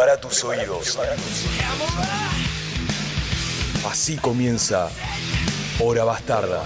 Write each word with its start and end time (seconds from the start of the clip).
Prepara 0.00 0.18
tus 0.18 0.42
oídos. 0.44 0.98
Así 3.86 4.16
comienza 4.16 4.88
Hora 5.78 6.04
Bastarda. 6.04 6.64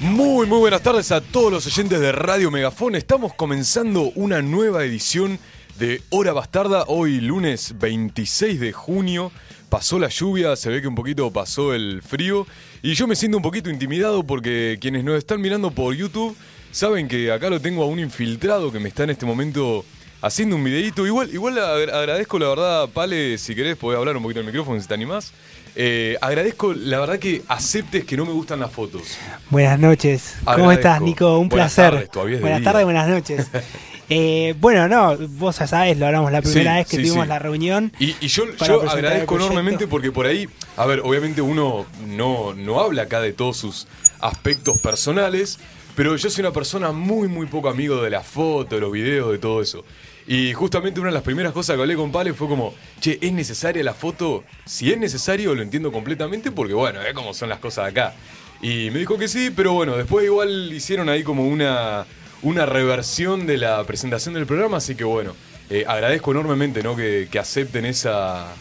Muy, 0.00 0.46
muy 0.46 0.58
buenas 0.60 0.82
tardes 0.82 1.10
a 1.10 1.20
todos 1.20 1.50
los 1.52 1.66
oyentes 1.66 1.98
de 1.98 2.12
Radio 2.12 2.52
Megafón. 2.52 2.94
Estamos 2.94 3.34
comenzando 3.34 4.12
una 4.14 4.42
nueva 4.42 4.84
edición 4.84 5.40
de 5.78 6.02
Hora 6.10 6.32
Bastarda. 6.32 6.84
Hoy, 6.88 7.20
lunes 7.20 7.74
26 7.78 8.60
de 8.60 8.72
junio. 8.72 9.30
Pasó 9.68 9.98
la 9.98 10.08
lluvia, 10.08 10.56
se 10.56 10.70
ve 10.70 10.80
que 10.80 10.88
un 10.88 10.94
poquito 10.94 11.30
pasó 11.32 11.74
el 11.74 12.02
frío. 12.02 12.46
Y 12.82 12.94
yo 12.94 13.06
me 13.06 13.16
siento 13.16 13.36
un 13.36 13.42
poquito 13.42 13.70
intimidado 13.70 14.22
porque 14.24 14.78
quienes 14.80 15.04
nos 15.04 15.16
están 15.18 15.40
mirando 15.40 15.70
por 15.70 15.94
YouTube 15.94 16.36
saben 16.70 17.08
que 17.08 17.30
acá 17.32 17.50
lo 17.50 17.60
tengo 17.60 17.82
a 17.82 17.86
un 17.86 17.98
infiltrado 17.98 18.72
que 18.72 18.78
me 18.78 18.88
está 18.88 19.04
en 19.04 19.10
este 19.10 19.26
momento 19.26 19.84
haciendo 20.22 20.56
un 20.56 20.64
videito. 20.64 21.06
Igual, 21.06 21.30
igual 21.32 21.58
agra- 21.58 21.98
agradezco 22.00 22.38
la 22.38 22.48
verdad, 22.48 22.88
Pale, 22.88 23.36
si 23.38 23.54
querés 23.54 23.76
podés 23.76 23.98
hablar 23.98 24.16
un 24.16 24.22
poquito 24.22 24.40
el 24.40 24.46
micrófono 24.46 24.80
si 24.80 24.88
te 24.88 24.94
animás. 24.94 25.32
Eh, 25.80 26.16
agradezco 26.20 26.74
la 26.74 26.98
verdad 26.98 27.20
que 27.20 27.42
aceptes 27.46 28.04
que 28.04 28.16
no 28.16 28.26
me 28.26 28.32
gustan 28.32 28.58
las 28.58 28.72
fotos. 28.72 29.16
Buenas 29.48 29.78
noches. 29.78 30.34
¿Cómo 30.44 30.72
estás, 30.72 31.00
Nico? 31.00 31.38
Un 31.38 31.48
Buenas 31.48 31.72
placer. 31.72 32.08
tardes, 32.08 32.40
buenas 32.40 32.62
tardes, 32.64 32.84
buenas 32.84 33.08
noches. 33.08 33.46
Eh, 34.10 34.54
bueno, 34.58 34.88
no, 34.88 35.18
vos 35.36 35.58
ya 35.58 35.66
sabés, 35.66 35.98
lo 35.98 36.06
hablamos 36.06 36.32
la 36.32 36.40
primera 36.40 36.72
Sí, 36.72 36.78
vez 36.78 36.86
que 36.86 36.96
sí, 36.96 37.02
tuvimos 37.02 37.24
sí. 37.24 37.28
la 37.28 37.38
reunión. 37.38 37.92
Y, 37.98 38.16
y 38.22 38.28
yo, 38.28 38.44
yo 38.66 38.90
agradezco 38.90 39.36
enormemente 39.36 39.86
porque 39.86 40.10
por 40.10 40.24
ahí, 40.24 40.48
a 40.78 40.86
ver, 40.86 41.00
obviamente 41.00 41.42
uno 41.42 41.84
no, 42.06 42.54
no 42.54 42.80
habla 42.80 43.02
acá 43.02 43.20
de 43.20 43.34
todos 43.34 43.58
sus 43.58 43.86
aspectos 44.20 44.78
personales, 44.78 45.58
pero 45.94 46.16
yo 46.16 46.30
soy 46.30 46.40
una 46.40 46.54
persona 46.54 46.90
muy, 46.90 47.28
muy 47.28 47.44
poco 47.48 47.68
amigo 47.68 48.00
de 48.00 48.08
la 48.08 48.22
foto, 48.22 48.76
de 48.76 48.80
los 48.80 48.90
videos, 48.92 49.30
de 49.30 49.36
todo 49.38 49.60
eso. 49.60 49.84
Y 50.30 50.52
justamente 50.52 51.00
una 51.00 51.08
de 51.08 51.14
las 51.14 51.22
primeras 51.22 51.54
cosas 51.54 51.74
que 51.74 51.80
hablé 51.80 51.96
con 51.96 52.12
Pale 52.12 52.34
fue 52.34 52.48
como, 52.48 52.74
che, 53.00 53.18
¿es 53.22 53.32
necesaria 53.32 53.82
la 53.82 53.94
foto? 53.94 54.44
Si 54.66 54.92
es 54.92 54.98
necesario, 54.98 55.54
lo 55.54 55.62
entiendo 55.62 55.90
completamente 55.90 56.50
porque, 56.50 56.74
bueno, 56.74 57.00
es 57.00 57.14
como 57.14 57.32
son 57.32 57.48
las 57.48 57.60
cosas 57.60 57.88
acá. 57.88 58.12
Y 58.60 58.90
me 58.90 58.98
dijo 58.98 59.16
que 59.16 59.26
sí, 59.26 59.50
pero 59.50 59.72
bueno, 59.72 59.96
después 59.96 60.26
igual 60.26 60.70
hicieron 60.70 61.08
ahí 61.08 61.22
como 61.22 61.48
una, 61.48 62.04
una 62.42 62.66
reversión 62.66 63.46
de 63.46 63.56
la 63.56 63.82
presentación 63.84 64.34
del 64.34 64.44
programa, 64.44 64.76
así 64.76 64.94
que 64.94 65.04
bueno, 65.04 65.34
eh, 65.70 65.86
agradezco 65.88 66.32
enormemente 66.32 66.82
¿no? 66.82 66.94
que 66.94 67.28
acepten 67.40 67.86
esa, 67.86 68.54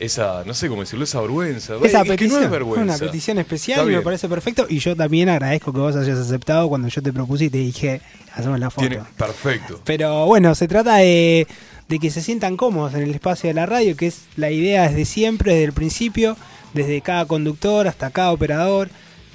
esa, 0.00 0.44
no 0.44 0.54
sé 0.54 0.68
cómo 0.68 0.82
decirlo, 0.82 1.04
esa 1.04 1.20
vergüenza. 1.20 1.74
Esa 1.82 1.98
Es 1.98 2.04
que 2.04 2.10
petición, 2.10 2.40
no 2.40 2.44
es 2.46 2.50
vergüenza. 2.50 2.82
una 2.84 2.98
petición 2.98 3.38
especial 3.38 3.90
y 3.90 3.94
me 3.96 4.02
parece 4.02 4.28
perfecto. 4.28 4.66
Y 4.68 4.78
yo 4.78 4.94
también 4.96 5.28
agradezco 5.28 5.72
que 5.72 5.78
vos 5.78 5.96
hayas 5.96 6.18
aceptado 6.18 6.68
cuando 6.68 6.88
yo 6.88 7.02
te 7.02 7.12
propuse 7.12 7.46
y 7.46 7.50
te 7.50 7.58
dije, 7.58 8.00
hacemos 8.34 8.58
la 8.60 8.70
foto. 8.70 8.88
Tiene, 8.88 9.04
perfecto. 9.16 9.80
Pero 9.84 10.26
bueno, 10.26 10.54
se 10.54 10.68
trata 10.68 10.96
de, 10.96 11.46
de 11.88 11.98
que 11.98 12.10
se 12.10 12.20
sientan 12.22 12.56
cómodos 12.56 12.94
en 12.94 13.02
el 13.02 13.14
espacio 13.14 13.48
de 13.48 13.54
la 13.54 13.66
radio, 13.66 13.96
que 13.96 14.06
es 14.08 14.22
la 14.36 14.50
idea 14.50 14.88
desde 14.88 15.04
siempre, 15.04 15.52
desde 15.52 15.64
el 15.64 15.72
principio, 15.72 16.36
desde 16.74 17.00
cada 17.00 17.24
conductor 17.26 17.88
hasta 17.88 18.10
cada 18.10 18.32
operador 18.32 18.88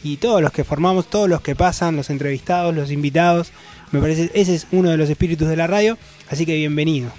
y 0.03 0.17
todos 0.17 0.41
los 0.41 0.51
que 0.51 0.63
formamos, 0.63 1.09
todos 1.09 1.29
los 1.29 1.41
que 1.41 1.55
pasan, 1.55 1.95
los 1.95 2.09
entrevistados, 2.09 2.75
los 2.75 2.91
invitados. 2.91 3.51
Me 3.91 3.99
parece 3.99 4.31
ese 4.33 4.55
es 4.55 4.67
uno 4.71 4.89
de 4.89 4.97
los 4.97 5.09
espíritus 5.09 5.47
de 5.49 5.55
la 5.57 5.67
radio, 5.67 5.97
así 6.29 6.45
que 6.45 6.55
bienvenido. 6.55 7.11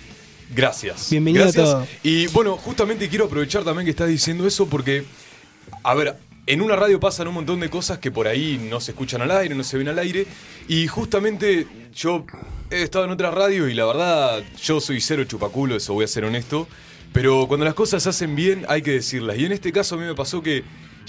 Gracias. 0.55 1.11
Bienvenido 1.11 1.45
Gracias. 1.45 1.65
todo. 1.65 1.87
Y 2.03 2.27
bueno, 2.29 2.57
justamente 2.57 3.09
quiero 3.09 3.25
aprovechar 3.27 3.65
también 3.65 3.85
que 3.85 3.91
estás 3.91 4.09
diciendo 4.09 4.47
eso 4.47 4.67
porque, 4.67 5.05
a 5.83 5.95
ver, 5.95 6.17
en 6.47 6.61
una 6.61 6.77
radio 6.77 6.99
pasan 7.01 7.29
un 7.29 7.35
montón 7.35 7.61
de 7.61 7.71
cosas 7.71 7.99
que 7.99 8.11
por 8.11 8.27
ahí 8.29 8.59
no 8.71 8.81
se 8.81 8.91
escuchan 8.93 9.23
al 9.23 9.31
aire, 9.31 9.55
no 9.55 9.65
se 9.65 9.79
ven 9.79 9.89
al 9.89 9.99
aire. 9.99 10.27
Y 10.69 10.87
justamente 10.89 11.67
yo 11.95 12.27
he 12.71 12.83
estado 12.83 13.05
en 13.05 13.13
otra 13.13 13.31
radio 13.31 13.69
y 13.69 13.75
la 13.75 13.87
verdad, 13.87 14.43
yo 14.63 14.81
soy 14.81 15.01
cero 15.01 15.25
chupaculo, 15.25 15.77
eso 15.77 15.95
voy 15.95 16.05
a 16.05 16.09
ser 16.09 16.25
honesto. 16.25 16.69
Pero 17.13 17.47
cuando 17.47 17.65
las 17.65 17.75
cosas 17.75 18.03
se 18.03 18.09
hacen 18.09 18.35
bien, 18.35 18.65
hay 18.69 18.83
que 18.83 18.93
decirlas. 18.93 19.39
Y 19.39 19.45
en 19.45 19.53
este 19.53 19.71
caso 19.73 19.95
a 19.95 19.99
mí 19.99 20.05
me 20.05 20.15
pasó 20.15 20.43
que 20.43 20.65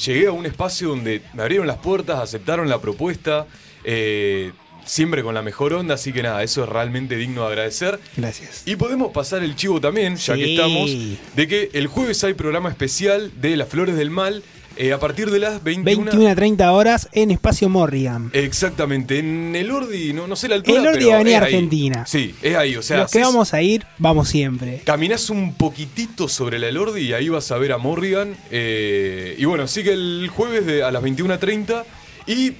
llegué 0.06 0.28
a 0.28 0.31
un 0.31 0.46
espacio 0.46 0.90
donde 0.90 1.22
me 1.34 1.42
abrieron 1.44 1.66
las 1.66 1.78
puertas, 1.78 2.20
aceptaron 2.20 2.70
la 2.70 2.80
propuesta. 2.80 3.48
eh, 3.84 4.52
Siempre 4.85 5.23
con 5.23 5.33
la 5.33 5.41
mejor 5.41 5.73
onda, 5.73 5.95
así 5.95 6.11
que 6.11 6.23
nada, 6.23 6.44
eso 6.44 6.63
es 6.63 6.69
realmente 6.69 7.16
digno 7.16 7.41
de 7.41 7.47
agradecer. 7.47 7.99
Gracias. 8.17 8.63
Y 8.66 8.75
podemos 8.75 9.11
pasar 9.11 9.44
el 9.44 9.55
chivo 9.55 9.79
también, 9.79 10.17
ya 10.17 10.35
que 10.35 10.53
estamos, 10.55 10.91
de 11.35 11.47
que 11.47 11.69
el 11.73 11.88
jueves 11.88 12.23
hay 12.23 12.33
programa 12.33 12.69
especial 12.69 13.31
de 13.39 13.55
Las 13.57 13.69
Flores 13.69 13.95
del 13.95 14.09
Mal 14.09 14.44
eh, 14.75 14.91
a 14.91 14.99
partir 14.99 15.29
de 15.29 15.38
las 15.39 15.63
21. 15.63 16.05
21 16.11 16.29
a 16.31 16.35
30 16.35 16.71
horas 16.71 17.07
en 17.11 17.29
Espacio 17.31 17.69
Morrigan. 17.69 18.31
Exactamente, 18.33 19.19
en 19.19 19.55
el 19.55 19.69
Ordi, 19.69 20.13
no, 20.13 20.27
no 20.27 20.35
sé 20.35 20.47
la 20.47 20.55
altura. 20.55 20.81
El 20.81 20.88
Ordi 20.88 21.00
pero 21.00 21.13
Avenida 21.15 21.38
ahí. 21.38 21.44
Argentina. 21.44 22.05
Sí, 22.07 22.33
es 22.41 22.55
ahí, 22.55 22.75
o 22.75 22.81
sea, 22.81 23.01
Los 23.01 23.11
que 23.11 23.19
vamos 23.19 23.53
a 23.53 23.61
ir, 23.61 23.85
vamos 24.00 24.29
siempre. 24.29 24.81
Caminás 24.83 25.29
un 25.29 25.53
poquitito 25.53 26.27
sobre 26.27 26.57
la 26.59 26.69
Elordi 26.69 27.01
y 27.01 27.13
ahí 27.13 27.29
vas 27.29 27.51
a 27.51 27.57
ver 27.57 27.71
a 27.71 27.77
Morrigan. 27.77 28.35
eh, 28.50 29.35
y 29.38 29.45
bueno, 29.45 29.67
sigue 29.67 29.94
el 29.94 30.27
jueves 30.33 30.65
de, 30.65 30.83
a 30.83 30.91
las 30.91 31.03
21.30. 31.03 31.83
Y 32.25 32.53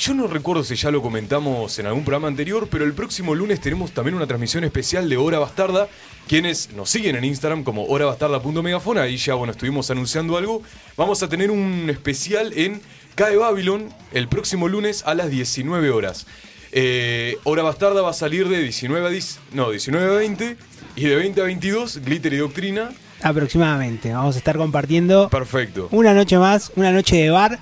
yo 0.00 0.14
no 0.14 0.26
recuerdo 0.26 0.64
si 0.64 0.76
ya 0.76 0.90
lo 0.90 1.02
comentamos 1.02 1.78
en 1.78 1.84
algún 1.84 2.04
programa 2.04 2.26
anterior, 2.26 2.68
pero 2.70 2.86
el 2.86 2.94
próximo 2.94 3.34
lunes 3.34 3.60
tenemos 3.60 3.92
también 3.92 4.14
una 4.14 4.26
transmisión 4.26 4.64
especial 4.64 5.10
de 5.10 5.18
Hora 5.18 5.38
Bastarda. 5.38 5.88
Quienes 6.26 6.72
nos 6.72 6.88
siguen 6.88 7.16
en 7.16 7.24
Instagram 7.24 7.64
como 7.64 7.84
horabastarda.megafon, 7.84 8.96
ahí 8.96 9.18
ya 9.18 9.34
bueno, 9.34 9.52
estuvimos 9.52 9.90
anunciando 9.90 10.38
algo. 10.38 10.62
Vamos 10.96 11.22
a 11.22 11.28
tener 11.28 11.50
un 11.50 11.90
especial 11.90 12.54
en 12.56 12.80
CAE 13.14 13.36
Babylon 13.36 13.90
el 14.12 14.26
próximo 14.26 14.68
lunes 14.68 15.02
a 15.04 15.14
las 15.14 15.28
19 15.30 15.90
horas. 15.90 16.26
Eh, 16.72 17.36
Hora 17.44 17.62
Bastarda 17.62 18.00
va 18.00 18.10
a 18.10 18.14
salir 18.14 18.48
de 18.48 18.62
19 18.62 19.06
a 19.06 19.10
10, 19.10 19.38
no, 19.52 19.70
19 19.70 20.14
a 20.14 20.16
20 20.16 20.56
y 20.96 21.04
de 21.04 21.16
20 21.16 21.40
a 21.42 21.44
22 21.44 21.98
Glitter 21.98 22.32
y 22.32 22.36
Doctrina. 22.38 22.90
Aproximadamente. 23.22 24.14
Vamos 24.14 24.36
a 24.36 24.38
estar 24.38 24.56
compartiendo 24.56 25.28
Perfecto. 25.28 25.88
una 25.90 26.14
noche 26.14 26.38
más, 26.38 26.72
una 26.76 26.90
noche 26.90 27.16
de 27.16 27.28
bar, 27.28 27.58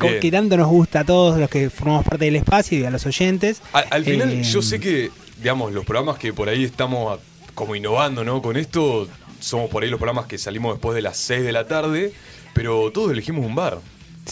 Bien. 0.00 0.20
que 0.20 0.30
tanto 0.30 0.56
nos 0.56 0.68
gusta 0.68 1.00
a 1.00 1.04
todos 1.04 1.38
los 1.38 1.48
que 1.48 1.70
formamos 1.70 2.04
parte 2.04 2.24
del 2.26 2.36
espacio 2.36 2.78
y 2.78 2.84
a 2.84 2.90
los 2.90 3.06
oyentes. 3.06 3.60
Al, 3.72 3.84
al 3.90 4.04
final, 4.04 4.30
Eh, 4.30 4.42
yo 4.42 4.62
sé 4.62 4.80
que, 4.80 5.10
digamos, 5.38 5.72
los 5.72 5.84
programas 5.84 6.18
que 6.18 6.32
por 6.32 6.48
ahí 6.48 6.64
estamos 6.64 7.18
como 7.54 7.76
innovando, 7.76 8.24
¿no? 8.24 8.42
Con 8.42 8.56
esto, 8.56 9.08
somos 9.40 9.70
por 9.70 9.82
ahí 9.82 9.90
los 9.90 9.98
programas 9.98 10.26
que 10.26 10.38
salimos 10.38 10.74
después 10.74 10.94
de 10.96 11.02
las 11.02 11.16
6 11.18 11.42
de 11.44 11.52
la 11.52 11.66
tarde, 11.68 12.12
pero 12.54 12.90
todos 12.92 13.12
elegimos 13.12 13.44
un 13.46 13.54
bar. 13.54 13.78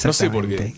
No 0.04 0.12
sé 0.12 0.30
por 0.30 0.48
qué. 0.48 0.74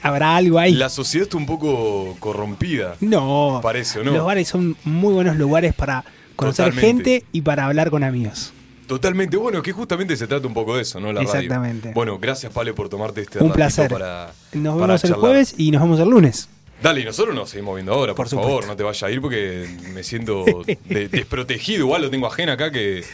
¿Habrá 0.00 0.36
algo 0.36 0.58
ahí? 0.58 0.72
La 0.74 0.88
sociedad 0.88 1.24
está 1.24 1.36
un 1.36 1.46
poco 1.46 2.16
corrompida. 2.20 2.94
No. 3.00 3.58
Parece, 3.62 3.98
¿o 3.98 4.04
no? 4.04 4.12
Los 4.12 4.24
bares 4.24 4.46
son 4.48 4.76
muy 4.84 5.12
buenos 5.12 5.36
lugares 5.36 5.74
para 5.74 6.04
conocer 6.36 6.66
Totalmente. 6.66 7.10
gente 7.10 7.26
y 7.32 7.42
para 7.42 7.66
hablar 7.66 7.90
con 7.90 8.04
amigos. 8.04 8.52
Totalmente, 8.86 9.36
bueno, 9.36 9.62
que 9.62 9.72
justamente 9.72 10.16
se 10.16 10.26
trata 10.26 10.46
un 10.46 10.54
poco 10.54 10.76
de 10.76 10.82
eso, 10.82 11.00
¿no? 11.00 11.12
La 11.12 11.20
radio. 11.22 11.32
Exactamente. 11.34 11.92
Bueno, 11.94 12.18
gracias, 12.18 12.52
Pale, 12.52 12.72
por 12.74 12.88
tomarte 12.88 13.22
este 13.22 13.38
Un 13.42 13.52
placer. 13.52 13.90
para. 13.90 14.32
Nos 14.52 14.74
para 14.74 14.86
vemos 14.86 15.04
el 15.04 15.10
charlar. 15.10 15.20
jueves 15.20 15.54
y 15.56 15.70
nos 15.70 15.82
vemos 15.82 16.00
el 16.00 16.08
lunes. 16.10 16.48
Dale, 16.82 17.00
y 17.00 17.04
nosotros 17.04 17.34
nos 17.34 17.48
seguimos 17.48 17.76
viendo 17.76 17.92
ahora, 17.94 18.12
por, 18.14 18.28
Por 18.28 18.40
favor, 18.42 18.66
no 18.66 18.74
te 18.76 18.82
vayas 18.82 19.02
a 19.04 19.10
ir 19.10 19.20
porque 19.20 19.68
me 19.94 20.02
siento 20.02 20.44
de- 20.84 21.08
desprotegido. 21.08 21.80
Igual 21.80 22.02
lo 22.02 22.10
tengo 22.10 22.26
ajena 22.26 22.54
acá 22.54 22.70
que 22.72 23.04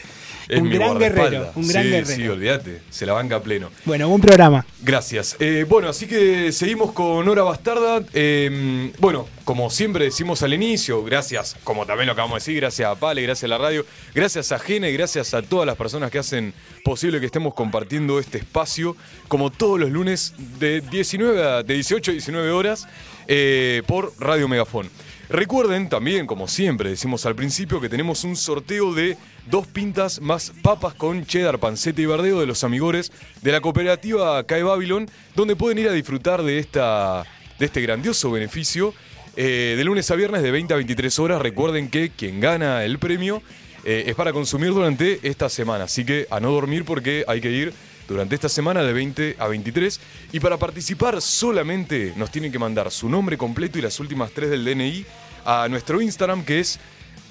es 0.49 0.61
Un 0.61 0.69
gran 0.71 0.97
guerrero, 0.97 1.51
un 1.53 1.67
gran 1.67 1.83
sí, 1.83 1.89
guerrero. 1.91 2.15
Sí, 2.15 2.27
olvídate, 2.27 2.81
se 2.89 3.05
la 3.05 3.13
banca 3.13 3.35
a 3.35 3.43
pleno. 3.43 3.69
Bueno, 3.85 4.09
buen 4.09 4.19
programa. 4.19 4.65
Gracias. 4.81 5.35
Eh, 5.39 5.63
bueno, 5.69 5.89
así 5.89 6.07
que 6.07 6.51
seguimos 6.51 6.91
con 6.91 7.27
Hora 7.29 7.43
Bastarda. 7.43 8.03
Eh, 8.13 8.91
bueno, 8.97 9.27
como 9.45 9.69
siempre 9.69 10.05
decimos 10.05 10.41
al 10.41 10.55
inicio, 10.55 11.03
gracias, 11.03 11.55
como 11.63 11.85
también 11.85 12.07
lo 12.07 12.13
acabamos 12.13 12.35
de 12.35 12.39
decir, 12.39 12.61
gracias 12.61 12.89
a 12.89 12.95
Pale, 12.95 13.21
gracias 13.21 13.43
a 13.43 13.47
la 13.47 13.59
radio, 13.59 13.85
gracias 14.15 14.51
a 14.51 14.57
Gene, 14.57 14.91
gracias 14.91 15.35
a 15.35 15.43
todas 15.43 15.67
las 15.67 15.75
personas 15.75 16.09
que 16.09 16.17
hacen 16.17 16.53
posible 16.83 17.19
que 17.19 17.27
estemos 17.27 17.53
compartiendo 17.53 18.19
este 18.19 18.39
espacio, 18.39 18.97
como 19.27 19.51
todos 19.51 19.79
los 19.79 19.91
lunes 19.91 20.33
de, 20.59 20.81
19 20.81 21.43
a, 21.43 21.61
de 21.61 21.75
18 21.75 22.09
a 22.09 22.13
19 22.13 22.49
horas 22.49 22.87
eh, 23.27 23.83
por 23.85 24.13
Radio 24.17 24.47
Megafón. 24.47 24.89
Recuerden 25.29 25.89
también, 25.89 26.25
como 26.25 26.47
siempre 26.47 26.89
decimos 26.89 27.23
al 27.27 27.35
principio, 27.35 27.79
que 27.79 27.87
tenemos 27.87 28.23
un 28.23 28.35
sorteo 28.35 28.95
de 28.95 29.15
dos 29.47 29.67
pintas 29.67 30.21
más 30.21 30.51
papas 30.61 30.93
con 30.93 31.25
cheddar, 31.25 31.59
panceta 31.59 32.01
y 32.01 32.05
verdeo 32.05 32.39
de 32.39 32.45
los 32.45 32.63
amigores 32.63 33.11
de 33.41 33.51
la 33.51 33.61
cooperativa 33.61 34.43
CAE 34.45 34.63
Babylon, 34.63 35.09
donde 35.35 35.55
pueden 35.55 35.77
ir 35.79 35.89
a 35.89 35.93
disfrutar 35.93 36.43
de, 36.43 36.59
esta, 36.59 37.25
de 37.57 37.65
este 37.65 37.81
grandioso 37.81 38.31
beneficio 38.31 38.93
eh, 39.35 39.75
de 39.77 39.83
lunes 39.83 40.09
a 40.11 40.15
viernes 40.15 40.41
de 40.41 40.51
20 40.51 40.73
a 40.73 40.77
23 40.77 41.19
horas. 41.19 41.41
Recuerden 41.41 41.89
que 41.89 42.09
quien 42.09 42.39
gana 42.39 42.83
el 42.83 42.99
premio 42.99 43.41
eh, 43.85 44.03
es 44.07 44.15
para 44.15 44.33
consumir 44.33 44.69
durante 44.69 45.19
esta 45.23 45.49
semana, 45.49 45.85
así 45.85 46.03
que 46.03 46.27
a 46.29 46.39
no 46.39 46.51
dormir 46.51 46.83
porque 46.85 47.23
hay 47.27 47.39
que 47.39 47.51
ir 47.51 47.73
durante 48.09 48.35
esta 48.35 48.49
semana 48.49 48.83
de 48.83 48.91
20 48.91 49.35
a 49.39 49.47
23. 49.47 49.99
Y 50.33 50.39
para 50.39 50.57
participar 50.57 51.21
solamente 51.21 52.13
nos 52.17 52.31
tienen 52.31 52.51
que 52.51 52.59
mandar 52.59 52.91
su 52.91 53.07
nombre 53.07 53.37
completo 53.37 53.79
y 53.79 53.81
las 53.81 53.99
últimas 53.99 54.31
tres 54.31 54.49
del 54.49 54.65
DNI 54.65 55.05
a 55.45 55.67
nuestro 55.69 56.01
Instagram 56.01 56.43
que 56.43 56.59
es 56.59 56.79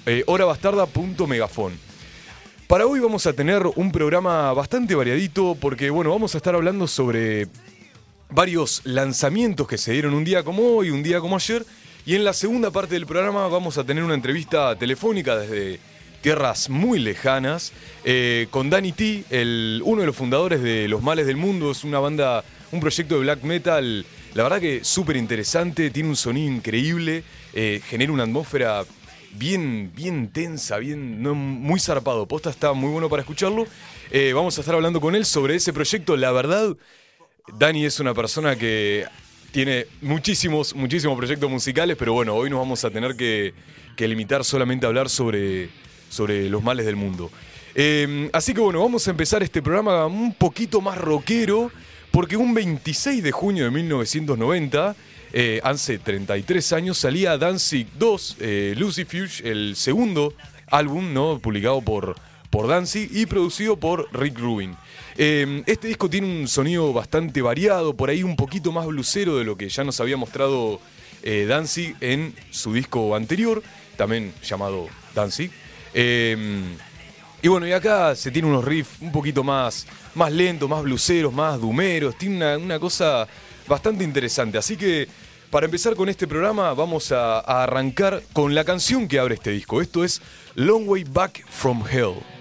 eh, 0.05 0.23
horabastarda.megafon. 0.25 1.88
Para 2.69 2.85
hoy 2.85 2.99
vamos 2.99 3.25
a 3.25 3.33
tener 3.33 3.63
un 3.77 3.91
programa 3.91 4.53
bastante 4.53 4.93
variadito 4.93 5.57
porque, 5.59 5.89
bueno, 5.89 6.11
vamos 6.11 6.35
a 6.35 6.37
estar 6.37 6.53
hablando 6.53 6.85
sobre 6.85 7.47
varios 8.29 8.81
lanzamientos 8.83 9.67
que 9.67 9.79
se 9.79 9.93
dieron 9.93 10.13
un 10.13 10.23
día 10.23 10.43
como 10.43 10.75
hoy, 10.75 10.91
un 10.91 11.01
día 11.01 11.19
como 11.19 11.35
ayer. 11.35 11.65
Y 12.05 12.13
en 12.13 12.23
la 12.23 12.31
segunda 12.31 12.69
parte 12.69 12.93
del 12.93 13.07
programa 13.07 13.47
vamos 13.47 13.79
a 13.79 13.83
tener 13.83 14.03
una 14.03 14.13
entrevista 14.13 14.75
telefónica 14.75 15.35
desde 15.35 15.79
tierras 16.21 16.69
muy 16.69 16.99
lejanas 16.99 17.73
eh, 18.05 18.45
con 18.51 18.69
Danny 18.69 18.91
T, 18.91 19.23
el, 19.31 19.81
uno 19.83 20.01
de 20.01 20.05
los 20.05 20.15
fundadores 20.15 20.61
de 20.61 20.87
Los 20.87 21.01
Males 21.01 21.25
del 21.25 21.37
Mundo. 21.37 21.71
Es 21.71 21.83
una 21.83 21.97
banda, 21.97 22.43
un 22.71 22.79
proyecto 22.79 23.15
de 23.15 23.21
black 23.21 23.41
metal, 23.41 24.05
la 24.35 24.43
verdad 24.43 24.59
que 24.59 24.83
súper 24.83 25.17
interesante, 25.17 25.89
tiene 25.89 26.09
un 26.09 26.15
sonido 26.15 26.53
increíble, 26.53 27.23
eh, 27.51 27.81
genera 27.83 28.11
una 28.11 28.25
atmósfera 28.25 28.85
bien, 29.33 29.91
bien 29.95 30.29
tensa, 30.29 30.77
bien, 30.77 31.21
no, 31.21 31.35
muy 31.35 31.79
zarpado. 31.79 32.27
Posta 32.27 32.49
está 32.49 32.73
muy 32.73 32.91
bueno 32.91 33.09
para 33.09 33.21
escucharlo. 33.21 33.67
Eh, 34.11 34.33
vamos 34.33 34.57
a 34.57 34.61
estar 34.61 34.75
hablando 34.75 34.99
con 34.99 35.15
él 35.15 35.25
sobre 35.25 35.55
ese 35.55 35.73
proyecto. 35.73 36.17
La 36.17 36.31
verdad, 36.31 36.75
Dani 37.57 37.85
es 37.85 37.99
una 37.99 38.13
persona 38.13 38.55
que 38.55 39.05
tiene 39.51 39.87
muchísimos, 40.01 40.75
muchísimos 40.75 41.17
proyectos 41.17 41.49
musicales, 41.49 41.97
pero 41.97 42.13
bueno, 42.13 42.35
hoy 42.35 42.49
nos 42.49 42.59
vamos 42.59 42.83
a 42.85 42.89
tener 42.89 43.15
que, 43.15 43.53
que 43.95 44.07
limitar 44.07 44.43
solamente 44.43 44.85
a 44.85 44.89
hablar 44.89 45.09
sobre, 45.09 45.69
sobre 46.09 46.49
los 46.49 46.63
males 46.63 46.85
del 46.85 46.95
mundo. 46.95 47.31
Eh, 47.75 48.29
así 48.33 48.53
que 48.53 48.61
bueno, 48.61 48.81
vamos 48.81 49.07
a 49.07 49.11
empezar 49.11 49.43
este 49.43 49.61
programa 49.61 50.05
un 50.05 50.33
poquito 50.33 50.81
más 50.81 50.97
rockero, 50.97 51.71
porque 52.11 52.35
un 52.35 52.53
26 52.53 53.23
de 53.23 53.31
junio 53.31 53.65
de 53.65 53.71
1990, 53.71 54.95
eh, 55.31 55.59
hace 55.63 55.99
33 55.99 56.73
años, 56.73 56.97
salía 56.97 57.37
Danzig 57.37 57.87
2, 57.97 58.37
eh, 58.39 58.73
Lucifuge, 58.77 59.47
el 59.49 59.75
segundo 59.75 60.33
álbum 60.67 61.13
¿no? 61.13 61.39
publicado 61.39 61.81
por, 61.81 62.15
por 62.49 62.67
Danzig 62.67 63.09
y 63.11 63.25
producido 63.25 63.77
por 63.77 64.09
Rick 64.11 64.39
Rubin. 64.39 64.75
Eh, 65.17 65.63
este 65.67 65.87
disco 65.87 66.09
tiene 66.09 66.27
un 66.27 66.47
sonido 66.47 66.93
bastante 66.93 67.41
variado, 67.41 67.95
por 67.95 68.09
ahí 68.09 68.23
un 68.23 68.35
poquito 68.35 68.71
más 68.71 68.87
blusero 68.87 69.37
de 69.37 69.43
lo 69.43 69.55
que 69.55 69.69
ya 69.69 69.83
nos 69.83 69.99
había 69.99 70.17
mostrado 70.17 70.79
eh, 71.21 71.45
Danzig 71.47 71.95
en 72.01 72.33
su 72.49 72.73
disco 72.73 73.15
anterior, 73.15 73.61
también 73.97 74.33
llamado 74.43 74.87
Danzig. 75.13 75.51
Y 77.41 77.47
bueno, 77.47 77.65
y 77.65 77.71
acá 77.71 78.15
se 78.15 78.31
tiene 78.31 78.49
unos 78.49 78.65
riffs 78.65 78.99
un 78.99 79.13
poquito 79.13 79.45
más, 79.45 79.87
más 80.15 80.31
lentos, 80.31 80.69
más 80.69 80.83
bluseros, 80.83 81.31
más 81.31 81.59
dumeros, 81.59 82.17
tiene 82.17 82.35
una, 82.35 82.57
una 82.57 82.79
cosa 82.79 83.25
bastante 83.69 84.03
interesante. 84.03 84.57
Así 84.57 84.75
que 84.75 85.07
para 85.49 85.65
empezar 85.65 85.95
con 85.95 86.09
este 86.09 86.27
programa 86.27 86.73
vamos 86.73 87.11
a, 87.13 87.39
arrancar 87.39 88.21
con 88.33 88.53
la 88.53 88.65
canción 88.65 89.07
que 89.07 89.19
abre 89.19 89.35
este 89.35 89.51
disco. 89.51 89.81
Esto 89.81 90.03
es 90.03 90.21
Long 90.55 90.87
Way 90.89 91.05
Back 91.05 91.45
from 91.49 91.83
Hell. 91.89 92.38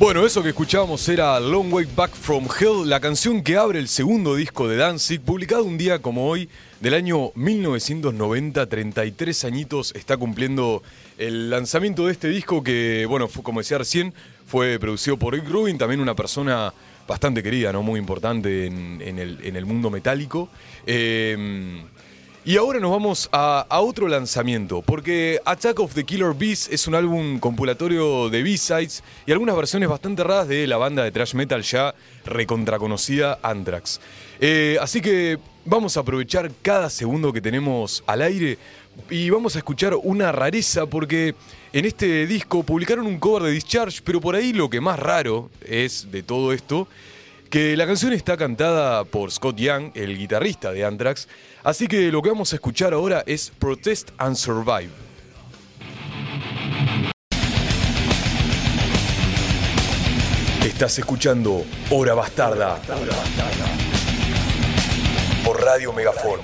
Bueno, 0.00 0.24
eso 0.24 0.42
que 0.42 0.48
escuchábamos 0.48 1.06
era 1.10 1.38
Long 1.38 1.70
Way 1.70 1.88
Back 1.94 2.12
from 2.12 2.48
Hell, 2.58 2.88
la 2.88 3.00
canción 3.00 3.42
que 3.42 3.58
abre 3.58 3.78
el 3.78 3.86
segundo 3.86 4.34
disco 4.34 4.66
de 4.66 4.78
Danzig, 4.78 5.20
publicado 5.20 5.62
un 5.64 5.76
día 5.76 5.98
como 5.98 6.26
hoy 6.26 6.48
del 6.80 6.94
año 6.94 7.32
1990, 7.34 8.66
33 8.66 9.44
añitos 9.44 9.92
está 9.94 10.16
cumpliendo 10.16 10.82
el 11.18 11.50
lanzamiento 11.50 12.06
de 12.06 12.12
este 12.12 12.30
disco 12.30 12.62
que, 12.62 13.04
bueno, 13.10 13.28
fue, 13.28 13.42
como 13.42 13.60
decía 13.60 13.76
recién, 13.76 14.14
fue 14.46 14.78
producido 14.78 15.18
por 15.18 15.34
Rick 15.34 15.46
Rubin, 15.50 15.76
también 15.76 16.00
una 16.00 16.14
persona 16.14 16.72
bastante 17.06 17.42
querida, 17.42 17.70
¿no? 17.70 17.82
Muy 17.82 18.00
importante 18.00 18.68
en, 18.68 19.02
el, 19.18 19.38
en 19.42 19.54
el 19.54 19.66
mundo 19.66 19.90
metálico. 19.90 20.48
Eh, 20.86 21.84
y 22.42 22.56
ahora 22.56 22.80
nos 22.80 22.90
vamos 22.90 23.28
a, 23.32 23.66
otro 23.82 24.08
lanzamiento, 24.08 24.80
porque 24.80 25.40
Attack 25.44 25.78
of 25.78 25.92
the 25.92 26.04
Killer 26.04 26.32
Beast 26.32 26.72
es 26.72 26.86
un 26.86 26.94
álbum 26.94 27.38
compilatorio 27.38 28.30
de 28.30 28.42
B-sides 28.42 29.02
y 29.26 29.32
algunas 29.32 29.54
versiones 29.56 29.90
bastante 29.90 30.24
raras 30.24 30.48
de 30.48 30.66
la 30.66 30.78
banda 30.78 31.04
de 31.04 31.10
thrash 31.10 31.34
metal 31.34 31.62
ya 31.62 31.94
recontraconocida 32.24 33.38
Anthrax. 33.42 34.00
Eh, 34.40 34.78
así 34.80 35.02
que 35.02 35.38
vamos 35.66 35.98
a 35.98 36.00
aprovechar 36.00 36.50
cada 36.62 36.88
segundo 36.88 37.30
que 37.30 37.42
tenemos 37.42 38.02
al 38.06 38.22
aire 38.22 38.56
y 39.10 39.28
vamos 39.28 39.54
a 39.56 39.58
escuchar 39.58 39.94
una 39.94 40.32
rareza 40.32 40.86
porque 40.86 41.34
en 41.74 41.84
este 41.84 42.26
disco 42.26 42.62
publicaron 42.62 43.06
un 43.06 43.18
cover 43.18 43.42
de 43.42 43.50
Discharge, 43.50 44.00
pero 44.02 44.20
por 44.20 44.34
ahí 44.34 44.54
lo 44.54 44.70
que 44.70 44.80
más 44.80 44.98
raro 44.98 45.50
es 45.66 46.10
de 46.10 46.22
todo 46.22 46.54
esto 46.54 46.88
que 47.50 47.76
la 47.76 47.84
canción 47.84 48.12
está 48.12 48.36
cantada 48.36 49.04
por 49.04 49.32
Scott 49.32 49.56
Young, 49.56 49.90
el 49.94 50.16
guitarrista 50.16 50.70
de 50.70 50.84
Anthrax, 50.84 51.28
así 51.64 51.88
que 51.88 52.12
lo 52.12 52.22
que 52.22 52.30
vamos 52.30 52.52
a 52.52 52.56
escuchar 52.56 52.92
ahora 52.92 53.24
es 53.26 53.50
Protest 53.58 54.10
and 54.18 54.36
Survive. 54.36 54.90
Estás 60.64 60.98
escuchando 60.98 61.64
Hora 61.90 62.14
Bastarda 62.14 62.78
por 65.44 65.60
Radio 65.60 65.92
Megafon. 65.92 66.40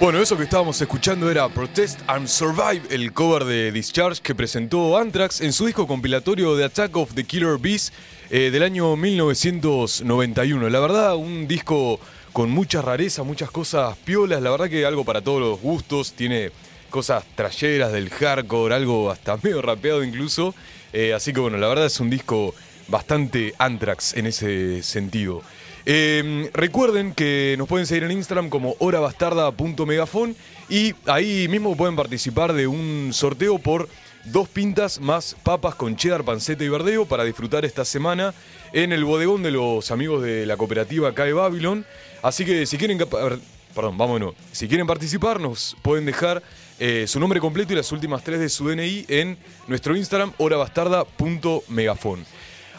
Bueno, 0.00 0.22
eso 0.22 0.36
que 0.36 0.44
estábamos 0.44 0.80
escuchando 0.80 1.28
era 1.28 1.48
Protest 1.48 1.98
and 2.06 2.28
Survive, 2.28 2.82
el 2.90 3.12
cover 3.12 3.44
de 3.44 3.72
Discharge 3.72 4.22
que 4.22 4.32
presentó 4.32 4.96
Anthrax 4.96 5.40
en 5.40 5.52
su 5.52 5.66
disco 5.66 5.88
compilatorio 5.88 6.54
de 6.54 6.64
Attack 6.64 6.96
of 6.96 7.14
the 7.14 7.24
Killer 7.24 7.58
Beast 7.58 7.92
eh, 8.30 8.52
del 8.52 8.62
año 8.62 8.94
1991. 8.94 10.70
La 10.70 10.78
verdad, 10.78 11.16
un 11.16 11.48
disco 11.48 11.98
con 12.32 12.48
muchas 12.48 12.84
rarezas, 12.84 13.26
muchas 13.26 13.50
cosas 13.50 13.96
piolas, 13.98 14.40
la 14.40 14.50
verdad 14.50 14.70
que 14.70 14.86
algo 14.86 15.04
para 15.04 15.20
todos 15.20 15.40
los 15.40 15.60
gustos, 15.60 16.12
tiene 16.12 16.52
cosas 16.90 17.24
trayeras 17.34 17.90
del 17.90 18.08
hardcore, 18.10 18.76
algo 18.76 19.10
hasta 19.10 19.36
medio 19.42 19.60
rapeado 19.62 20.04
incluso. 20.04 20.54
Eh, 20.92 21.12
así 21.12 21.32
que 21.32 21.40
bueno, 21.40 21.58
la 21.58 21.66
verdad 21.66 21.86
es 21.86 21.98
un 21.98 22.08
disco 22.08 22.54
bastante 22.86 23.52
Anthrax 23.58 24.14
en 24.14 24.26
ese 24.26 24.80
sentido. 24.84 25.42
Eh, 25.90 26.50
recuerden 26.52 27.14
que 27.14 27.54
nos 27.56 27.66
pueden 27.66 27.86
seguir 27.86 28.04
en 28.04 28.10
Instagram 28.10 28.50
como 28.50 28.76
horabastarda.megafon 28.78 30.36
y 30.68 30.92
ahí 31.06 31.48
mismo 31.48 31.74
pueden 31.78 31.96
participar 31.96 32.52
de 32.52 32.66
un 32.66 33.08
sorteo 33.14 33.58
por 33.58 33.88
dos 34.24 34.50
pintas 34.50 35.00
más 35.00 35.34
papas 35.42 35.76
con 35.76 35.96
cheddar, 35.96 36.24
panceta 36.24 36.62
y 36.62 36.68
verdeo 36.68 37.06
para 37.06 37.24
disfrutar 37.24 37.64
esta 37.64 37.86
semana 37.86 38.34
en 38.74 38.92
el 38.92 39.06
bodegón 39.06 39.42
de 39.42 39.50
los 39.50 39.90
amigos 39.90 40.22
de 40.22 40.44
la 40.44 40.58
cooperativa 40.58 41.14
CAE 41.14 41.32
Babylon. 41.32 41.86
Así 42.20 42.44
que 42.44 42.66
si 42.66 42.76
quieren, 42.76 42.98
perdón, 42.98 43.96
vámonos. 43.96 44.34
Si 44.52 44.68
quieren 44.68 44.86
participar, 44.86 45.40
nos 45.40 45.74
pueden 45.80 46.04
dejar 46.04 46.42
eh, 46.78 47.06
su 47.08 47.18
nombre 47.18 47.40
completo 47.40 47.72
y 47.72 47.76
las 47.76 47.90
últimas 47.92 48.22
tres 48.22 48.40
de 48.40 48.50
su 48.50 48.68
DNI 48.68 49.06
en 49.08 49.38
nuestro 49.66 49.96
Instagram 49.96 50.34
horabastarda.megafon. 50.36 52.26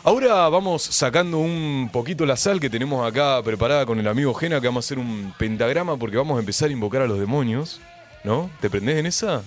Ahora 0.03 0.47
vamos 0.47 0.81
sacando 0.81 1.39
un 1.39 1.89
poquito 1.91 2.25
la 2.25 2.37
sal 2.37 2.61
que 2.61 2.69
tenemos 2.69 3.05
acá 3.05 3.43
preparada 3.43 3.85
con 3.85 3.99
el 3.99 4.07
amigo 4.07 4.33
Gena, 4.33 4.61
que 4.61 4.67
vamos 4.67 4.85
a 4.85 4.87
hacer 4.87 4.97
un 4.97 5.33
pentagrama 5.37 5.97
porque 5.97 6.15
vamos 6.15 6.37
a 6.37 6.39
empezar 6.39 6.69
a 6.69 6.71
invocar 6.71 7.01
a 7.01 7.07
los 7.07 7.19
demonios. 7.19 7.81
¿No? 8.23 8.49
¿Te 8.61 8.69
prendés 8.69 8.97
en 8.97 9.05
esa? 9.05 9.43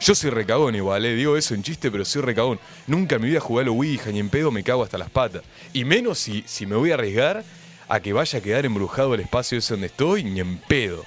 Yo 0.00 0.14
soy 0.14 0.30
recagón 0.30 0.74
igual, 0.74 1.04
eh. 1.04 1.14
digo 1.14 1.36
eso 1.36 1.54
en 1.54 1.62
chiste, 1.62 1.90
pero 1.90 2.04
soy 2.04 2.22
recagón. 2.22 2.60
Nunca 2.86 3.16
en 3.16 3.22
mi 3.22 3.28
vida 3.28 3.40
jugué 3.40 3.62
a 3.62 3.64
lo 3.64 3.72
Ouija, 3.72 4.10
ni 4.10 4.18
en 4.18 4.28
pedo 4.28 4.50
me 4.50 4.62
cago 4.62 4.82
hasta 4.82 4.98
las 4.98 5.10
patas. 5.10 5.42
Y 5.72 5.84
menos 5.84 6.18
si, 6.18 6.44
si 6.46 6.66
me 6.66 6.76
voy 6.76 6.90
a 6.90 6.94
arriesgar 6.94 7.42
a 7.88 8.00
que 8.00 8.12
vaya 8.12 8.38
a 8.38 8.42
quedar 8.42 8.66
embrujado 8.66 9.14
el 9.14 9.20
espacio 9.20 9.58
ese 9.58 9.74
donde 9.74 9.86
estoy, 9.86 10.22
ni 10.22 10.40
en 10.40 10.58
pedo. 10.58 11.04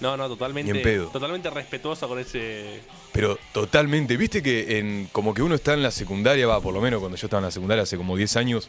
No, 0.00 0.16
no, 0.16 0.28
totalmente. 0.28 0.72
Ni 0.72 0.78
en 0.78 0.84
pedo. 0.84 1.08
Totalmente 1.08 1.48
respetuoso 1.50 2.08
con 2.08 2.18
ese. 2.18 2.80
Pero 3.12 3.38
totalmente, 3.52 4.16
viste 4.16 4.42
que 4.42 4.78
en 4.78 5.08
como 5.12 5.32
que 5.32 5.42
uno 5.42 5.54
está 5.54 5.74
en 5.74 5.82
la 5.82 5.90
secundaria, 5.90 6.46
va, 6.46 6.60
por 6.60 6.74
lo 6.74 6.80
menos 6.80 7.00
cuando 7.00 7.16
yo 7.16 7.26
estaba 7.26 7.40
en 7.40 7.46
la 7.46 7.50
secundaria 7.50 7.82
hace 7.82 7.96
como 7.96 8.16
10 8.16 8.36
años, 8.36 8.68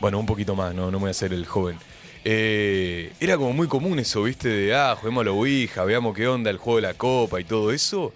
bueno, 0.00 0.18
un 0.18 0.26
poquito 0.26 0.54
más, 0.54 0.74
no, 0.74 0.86
no 0.86 0.98
me 0.98 1.02
voy 1.02 1.08
a 1.08 1.10
hacer 1.10 1.32
el 1.32 1.46
joven. 1.46 1.78
Eh, 2.24 3.12
era 3.18 3.36
como 3.36 3.52
muy 3.52 3.66
común 3.66 3.98
eso, 3.98 4.22
viste, 4.22 4.48
de 4.48 4.74
ah, 4.74 4.96
juguemos 4.96 5.22
a 5.22 5.24
la 5.24 5.32
Ouija, 5.32 5.84
veamos 5.84 6.14
qué 6.14 6.28
onda 6.28 6.50
el 6.50 6.58
juego 6.58 6.76
de 6.76 6.82
la 6.82 6.94
copa 6.94 7.40
y 7.40 7.44
todo 7.44 7.72
eso. 7.72 8.12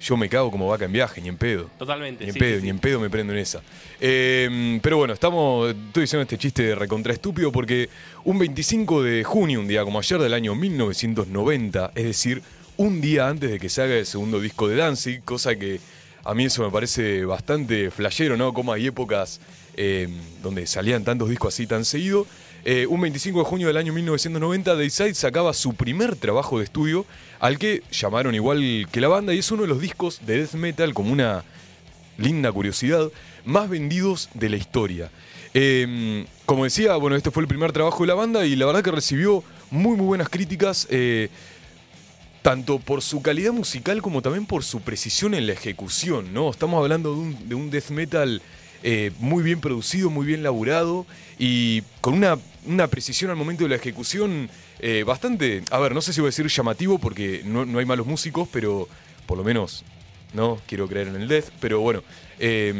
Yo 0.00 0.16
me 0.16 0.28
cago 0.28 0.50
como 0.50 0.68
vaca 0.68 0.84
en 0.84 0.92
viaje, 0.92 1.20
ni 1.20 1.28
en 1.28 1.36
pedo. 1.36 1.70
Totalmente. 1.78 2.24
Ni 2.24 2.30
en 2.30 2.34
sí, 2.34 2.38
pedo, 2.38 2.58
sí, 2.58 2.64
ni 2.64 2.70
en 2.70 2.78
pedo 2.78 3.00
me 3.00 3.08
prendo 3.08 3.32
en 3.32 3.38
esa. 3.38 3.62
Eh, 4.00 4.78
pero 4.82 4.98
bueno, 4.98 5.14
estamos. 5.14 5.70
Estoy 5.70 6.02
diciendo 6.02 6.22
este 6.22 6.36
chiste 6.36 6.62
de 6.62 6.74
recontra 6.74 7.12
estúpido 7.12 7.50
porque 7.50 7.88
un 8.24 8.38
25 8.38 9.02
de 9.02 9.24
junio, 9.24 9.60
un 9.60 9.68
día 9.68 9.82
como 9.84 9.98
ayer 9.98 10.18
del 10.20 10.34
año 10.34 10.54
1990, 10.54 11.92
es 11.94 12.04
decir, 12.04 12.42
un 12.76 13.00
día 13.00 13.28
antes 13.28 13.50
de 13.50 13.58
que 13.58 13.68
se 13.68 13.82
haga 13.82 13.94
el 13.94 14.06
segundo 14.06 14.40
disco 14.40 14.68
de 14.68 14.76
Danzig, 14.76 15.22
cosa 15.24 15.56
que 15.56 15.80
a 16.24 16.34
mí 16.34 16.46
eso 16.46 16.62
me 16.64 16.70
parece 16.70 17.24
bastante 17.24 17.90
flashero, 17.90 18.36
¿no? 18.36 18.52
Como 18.52 18.72
hay 18.72 18.86
épocas 18.86 19.40
eh, 19.76 20.08
donde 20.42 20.66
salían 20.66 21.04
tantos 21.04 21.28
discos 21.28 21.54
así 21.54 21.66
tan 21.66 21.84
seguido. 21.84 22.26
Eh, 22.66 22.86
un 22.86 22.98
25 22.98 23.40
de 23.40 23.44
junio 23.44 23.66
del 23.66 23.76
año 23.76 23.92
1990, 23.92 24.74
Dayside 24.74 25.14
sacaba 25.14 25.52
su 25.52 25.74
primer 25.74 26.16
trabajo 26.16 26.58
de 26.58 26.64
estudio, 26.64 27.04
al 27.38 27.58
que 27.58 27.82
llamaron 27.90 28.34
igual 28.34 28.88
que 28.90 29.02
la 29.02 29.08
banda, 29.08 29.34
y 29.34 29.40
es 29.40 29.50
uno 29.50 29.62
de 29.62 29.68
los 29.68 29.80
discos 29.80 30.24
de 30.24 30.38
death 30.38 30.54
metal 30.54 30.94
como 30.94 31.12
una 31.12 31.44
linda 32.16 32.50
curiosidad, 32.52 33.10
más 33.44 33.68
vendidos 33.68 34.30
de 34.32 34.48
la 34.48 34.56
historia. 34.56 35.10
Eh, 35.52 36.24
como 36.46 36.64
decía, 36.64 36.96
bueno, 36.96 37.16
este 37.16 37.30
fue 37.30 37.42
el 37.42 37.48
primer 37.48 37.72
trabajo 37.72 38.02
de 38.02 38.06
la 38.06 38.14
banda 38.14 38.46
y 38.46 38.56
la 38.56 38.64
verdad 38.64 38.82
que 38.82 38.90
recibió 38.90 39.44
muy, 39.70 39.96
muy 39.96 40.06
buenas 40.06 40.30
críticas. 40.30 40.88
eh, 40.90 41.28
tanto 42.40 42.78
por 42.78 43.00
su 43.00 43.22
calidad 43.22 43.52
musical 43.52 44.02
como 44.02 44.20
también 44.20 44.44
por 44.44 44.64
su 44.64 44.82
precisión 44.82 45.32
en 45.32 45.46
la 45.46 45.54
ejecución, 45.54 46.34
¿no? 46.34 46.50
Estamos 46.50 46.78
hablando 46.78 47.16
de 47.46 47.54
un 47.54 47.70
death 47.70 47.88
metal 47.88 48.42
eh, 48.86 49.12
muy 49.18 49.42
bien 49.42 49.60
producido, 49.60 50.10
muy 50.10 50.26
bien 50.26 50.42
laburado 50.42 51.06
y 51.38 51.80
con 52.02 52.12
una, 52.14 52.38
una 52.66 52.86
precisión 52.86 53.30
al 53.30 53.36
momento 53.36 53.64
de 53.64 53.70
la 53.70 53.76
ejecución 53.76 54.50
eh, 54.78 55.02
bastante, 55.04 55.62
a 55.70 55.78
ver, 55.78 55.94
no 55.94 56.02
sé 56.02 56.12
si 56.12 56.20
voy 56.20 56.28
a 56.28 56.30
decir 56.30 56.46
llamativo 56.48 56.98
porque 56.98 57.40
no, 57.46 57.64
no 57.64 57.78
hay 57.78 57.86
malos 57.86 58.06
músicos, 58.06 58.46
pero 58.52 58.86
por 59.26 59.38
lo 59.38 59.44
menos, 59.44 59.84
no 60.34 60.60
quiero 60.66 60.86
creer 60.86 61.08
en 61.08 61.16
el 61.16 61.28
death, 61.28 61.46
pero 61.60 61.80
bueno, 61.80 62.02
eh, 62.38 62.74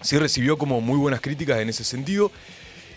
sí 0.00 0.16
recibió 0.16 0.56
como 0.56 0.80
muy 0.80 0.96
buenas 0.96 1.20
críticas 1.20 1.60
en 1.60 1.68
ese 1.68 1.84
sentido. 1.84 2.32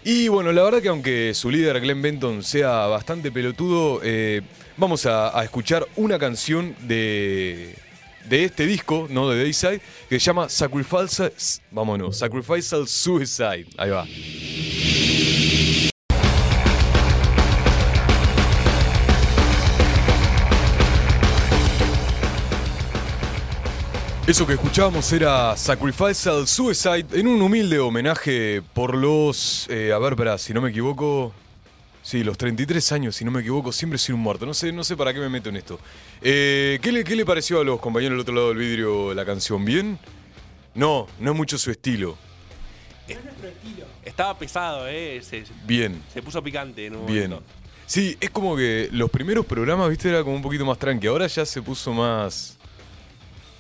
Y 0.06 0.30
bueno, 0.30 0.54
la 0.54 0.64
verdad 0.64 0.82
que 0.82 0.88
aunque 0.88 1.34
su 1.34 1.50
líder 1.50 1.82
Glenn 1.82 2.02
Benton 2.02 2.44
sea 2.44 2.86
bastante 2.86 3.32
pelotudo, 3.32 4.00
eh, 4.04 4.42
vamos 4.78 5.06
a 5.06 5.44
escuchar 5.44 5.86
una 5.98 6.18
canción 6.18 6.76
de, 6.82 7.76
de 8.30 8.46
este 8.46 8.66
disco, 8.66 9.08
¿no? 9.10 9.30
De 9.30 9.42
Dayside, 9.44 9.82
que 10.10 10.20
se 10.20 10.26
llama 10.26 10.50
Sacrifice, 10.50 11.32
vámonos, 11.72 12.18
Sacrificial 12.18 12.88
Suicide. 12.88 13.68
Ahí 13.78 13.90
va. 13.90 14.06
Eso 24.28 24.48
que 24.48 24.54
escuchábamos 24.54 25.14
era 25.14 25.56
Sacrificial 25.56 26.48
Suicide 26.48 27.06
en 27.14 27.28
un 27.28 27.44
humilde 27.44 27.78
homenaje 27.78 28.64
por 28.74 28.96
los. 28.96 29.68
eh, 29.70 29.94
a 29.94 30.00
ver, 30.00 30.14
espera, 30.14 30.40
si 30.40 30.52
no 30.52 30.62
me 30.62 30.72
equivoco. 30.72 31.32
Sí, 32.06 32.24
los 32.24 32.38
33 32.38 32.92
años, 32.92 33.16
si 33.16 33.26
no 33.26 33.32
me 33.32 33.40
equivoco, 33.42 33.72
siempre 33.72 33.98
soy 33.98 34.14
un 34.14 34.22
muerto. 34.22 34.46
No 34.46 34.54
sé, 34.54 34.72
no 34.72 34.84
sé 34.84 34.96
para 34.96 35.12
qué 35.12 35.20
me 35.20 35.28
meto 35.28 35.50
en 35.50 35.56
esto. 35.56 35.80
Eh, 36.22 36.78
¿qué, 36.80 36.92
le, 36.92 37.04
¿Qué 37.04 37.16
le 37.16 37.26
pareció 37.26 37.62
a 37.62 37.64
los 37.64 37.80
compañeros 37.80 38.14
del 38.14 38.20
otro 38.20 38.36
lado 38.36 38.50
del 38.50 38.60
vidrio 38.60 39.12
la 39.16 39.26
canción? 39.26 39.66
¿Bien? 39.66 39.98
No, 40.76 41.08
no 41.20 41.32
es 41.32 41.36
mucho 41.36 41.58
su 41.58 41.72
estilo. 41.72 42.16
Estaba 44.04 44.38
pesado, 44.38 44.88
¿eh? 44.88 45.20
Se, 45.24 45.46
Bien, 45.66 46.00
se 46.14 46.22
puso 46.22 46.44
picante 46.44 46.86
en 46.86 46.96
un 46.96 47.08
bien. 47.08 47.32
momento. 47.32 47.52
Sí, 47.88 48.16
es 48.22 48.30
como 48.30 48.56
que 48.56 48.88
los 48.92 49.10
primeros 49.10 49.44
programas, 49.44 49.90
viste, 49.90 50.10
era 50.10 50.22
como 50.22 50.36
un 50.36 50.44
poquito 50.44 50.64
más 50.64 50.78
tranqui. 50.78 51.08
Ahora 51.08 51.26
ya 51.26 51.44
se 51.44 51.60
puso 51.64 51.92
más. 51.92 52.56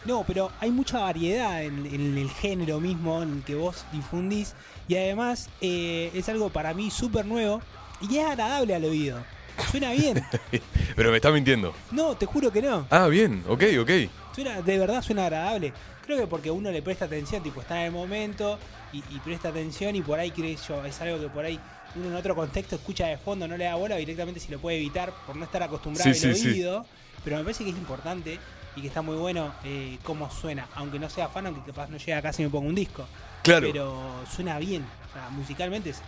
No, 0.06 0.24
pero 0.24 0.52
hay 0.60 0.70
mucha 0.70 1.00
variedad 1.00 1.64
en, 1.64 1.84
en 1.88 2.16
el 2.16 2.30
género 2.30 2.80
mismo 2.80 3.24
en 3.24 3.38
el 3.38 3.44
que 3.44 3.56
vos 3.56 3.86
difundís. 3.92 4.54
Y 4.88 4.98
además 4.98 5.50
eh, 5.62 6.12
es 6.14 6.30
algo 6.30 6.52
para 6.52 6.76
mí 6.76 6.92
súper 6.92 7.26
nuevo 7.26 7.60
y 8.02 8.18
es 8.18 8.26
agradable 8.26 8.76
al 8.76 8.86
oído. 8.86 9.24
Suena 9.72 9.92
bien. 9.92 10.22
Pero 10.96 11.12
me 11.12 11.18
está 11.18 11.32
mintiendo. 11.32 11.74
No, 11.92 12.16
te 12.16 12.26
juro 12.26 12.52
que 12.52 12.62
no. 12.62 12.86
Ah, 12.90 13.08
bien, 13.08 13.44
ok, 13.48 13.64
ok. 13.82 13.90
Suena, 14.34 14.62
de 14.62 14.78
verdad 14.78 15.02
suena 15.02 15.24
agradable. 15.24 15.72
Creo 16.06 16.20
que 16.20 16.28
porque 16.28 16.52
uno 16.52 16.72
le 16.72 16.82
presta 16.82 17.06
atención, 17.06 17.42
tipo, 17.42 17.62
está 17.62 17.80
en 17.80 17.86
el 17.88 17.92
momento 17.92 18.60
y, 18.94 18.98
y 18.98 19.20
presta 19.24 19.50
atención 19.50 19.96
y 19.96 20.02
por 20.02 20.20
ahí, 20.20 20.30
creo 20.32 20.58
yo, 20.68 20.86
es 20.86 21.00
algo 21.02 21.20
que 21.20 21.30
por 21.30 21.46
ahí 21.46 21.60
uno 21.96 22.08
en 22.08 22.16
otro 22.16 22.36
contexto 22.36 22.76
escucha 22.76 23.08
de 23.08 23.18
fondo, 23.18 23.48
no 23.48 23.56
le 23.56 23.64
da 23.64 23.76
bola, 23.76 23.96
directamente 23.96 24.40
si 24.42 24.52
lo 24.52 24.60
puede 24.60 24.78
evitar 24.78 25.14
por 25.26 25.36
no 25.38 25.46
estar 25.46 25.64
acostumbrado 25.64 26.14
Sí, 26.14 26.28
al 26.28 26.36
sí, 26.36 26.42
sí. 26.42 26.50
oído. 26.50 26.86
Pero 27.24 27.38
me 27.38 27.44
parece 27.44 27.64
que 27.64 27.70
es 27.72 27.78
importante 27.78 28.38
y 28.76 28.82
que 28.82 28.88
está 28.88 29.02
muy 29.02 29.16
bueno 29.16 29.54
eh, 29.64 29.98
cómo 30.04 30.30
suena. 30.30 30.68
Aunque 30.76 31.00
no 31.00 31.10
sea 31.10 31.30
fan, 31.30 31.48
aunque 31.48 31.72
capaz 31.72 31.88
no 31.90 31.98
llega 31.98 32.18
acá 32.18 32.34
si 32.34 32.44
me 32.44 32.50
pongo 32.50 32.68
un 32.68 32.76
disco. 32.76 33.08
Claro. 33.42 33.68
Pero 33.72 34.14
suena 34.36 34.60
bien. 34.60 34.86
Musicalmente 35.32 35.90
es, 35.90 36.02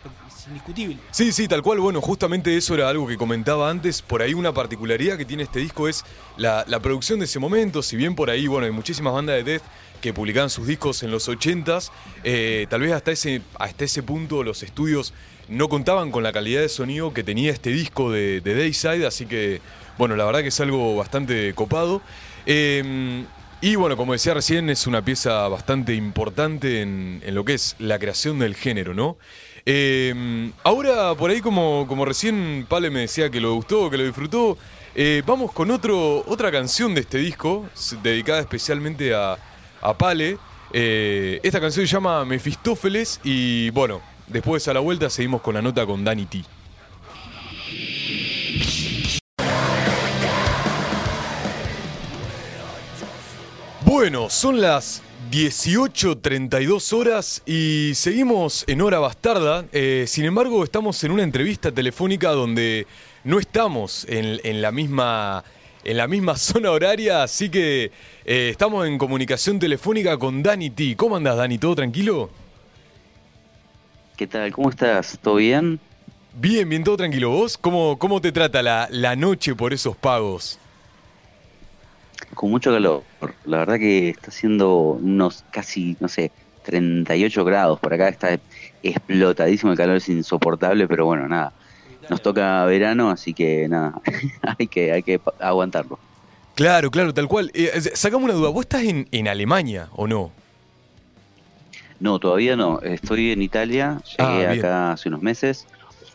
indiscutible. 0.47 0.97
Sí, 1.11 1.31
sí, 1.31 1.47
tal 1.47 1.61
cual. 1.61 1.79
Bueno, 1.79 2.01
justamente 2.01 2.55
eso 2.55 2.73
era 2.73 2.89
algo 2.89 3.07
que 3.07 3.17
comentaba 3.17 3.69
antes. 3.69 4.01
Por 4.01 4.21
ahí 4.21 4.33
una 4.33 4.53
particularidad 4.53 5.17
que 5.17 5.25
tiene 5.25 5.43
este 5.43 5.59
disco 5.59 5.87
es 5.87 6.03
la, 6.37 6.63
la 6.67 6.79
producción 6.79 7.19
de 7.19 7.25
ese 7.25 7.39
momento. 7.39 7.81
Si 7.81 7.95
bien 7.95 8.15
por 8.15 8.29
ahí, 8.29 8.47
bueno, 8.47 8.65
hay 8.65 8.71
muchísimas 8.71 9.13
bandas 9.13 9.37
de 9.37 9.43
death 9.43 9.63
que 10.01 10.13
publicaban 10.13 10.49
sus 10.49 10.67
discos 10.67 11.03
en 11.03 11.11
los 11.11 11.27
80s, 11.27 11.89
eh, 12.23 12.67
tal 12.69 12.81
vez 12.81 12.91
hasta 12.91 13.11
ese, 13.11 13.41
hasta 13.57 13.85
ese 13.85 14.03
punto 14.03 14.43
los 14.43 14.61
estudios 14.61 15.13
no 15.49 15.69
contaban 15.69 16.11
con 16.11 16.23
la 16.23 16.31
calidad 16.31 16.61
de 16.61 16.69
sonido 16.69 17.13
que 17.13 17.23
tenía 17.23 17.51
este 17.51 17.71
disco 17.71 18.11
de, 18.11 18.41
de 18.41 18.53
Dayside, 18.53 19.07
así 19.07 19.25
que, 19.25 19.61
bueno, 19.97 20.15
la 20.15 20.25
verdad 20.25 20.41
que 20.41 20.49
es 20.49 20.59
algo 20.59 20.95
bastante 20.95 21.53
copado. 21.55 22.01
Eh, 22.45 23.25
y 23.61 23.75
bueno, 23.75 23.97
como 23.97 24.13
decía 24.13 24.33
recién, 24.33 24.69
es 24.69 24.85
una 24.85 25.03
pieza 25.03 25.47
bastante 25.47 25.95
importante 25.95 26.81
en, 26.81 27.21
lo 27.27 27.43
que 27.43 27.55
es 27.55 27.75
la 27.79 27.97
creación 27.97 28.39
del 28.39 28.55
género, 28.55 28.93
¿no? 28.93 29.17
Eh, 29.65 30.51
ahora, 30.63 31.15
por 31.15 31.31
ahí, 31.31 31.41
como, 31.41 31.85
recién 32.05 32.65
Pale 32.69 32.89
me 32.89 33.01
decía 33.01 33.29
que 33.29 33.41
lo 33.41 33.55
gustó, 33.55 33.89
que 33.89 33.97
lo 33.97 34.05
disfrutó, 34.05 34.57
eh, 34.95 35.23
vamos 35.25 35.51
con 35.51 35.71
otro, 35.71 36.23
otra 36.27 36.51
canción 36.51 36.93
de 36.93 37.01
este 37.01 37.17
disco, 37.17 37.65
dedicada 38.03 38.39
especialmente 38.39 39.13
a, 39.13 39.37
a 39.81 39.97
Pale. 39.97 40.37
Eh, 40.73 41.39
esta 41.43 41.59
canción 41.59 41.87
se 41.87 41.93
llama 41.93 42.25
Mefistófeles 42.25 43.19
y 43.23 43.69
bueno, 43.71 44.01
después 44.27 44.67
a 44.67 44.73
la 44.73 44.79
vuelta 44.79 45.09
seguimos 45.09 45.41
con 45.41 45.55
la 45.55 45.61
nota 45.61 45.85
con 45.85 46.03
Danny 46.03 46.25
T. 46.25 46.56
Bueno, 53.99 54.29
son 54.29 54.61
las 54.61 55.01
18.32 55.31 56.93
horas 56.93 57.41
y 57.47 57.93
seguimos 57.95 58.63
en 58.67 58.81
hora 58.81 58.99
bastarda. 58.99 59.65
Eh, 59.71 60.05
sin 60.07 60.25
embargo, 60.25 60.63
estamos 60.63 61.03
en 61.03 61.09
una 61.09 61.23
entrevista 61.23 61.71
telefónica 61.71 62.29
donde 62.29 62.85
no 63.23 63.39
estamos 63.39 64.05
en, 64.07 64.39
en 64.43 64.61
la 64.61 64.71
misma 64.71 65.43
en 65.83 65.97
la 65.97 66.07
misma 66.07 66.35
zona 66.37 66.69
horaria, 66.69 67.23
así 67.23 67.49
que 67.49 67.85
eh, 68.23 68.49
estamos 68.51 68.87
en 68.87 68.99
comunicación 68.99 69.57
telefónica 69.57 70.15
con 70.19 70.43
Dani 70.43 70.69
T. 70.69 70.95
¿Cómo 70.95 71.15
andas, 71.15 71.35
Dani? 71.35 71.57
¿Todo 71.57 71.73
tranquilo? 71.73 72.29
¿Qué 74.15 74.27
tal? 74.27 74.51
¿Cómo 74.51 74.69
estás? 74.69 75.17
¿Todo 75.19 75.37
bien? 75.37 75.79
Bien, 76.35 76.69
bien, 76.69 76.83
todo 76.83 76.97
tranquilo. 76.97 77.31
¿Vos 77.31 77.57
cómo, 77.57 77.97
cómo 77.97 78.21
te 78.21 78.31
trata 78.31 78.61
la, 78.61 78.87
la 78.91 79.15
noche 79.15 79.55
por 79.55 79.73
esos 79.73 79.97
pagos? 79.97 80.59
Con 82.37 82.51
mucho 82.51 82.71
calor. 82.71 83.03
La 83.45 83.57
verdad 83.57 83.79
que 83.79 84.09
está 84.09 84.29
haciendo 84.29 84.91
unos 85.01 85.43
casi, 85.49 85.97
no 85.99 86.07
sé, 86.07 86.31
38 86.61 87.43
grados. 87.43 87.79
Por 87.79 87.91
acá 87.95 88.09
está 88.09 88.39
explotadísimo, 88.83 89.71
el 89.71 89.77
calor 89.77 89.95
es 89.95 90.07
insoportable, 90.07 90.87
pero 90.87 91.07
bueno, 91.07 91.27
nada. 91.27 91.51
Nos 92.09 92.21
toca 92.21 92.63
verano, 92.65 93.09
así 93.09 93.33
que 93.33 93.67
nada, 93.67 93.99
hay 94.59 94.67
que, 94.67 94.91
hay 94.91 95.01
que 95.01 95.19
aguantarlo. 95.39 95.99
Claro, 96.53 96.91
claro, 96.91 97.11
tal 97.11 97.27
cual. 97.27 97.49
Eh, 97.55 97.71
sacame 97.95 98.25
una 98.25 98.33
duda, 98.35 98.49
¿vos 98.49 98.65
estás 98.65 98.83
en, 98.83 99.07
en 99.11 99.27
Alemania 99.27 99.89
o 99.93 100.07
no? 100.07 100.31
No, 101.99 102.19
todavía 102.19 102.55
no. 102.55 102.79
Estoy 102.81 103.31
en 103.31 103.41
Italia, 103.41 103.97
Ah, 104.19 104.29
llegué 104.41 104.47
acá 104.59 104.91
hace 104.91 105.09
unos 105.09 105.23
meses. 105.23 105.65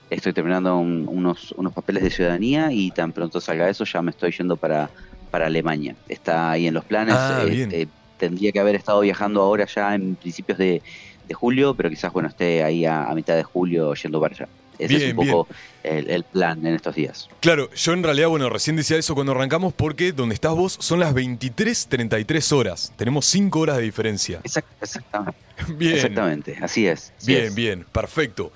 Estoy 0.08 0.32
terminando 0.32 0.76
un- 0.76 1.06
unos, 1.08 1.52
unos 1.56 1.72
papeles 1.72 2.04
de 2.04 2.10
ciudadanía 2.10 2.68
y 2.70 2.90
tan 2.90 3.12
pronto 3.12 3.40
salga 3.40 3.68
eso 3.68 3.84
ya 3.84 4.02
me 4.02 4.10
estoy 4.12 4.30
yendo 4.30 4.56
para, 4.56 4.90
para 5.32 5.46
Alemania. 5.46 5.96
Está 6.08 6.52
ahí 6.52 6.68
en 6.68 6.74
los 6.74 6.84
planes. 6.84 7.14
Ah, 7.18 7.42
eh, 7.48 7.66
eh, 7.72 7.86
tendría 8.18 8.52
que 8.52 8.60
haber 8.60 8.76
estado 8.76 9.00
viajando 9.00 9.40
ahora 9.42 9.66
ya 9.66 9.96
en 9.96 10.14
principios 10.14 10.58
de, 10.58 10.80
de 11.26 11.34
julio, 11.34 11.74
pero 11.74 11.90
quizás 11.90 12.12
bueno 12.12 12.28
esté 12.28 12.62
ahí 12.62 12.84
a, 12.84 13.06
a 13.06 13.14
mitad 13.16 13.34
de 13.34 13.42
julio 13.42 13.92
yendo 13.94 14.20
para 14.20 14.34
allá. 14.36 14.48
Ese 14.78 14.96
Bien, 14.96 15.10
es 15.10 15.16
un 15.16 15.26
poco 15.26 15.48
el, 15.84 16.08
el 16.10 16.24
plan 16.24 16.64
en 16.66 16.74
estos 16.74 16.94
días. 16.94 17.28
Claro, 17.40 17.70
yo 17.72 17.92
en 17.92 18.02
realidad, 18.02 18.28
bueno, 18.28 18.48
recién 18.48 18.74
decía 18.74 18.96
eso 18.96 19.14
cuando 19.14 19.32
arrancamos 19.32 19.72
porque 19.74 20.12
donde 20.12 20.34
estás 20.34 20.54
vos 20.54 20.76
son 20.80 20.98
las 21.00 21.14
23.33 21.14 22.52
horas. 22.52 22.92
Tenemos 22.96 23.26
5 23.26 23.60
horas 23.60 23.76
de 23.76 23.82
diferencia. 23.82 24.40
Exact- 24.42 24.64
exactamente. 24.80 25.38
Bien. 25.76 25.94
Exactamente, 25.94 26.58
así 26.60 26.86
es. 26.86 27.12
así 27.16 27.26
Bien, 27.32 27.44
es. 27.44 27.54
bien, 27.54 27.86
perfecto. 27.92 28.50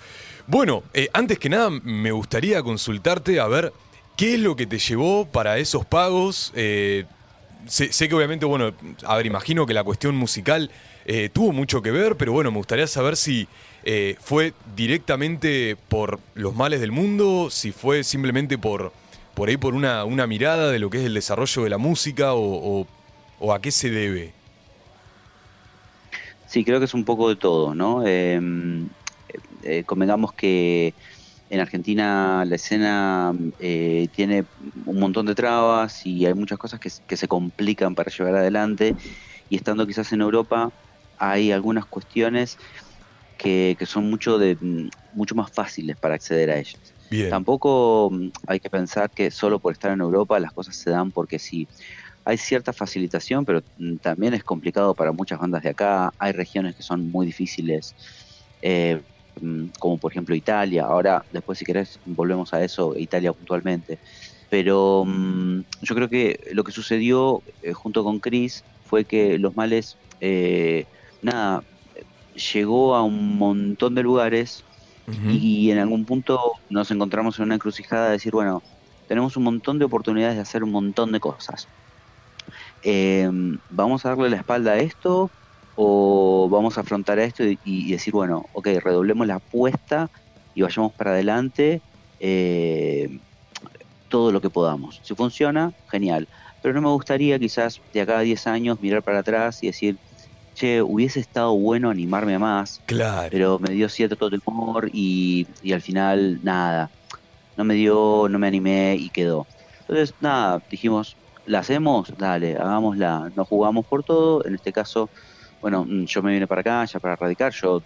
Bueno, 0.48 0.82
eh, 0.94 1.08
antes 1.12 1.38
que 1.38 1.48
nada 1.48 1.70
me 1.70 2.10
gustaría 2.12 2.62
consultarte 2.62 3.38
a 3.40 3.46
ver 3.46 3.72
qué 4.16 4.34
es 4.34 4.40
lo 4.40 4.56
que 4.56 4.66
te 4.66 4.78
llevó 4.78 5.26
para 5.26 5.58
esos 5.58 5.84
pagos. 5.84 6.52
Eh, 6.54 7.04
sé, 7.66 8.08
que 8.08 8.14
obviamente, 8.14 8.46
bueno, 8.46 8.72
a 9.04 9.16
ver, 9.16 9.26
imagino 9.26 9.66
que 9.66 9.74
la 9.74 9.84
cuestión 9.84 10.16
musical 10.16 10.70
eh, 11.04 11.28
tuvo 11.32 11.52
mucho 11.52 11.82
que 11.82 11.90
ver, 11.90 12.16
pero 12.16 12.32
bueno, 12.32 12.50
me 12.50 12.58
gustaría 12.58 12.86
saber 12.86 13.16
si 13.16 13.48
eh, 13.84 14.16
fue 14.20 14.52
directamente 14.74 15.76
por 15.88 16.20
los 16.34 16.54
males 16.54 16.80
del 16.80 16.92
mundo, 16.92 17.48
si 17.50 17.72
fue 17.72 18.04
simplemente 18.04 18.58
por, 18.58 18.92
por 19.34 19.48
ahí 19.48 19.56
por 19.56 19.74
una, 19.74 20.04
una 20.04 20.26
mirada 20.26 20.70
de 20.70 20.78
lo 20.78 20.90
que 20.90 20.98
es 20.98 21.04
el 21.04 21.14
desarrollo 21.14 21.64
de 21.64 21.70
la 21.70 21.78
música 21.78 22.34
o, 22.34 22.86
o- 23.40 23.52
a 23.52 23.60
qué 23.60 23.70
se 23.70 23.90
debe. 23.90 24.32
Sí, 26.46 26.64
creo 26.64 26.78
que 26.78 26.84
es 26.86 26.94
un 26.94 27.04
poco 27.04 27.28
de 27.28 27.36
todo, 27.36 27.74
¿no? 27.74 28.02
Eh, 28.06 28.40
convengamos 29.84 30.32
que 30.32 30.94
en 31.48 31.60
Argentina 31.60 32.44
la 32.44 32.56
escena 32.56 33.32
eh, 33.58 34.08
tiene 34.12 34.46
un 34.84 34.98
montón 34.98 35.26
de 35.26 35.34
trabas 35.34 36.04
y 36.04 36.26
hay 36.26 36.34
muchas 36.34 36.58
cosas 36.58 36.80
que, 36.80 36.90
que 37.06 37.16
se 37.16 37.28
complican 37.28 37.94
para 37.94 38.10
llevar 38.10 38.36
adelante 38.36 38.94
y 39.48 39.56
estando 39.56 39.86
quizás 39.86 40.12
en 40.12 40.20
Europa 40.20 40.72
hay 41.18 41.52
algunas 41.52 41.86
cuestiones 41.86 42.58
que, 43.36 43.76
que 43.78 43.86
son 43.86 44.08
mucho, 44.08 44.38
de, 44.38 44.58
mucho 45.12 45.34
más 45.34 45.50
fáciles 45.52 45.96
para 45.96 46.14
acceder 46.14 46.50
a 46.50 46.58
ellas. 46.58 46.94
Bien. 47.10 47.30
Tampoco 47.30 48.10
mm, 48.12 48.28
hay 48.46 48.60
que 48.60 48.70
pensar 48.70 49.10
que 49.10 49.30
solo 49.30 49.60
por 49.60 49.72
estar 49.72 49.92
en 49.92 50.00
Europa 50.00 50.38
las 50.40 50.52
cosas 50.52 50.76
se 50.76 50.90
dan 50.90 51.12
porque 51.12 51.38
sí. 51.38 51.68
Hay 52.24 52.38
cierta 52.38 52.72
facilitación, 52.72 53.44
pero 53.44 53.62
mm, 53.76 53.98
también 53.98 54.34
es 54.34 54.42
complicado 54.42 54.94
para 54.94 55.12
muchas 55.12 55.38
bandas 55.38 55.62
de 55.62 55.70
acá. 55.70 56.12
Hay 56.18 56.32
regiones 56.32 56.74
que 56.74 56.82
son 56.82 57.10
muy 57.10 57.26
difíciles, 57.26 57.94
eh, 58.62 59.02
como 59.78 59.98
por 59.98 60.12
ejemplo 60.12 60.34
Italia. 60.34 60.84
Ahora, 60.84 61.24
después 61.32 61.58
si 61.58 61.64
querés, 61.64 61.98
volvemos 62.04 62.52
a 62.54 62.62
eso, 62.62 62.96
Italia 62.96 63.32
puntualmente. 63.32 63.98
Pero 64.48 65.04
mm, 65.06 65.60
yo 65.82 65.94
creo 65.94 66.08
que 66.08 66.50
lo 66.52 66.64
que 66.64 66.72
sucedió 66.72 67.42
eh, 67.62 67.72
junto 67.72 68.04
con 68.04 68.20
Chris 68.20 68.64
fue 68.84 69.04
que 69.04 69.38
Los 69.38 69.56
Males, 69.56 69.96
eh, 70.20 70.86
nada, 71.22 71.62
llegó 72.52 72.94
a 72.94 73.02
un 73.02 73.36
montón 73.38 73.94
de 73.94 74.02
lugares 74.02 74.64
y 75.30 75.70
en 75.70 75.78
algún 75.78 76.04
punto 76.04 76.40
nos 76.68 76.90
encontramos 76.90 77.38
en 77.38 77.44
una 77.44 77.54
encrucijada 77.54 78.06
de 78.06 78.12
decir, 78.12 78.32
bueno, 78.32 78.60
tenemos 79.06 79.36
un 79.36 79.44
montón 79.44 79.78
de 79.78 79.84
oportunidades 79.84 80.34
de 80.34 80.42
hacer 80.42 80.64
un 80.64 80.72
montón 80.72 81.12
de 81.12 81.20
cosas. 81.20 81.68
Eh, 82.82 83.30
¿Vamos 83.70 84.04
a 84.04 84.08
darle 84.10 84.30
la 84.30 84.36
espalda 84.38 84.72
a 84.72 84.78
esto 84.78 85.30
o 85.76 86.48
vamos 86.50 86.76
a 86.78 86.80
afrontar 86.80 87.18
esto 87.18 87.44
y, 87.44 87.58
y 87.62 87.92
decir, 87.92 88.12
bueno, 88.12 88.48
ok, 88.52 88.68
redoblemos 88.82 89.26
la 89.26 89.36
apuesta 89.36 90.10
y 90.54 90.62
vayamos 90.62 90.92
para 90.94 91.12
adelante 91.12 91.82
eh, 92.18 93.20
todo 94.08 94.32
lo 94.32 94.40
que 94.40 94.50
podamos? 94.50 95.00
Si 95.02 95.14
funciona, 95.14 95.72
genial. 95.88 96.28
Pero 96.62 96.74
no 96.74 96.80
me 96.82 96.88
gustaría 96.88 97.38
quizás 97.38 97.80
de 97.92 98.00
acá 98.00 98.18
a 98.18 98.22
10 98.22 98.46
años 98.46 98.80
mirar 98.80 99.02
para 99.02 99.18
atrás 99.20 99.62
y 99.62 99.66
decir, 99.66 99.98
che, 100.54 100.80
hubiese 100.82 101.20
estado 101.20 101.54
bueno 101.56 101.90
animarme 101.90 102.34
a 102.34 102.38
más, 102.38 102.80
Claro. 102.86 103.28
pero 103.30 103.58
me 103.58 103.70
dio 103.74 103.88
cierto 103.88 104.30
temor 104.30 104.88
y, 104.92 105.46
y 105.60 105.72
al 105.72 105.82
final 105.82 106.40
nada, 106.42 106.90
no 107.56 107.64
me 107.64 107.74
dio, 107.74 108.28
no 108.30 108.38
me 108.38 108.46
animé 108.46 108.96
y 108.98 109.10
quedó. 109.10 109.46
Entonces 109.80 110.14
nada, 110.20 110.62
dijimos, 110.70 111.16
la 111.44 111.60
hacemos, 111.60 112.12
dale, 112.16 112.56
hagámosla, 112.56 113.30
no 113.34 113.44
jugamos 113.44 113.86
por 113.86 114.02
todo, 114.02 114.44
en 114.46 114.54
este 114.54 114.72
caso, 114.72 115.10
bueno, 115.60 115.84
mm, 115.84 116.04
yo 116.04 116.22
me 116.22 116.32
vine 116.32 116.46
para 116.46 116.60
acá 116.60 116.84
ya 116.84 117.00
para 117.00 117.16
radicar, 117.16 117.52
yo 117.52 117.82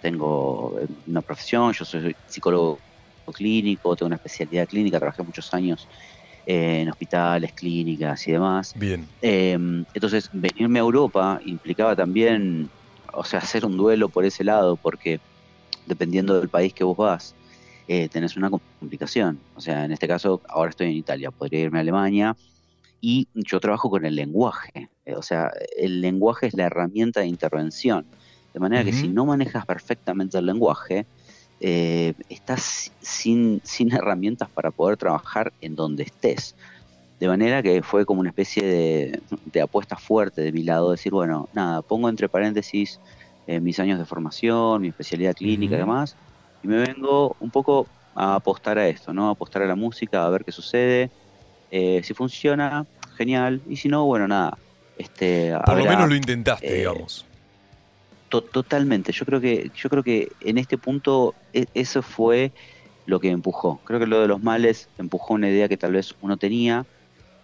tengo 0.00 0.78
eh, 0.80 0.86
una 1.06 1.22
profesión, 1.22 1.72
yo 1.72 1.84
soy 1.84 2.16
psicólogo 2.26 2.80
clínico, 3.32 3.94
tengo 3.96 4.08
una 4.08 4.16
especialidad 4.16 4.66
clínica, 4.66 4.98
trabajé 4.98 5.22
muchos 5.22 5.52
años 5.54 5.88
eh, 6.46 6.80
en 6.80 6.88
hospitales, 6.88 7.52
clínicas 7.52 8.26
y 8.26 8.32
demás. 8.32 8.72
Bien. 8.74 9.06
Eh, 9.22 9.52
entonces, 9.52 10.28
venirme 10.32 10.78
a 10.78 10.82
Europa 10.82 11.40
implicaba 11.44 11.94
también, 11.94 12.70
o 13.12 13.24
sea, 13.24 13.40
hacer 13.40 13.64
un 13.64 13.76
duelo 13.76 14.08
por 14.08 14.24
ese 14.24 14.42
lado, 14.42 14.76
porque 14.76 15.20
dependiendo 15.86 16.40
del 16.40 16.48
país 16.48 16.72
que 16.72 16.84
vos 16.84 16.96
vas, 16.96 17.34
eh, 17.86 18.08
tenés 18.08 18.36
una 18.36 18.50
complicación. 18.50 19.40
O 19.54 19.60
sea, 19.60 19.84
en 19.84 19.92
este 19.92 20.08
caso, 20.08 20.40
ahora 20.48 20.70
estoy 20.70 20.88
en 20.88 20.96
Italia, 20.96 21.30
podría 21.30 21.60
irme 21.60 21.78
a 21.78 21.82
Alemania 21.82 22.36
y 23.00 23.28
yo 23.34 23.60
trabajo 23.60 23.90
con 23.90 24.04
el 24.04 24.14
lenguaje. 24.16 24.90
Eh, 25.04 25.14
o 25.16 25.22
sea, 25.22 25.50
el 25.76 26.00
lenguaje 26.00 26.46
es 26.48 26.54
la 26.54 26.64
herramienta 26.66 27.20
de 27.20 27.26
intervención. 27.28 28.08
De 28.52 28.60
manera 28.60 28.84
que 28.84 28.92
si 28.92 29.08
no 29.08 29.26
manejas 29.26 29.64
perfectamente 29.66 30.38
el 30.38 30.46
lenguaje, 30.46 31.08
eh, 31.60 32.14
estás 32.28 32.92
sin, 33.00 33.60
sin 33.64 33.92
herramientas 33.94 34.50
para 34.52 34.72
poder 34.72 34.96
trabajar 34.96 35.54
en 35.60 35.74
donde 35.76 36.04
estés. 36.04 36.56
De 37.18 37.28
manera 37.28 37.62
que 37.62 37.82
fue 37.82 38.06
como 38.06 38.20
una 38.20 38.30
especie 38.30 38.62
de, 38.64 39.20
de 39.44 39.60
apuesta 39.60 39.96
fuerte 39.96 40.40
de 40.42 40.52
mi 40.52 40.62
lado, 40.64 40.90
decir, 40.90 41.12
bueno, 41.12 41.48
nada, 41.52 41.82
pongo 41.82 42.08
entre 42.08 42.28
paréntesis 42.30 43.00
eh, 43.46 43.60
mis 43.60 43.78
años 43.78 43.98
de 43.98 44.06
formación, 44.06 44.80
mi 44.82 44.88
especialidad 44.88 45.34
clínica 45.34 45.74
y 45.74 45.78
Ujú. 45.78 45.80
demás, 45.80 46.18
y 46.62 46.68
me 46.68 46.78
vengo 46.78 47.36
un 47.38 47.50
poco 47.50 47.90
a 48.14 48.36
apostar 48.36 48.78
a 48.78 48.88
esto, 48.88 49.12
¿no? 49.12 49.28
A 49.28 49.32
apostar 49.32 49.62
a 49.62 49.66
la 49.66 49.76
música, 49.76 50.24
a 50.26 50.30
ver 50.30 50.44
qué 50.44 50.52
sucede. 50.52 51.12
Eh, 51.70 52.02
si 52.02 52.14
funciona, 52.14 52.86
genial, 53.16 53.62
y 53.66 53.76
si 53.76 53.88
no, 53.88 54.04
bueno, 54.06 54.28
nada. 54.28 54.58
Este, 54.96 55.54
Por 55.64 55.78
lo 55.78 55.86
menos 55.86 56.08
lo 56.08 56.14
intentaste, 56.14 56.66
eh, 56.74 56.78
digamos. 56.78 57.26
To- 58.28 58.42
totalmente. 58.44 59.12
Yo 59.12 59.24
creo 59.26 59.40
que, 59.40 59.70
yo 59.74 59.88
creo 59.90 60.02
que 60.02 60.36
en 60.40 60.58
este 60.58 60.78
punto 60.78 61.36
e- 61.52 61.66
eso 61.74 62.02
fue 62.02 62.52
lo 63.04 63.18
que 63.20 63.30
empujó. 63.30 63.82
Creo 63.84 63.98
que 63.98 64.06
lo 64.06 64.20
de 64.20 64.28
los 64.28 64.40
males 64.42 64.90
empujó 64.98 65.34
una 65.34 65.48
idea 65.50 65.68
que 65.68 65.76
tal 65.76 65.92
vez 65.92 66.14
uno 66.20 66.36
tenía 66.36 66.86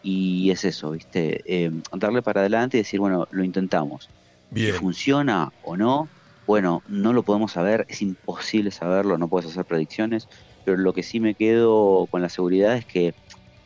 y 0.02 0.50
es 0.50 0.64
eso, 0.64 0.92
¿viste? 0.92 1.42
Eh, 1.46 1.70
darle 1.92 2.22
para 2.22 2.40
adelante 2.40 2.76
y 2.78 2.80
decir, 2.82 3.00
bueno, 3.00 3.26
lo 3.30 3.44
intentamos. 3.44 4.10
Bien. 4.50 4.72
Si 4.74 4.78
funciona 4.78 5.50
o 5.60 5.76
no, 5.76 6.12
bueno, 6.46 6.82
no 6.86 7.12
lo 7.12 7.24
podemos 7.24 7.52
saber, 7.52 7.84
es 7.88 8.02
imposible 8.02 8.70
saberlo, 8.70 9.18
no 9.18 9.28
puedes 9.28 9.50
hacer 9.50 9.64
predicciones, 9.66 10.28
pero 10.64 10.76
lo 10.76 10.92
que 10.92 11.02
sí 11.02 11.20
me 11.20 11.34
quedo 11.34 12.06
con 12.08 12.22
la 12.22 12.28
seguridad 12.28 12.76
es 12.76 12.86
que 12.86 13.14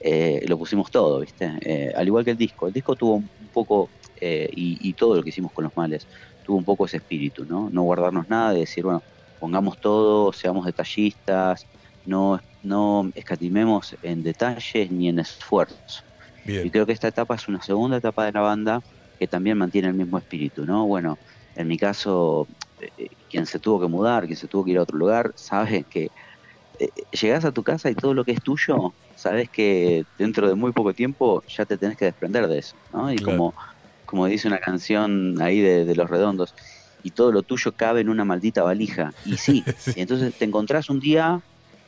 eh, 0.01 0.45
lo 0.49 0.59
pusimos 0.59 0.91
todo, 0.91 1.21
¿viste? 1.21 1.53
Eh, 1.61 1.93
al 1.95 2.07
igual 2.07 2.25
que 2.25 2.31
el 2.31 2.37
disco. 2.39 2.67
El 2.67 2.73
disco 2.73 2.97
tuvo 2.97 3.17
un 3.17 3.29
poco, 3.53 3.91
eh, 4.21 4.49
y, 4.51 4.89
y 4.89 4.95
todo 4.95 5.15
lo 5.15 5.23
que 5.23 5.29
hicimos 5.29 5.53
con 5.53 5.65
los 5.65 5.77
males, 5.77 6.07
tuvo 6.45 6.57
un 6.57 6.65
poco 6.65 6.87
ese 6.87 6.97
espíritu, 6.97 7.45
¿no? 7.45 7.69
No 7.71 7.83
guardarnos 7.83 8.29
nada, 8.29 8.53
de 8.53 8.61
decir, 8.61 8.85
bueno, 8.85 9.03
pongamos 9.39 9.79
todo, 9.79 10.33
seamos 10.33 10.65
detallistas, 10.65 11.67
no, 12.07 12.41
no 12.63 13.11
escatimemos 13.15 13.95
en 14.03 14.23
detalles 14.23 14.91
ni 14.91 15.09
en 15.09 15.19
esfuerzos. 15.19 16.03
Y 16.47 16.71
creo 16.71 16.87
que 16.87 16.93
esta 16.93 17.09
etapa 17.09 17.35
es 17.37 17.47
una 17.47 17.63
segunda 17.63 17.99
etapa 17.99 18.25
de 18.25 18.33
la 18.33 18.41
banda 18.41 18.83
que 19.19 19.29
también 19.29 19.59
mantiene 19.59 19.89
el 19.89 19.95
mismo 19.95 20.19
espíritu, 20.19 20.65
¿no? 20.65 20.87
Bueno, 20.87 21.19
en 21.55 21.69
mi 21.69 21.77
caso, 21.77 22.49
eh, 22.81 23.09
quien 23.29 23.47
se 23.47 23.61
tuvo 23.61 23.81
que 23.81 23.87
mudar, 23.87 24.25
quien 24.25 24.37
se 24.37 24.49
tuvo 24.49 24.65
que 24.65 24.73
ir 24.73 24.79
a 24.79 24.83
otro 24.83 24.97
lugar, 24.97 25.33
sabe 25.37 25.85
que 25.85 26.11
llegás 27.13 27.45
a 27.45 27.53
tu 27.53 27.63
casa 27.63 27.91
y 27.91 27.95
todo 27.95 28.15
lo 28.15 28.25
que 28.25 28.33
es 28.33 28.43
tuyo, 28.43 28.95
sabes 29.21 29.51
que 29.51 30.05
dentro 30.19 30.49
de 30.49 30.55
muy 30.57 30.73
poco 30.73 30.95
tiempo 30.95 31.43
ya 31.47 31.67
te 31.67 31.79
tenés 31.79 31.97
que 31.97 32.07
desprender 32.07 32.49
de 32.49 32.59
eso, 32.59 32.77
¿no? 32.91 33.13
Y 33.13 33.21
Claro. 33.23 33.23
como, 33.23 33.55
como 34.05 34.27
dice 34.27 34.49
una 34.49 34.59
canción 34.61 35.41
ahí 35.43 35.61
de, 35.61 35.85
de 35.85 35.95
Los 35.97 36.11
Redondos, 36.11 36.55
y 36.99 37.13
todo 37.13 37.33
lo 37.33 37.43
tuyo 37.43 37.75
cabe 37.75 38.01
en 38.01 38.09
una 38.11 38.25
maldita 38.25 38.63
valija. 38.63 39.15
Y 39.23 39.39
sí, 39.39 39.69
Sí. 39.79 39.95
y 39.95 40.01
entonces 40.03 40.35
te 40.37 40.45
encontrás 40.47 40.91
un 40.91 41.01
día, 41.01 41.43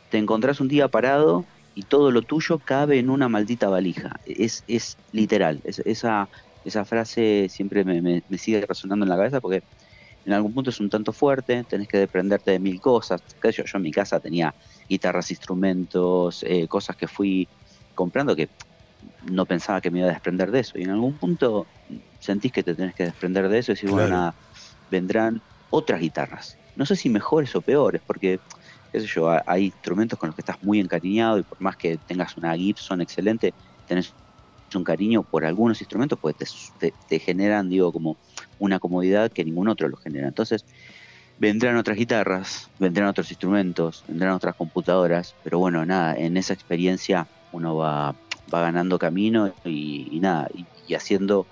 te 0.09 0.18
encontrás 0.18 0.61
un 0.61 0.68
día 0.68 0.88
parado 0.88 1.49
y 1.75 1.85
todo 1.87 2.11
lo 2.11 2.23
tuyo 2.23 2.61
cabe 2.61 2.99
en 2.99 3.11
una 3.11 3.29
maldita 3.29 3.68
valija. 3.68 4.12
Es, 4.25 4.64
es 4.66 4.99
literal. 5.12 5.61
Es- 5.64 5.81
esa, 5.85 6.29
esa 6.64 6.85
frase 6.85 7.49
siempre 7.51 7.85
me, 7.85 8.03
me- 8.03 8.25
me 8.29 8.38
sigue 8.38 8.64
resonando 8.66 9.05
en 9.05 9.11
la 9.11 9.16
cabeza 9.16 9.40
porque 9.40 9.62
en 10.25 10.33
algún 10.33 10.55
punto 10.55 10.71
es 10.71 10.81
un 10.81 10.89
tanto 10.91 11.13
fuerte, 11.13 11.65
tenés 11.65 11.89
que 11.89 11.99
desprenderte 11.99 12.53
de 12.53 12.61
mil 12.61 12.81
cosas. 12.81 13.23
Yo, 13.43 13.51
yo 13.51 13.65
en 13.79 13.83
mi 13.83 13.91
casa 13.91 14.21
tenía 14.21 14.55
guitarras, 14.89 15.31
instrumentos, 15.31 16.43
eh, 16.45 16.69
cosas 16.69 16.97
que 16.97 17.09
fui 17.09 17.51
comprando 17.95 18.37
que 18.37 18.53
no 19.23 19.47
pensaba 19.47 19.81
que 19.81 19.91
me 19.91 19.99
iba 20.01 20.09
a 20.09 20.13
desprender 20.13 20.51
de 20.51 20.61
eso. 20.61 20.79
Y 20.79 20.83
en 20.83 20.91
algún 20.91 21.19
punto 21.19 21.71
sentís 22.21 22.53
que 22.53 22.63
te 22.63 22.75
tenés 22.75 22.95
que 22.95 23.05
desprender 23.05 23.49
de 23.49 23.59
eso 23.59 23.73
y 23.73 23.75
decir, 23.75 23.91
bueno, 23.91 24.09
nada, 24.09 24.37
vendrán 24.89 25.43
otras 25.69 26.01
guitarras. 26.01 26.59
No 26.75 26.87
sé 26.87 26.97
si 26.97 27.11
mejores 27.11 27.55
o 27.57 27.63
peores, 27.63 28.03
porque, 28.07 28.43
qué 28.93 29.01
sé 29.01 29.07
yo, 29.07 29.29
ha- 29.29 29.43
hay 29.47 29.67
instrumentos 29.67 30.19
con 30.19 30.29
los 30.29 30.37
que 30.37 30.41
estás 30.43 30.57
muy 30.63 30.81
encariñado 30.81 31.39
y 31.39 31.45
por 31.45 31.61
más 31.61 31.77
que 31.77 31.99
tengas 31.99 32.37
una 32.37 32.57
Gibson 32.57 33.01
excelente, 33.01 33.55
tenés 33.85 34.17
un 34.75 34.85
cariño 34.85 35.25
por 35.25 35.45
algunos 35.45 35.81
instrumentos, 35.81 36.19
pues 36.21 36.35
te, 36.37 36.47
te- 36.79 36.97
te 37.07 37.19
generan, 37.19 37.69
digo, 37.69 37.93
como 37.93 38.19
una 38.62 38.79
comodidad 38.79 39.33
que 39.33 39.44
ningún 39.44 39.68
otro 39.68 39.88
lo 39.88 39.96
genera. 39.96 40.29
Entonces, 40.29 40.64
vendrán 41.37 41.77
otras 41.77 41.96
guitarras, 41.96 42.70
vendrán 42.79 43.09
otros 43.09 43.31
instrumentos, 43.31 44.05
vendrán 44.07 44.33
otras 44.33 44.55
computadoras, 44.55 45.37
pero 45.42 45.59
bueno, 45.59 45.85
nada, 45.85 46.14
en 46.16 46.37
esa 46.37 46.55
experiencia 46.55 47.29
uno 47.51 47.75
va, 47.75 48.16
va 48.53 48.61
ganando 48.62 48.98
camino 48.98 49.53
y, 49.64 50.16
y 50.16 50.20
nada, 50.20 50.46
y, 50.55 50.68
y 50.87 50.94
haciendo 50.94 51.48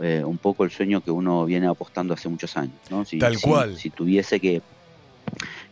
eh, 0.00 0.22
un 0.24 0.38
poco 0.38 0.62
el 0.64 0.70
sueño 0.70 1.00
que 1.02 1.10
uno 1.10 1.44
viene 1.44 1.66
apostando 1.66 2.14
hace 2.14 2.28
muchos 2.28 2.56
años. 2.56 2.80
¿no? 2.88 3.04
Si, 3.04 3.18
Tal 3.18 3.36
si- 3.36 3.48
cual. 3.48 3.76
Si 3.76 3.90
tuviese 3.90 4.40
que, 4.40 4.62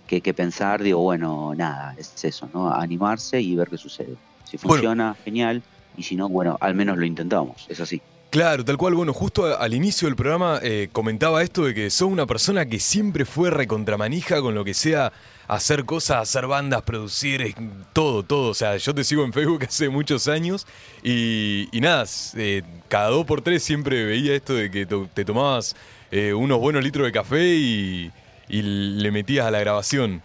que, 0.07 0.21
que 0.21 0.35
pensar, 0.35 0.83
digo, 0.83 1.01
bueno, 1.01 1.55
nada, 1.55 1.95
es 1.97 2.25
eso, 2.25 2.51
¿no? 2.53 2.73
Animarse 2.73 3.41
y 3.41 3.55
ver 3.55 3.69
qué 3.69 3.79
sucede. 3.79 4.17
Si 4.45 4.57
Bueno. 4.57 4.73
funciona, 4.75 5.17
genial, 5.25 5.63
y 5.95 6.03
si 6.03 6.17
no, 6.17 6.29
bueno, 6.29 6.57
al 6.61 6.75
menos 6.75 6.99
lo 6.99 7.07
intentamos, 7.07 7.67
es 7.69 7.79
así. 7.81 8.03
Claro, 8.33 8.65
tal 8.65 8.79
cual. 8.79 8.95
Bueno, 8.95 9.13
justo 9.13 9.59
al 9.59 9.75
inicio 9.75 10.09
del 10.09 10.17
programa 10.17 10.59
eh, 10.63 10.89
comentaba 10.91 11.43
esto 11.43 11.67
de 11.67 11.75
que 11.75 11.91
sos 11.91 12.09
una 12.09 12.25
persona 12.25 12.65
que 12.65 12.81
siempre 12.81 13.27
fue 13.27 13.51
recontramanija 13.51 14.41
con 14.41 14.55
lo 14.55 14.65
que 14.65 14.73
sea 14.73 15.13
hacer 15.49 15.85
cosas, 15.85 16.23
hacer 16.31 16.47
bandas, 16.47 16.81
producir, 16.81 17.55
todo, 17.93 18.23
todo. 18.23 18.49
O 18.49 18.55
sea, 18.55 18.79
yo 18.79 18.95
te 18.95 19.05
sigo 19.05 19.23
en 19.25 19.35
Facebook 19.35 19.65
hace 19.69 19.91
muchos 19.91 20.29
años 20.29 20.67
y, 21.03 21.69
nada, 21.75 22.07
eh, 22.37 22.63
cada 22.89 23.11
dos 23.11 23.27
por 23.27 23.43
tres 23.43 23.63
siempre 23.65 24.03
veía 24.07 24.35
esto 24.35 24.55
de 24.55 24.71
que 24.71 24.87
te 24.87 25.25
tomabas 25.27 25.77
eh, 26.11 26.33
unos 26.33 26.59
buenos 26.59 26.83
litros 26.83 27.05
de 27.05 27.13
café 27.13 27.45
y, 27.45 28.11
le 28.49 29.11
metías 29.11 29.47
a 29.47 29.51
la 29.51 29.61
grabación. 29.61 30.23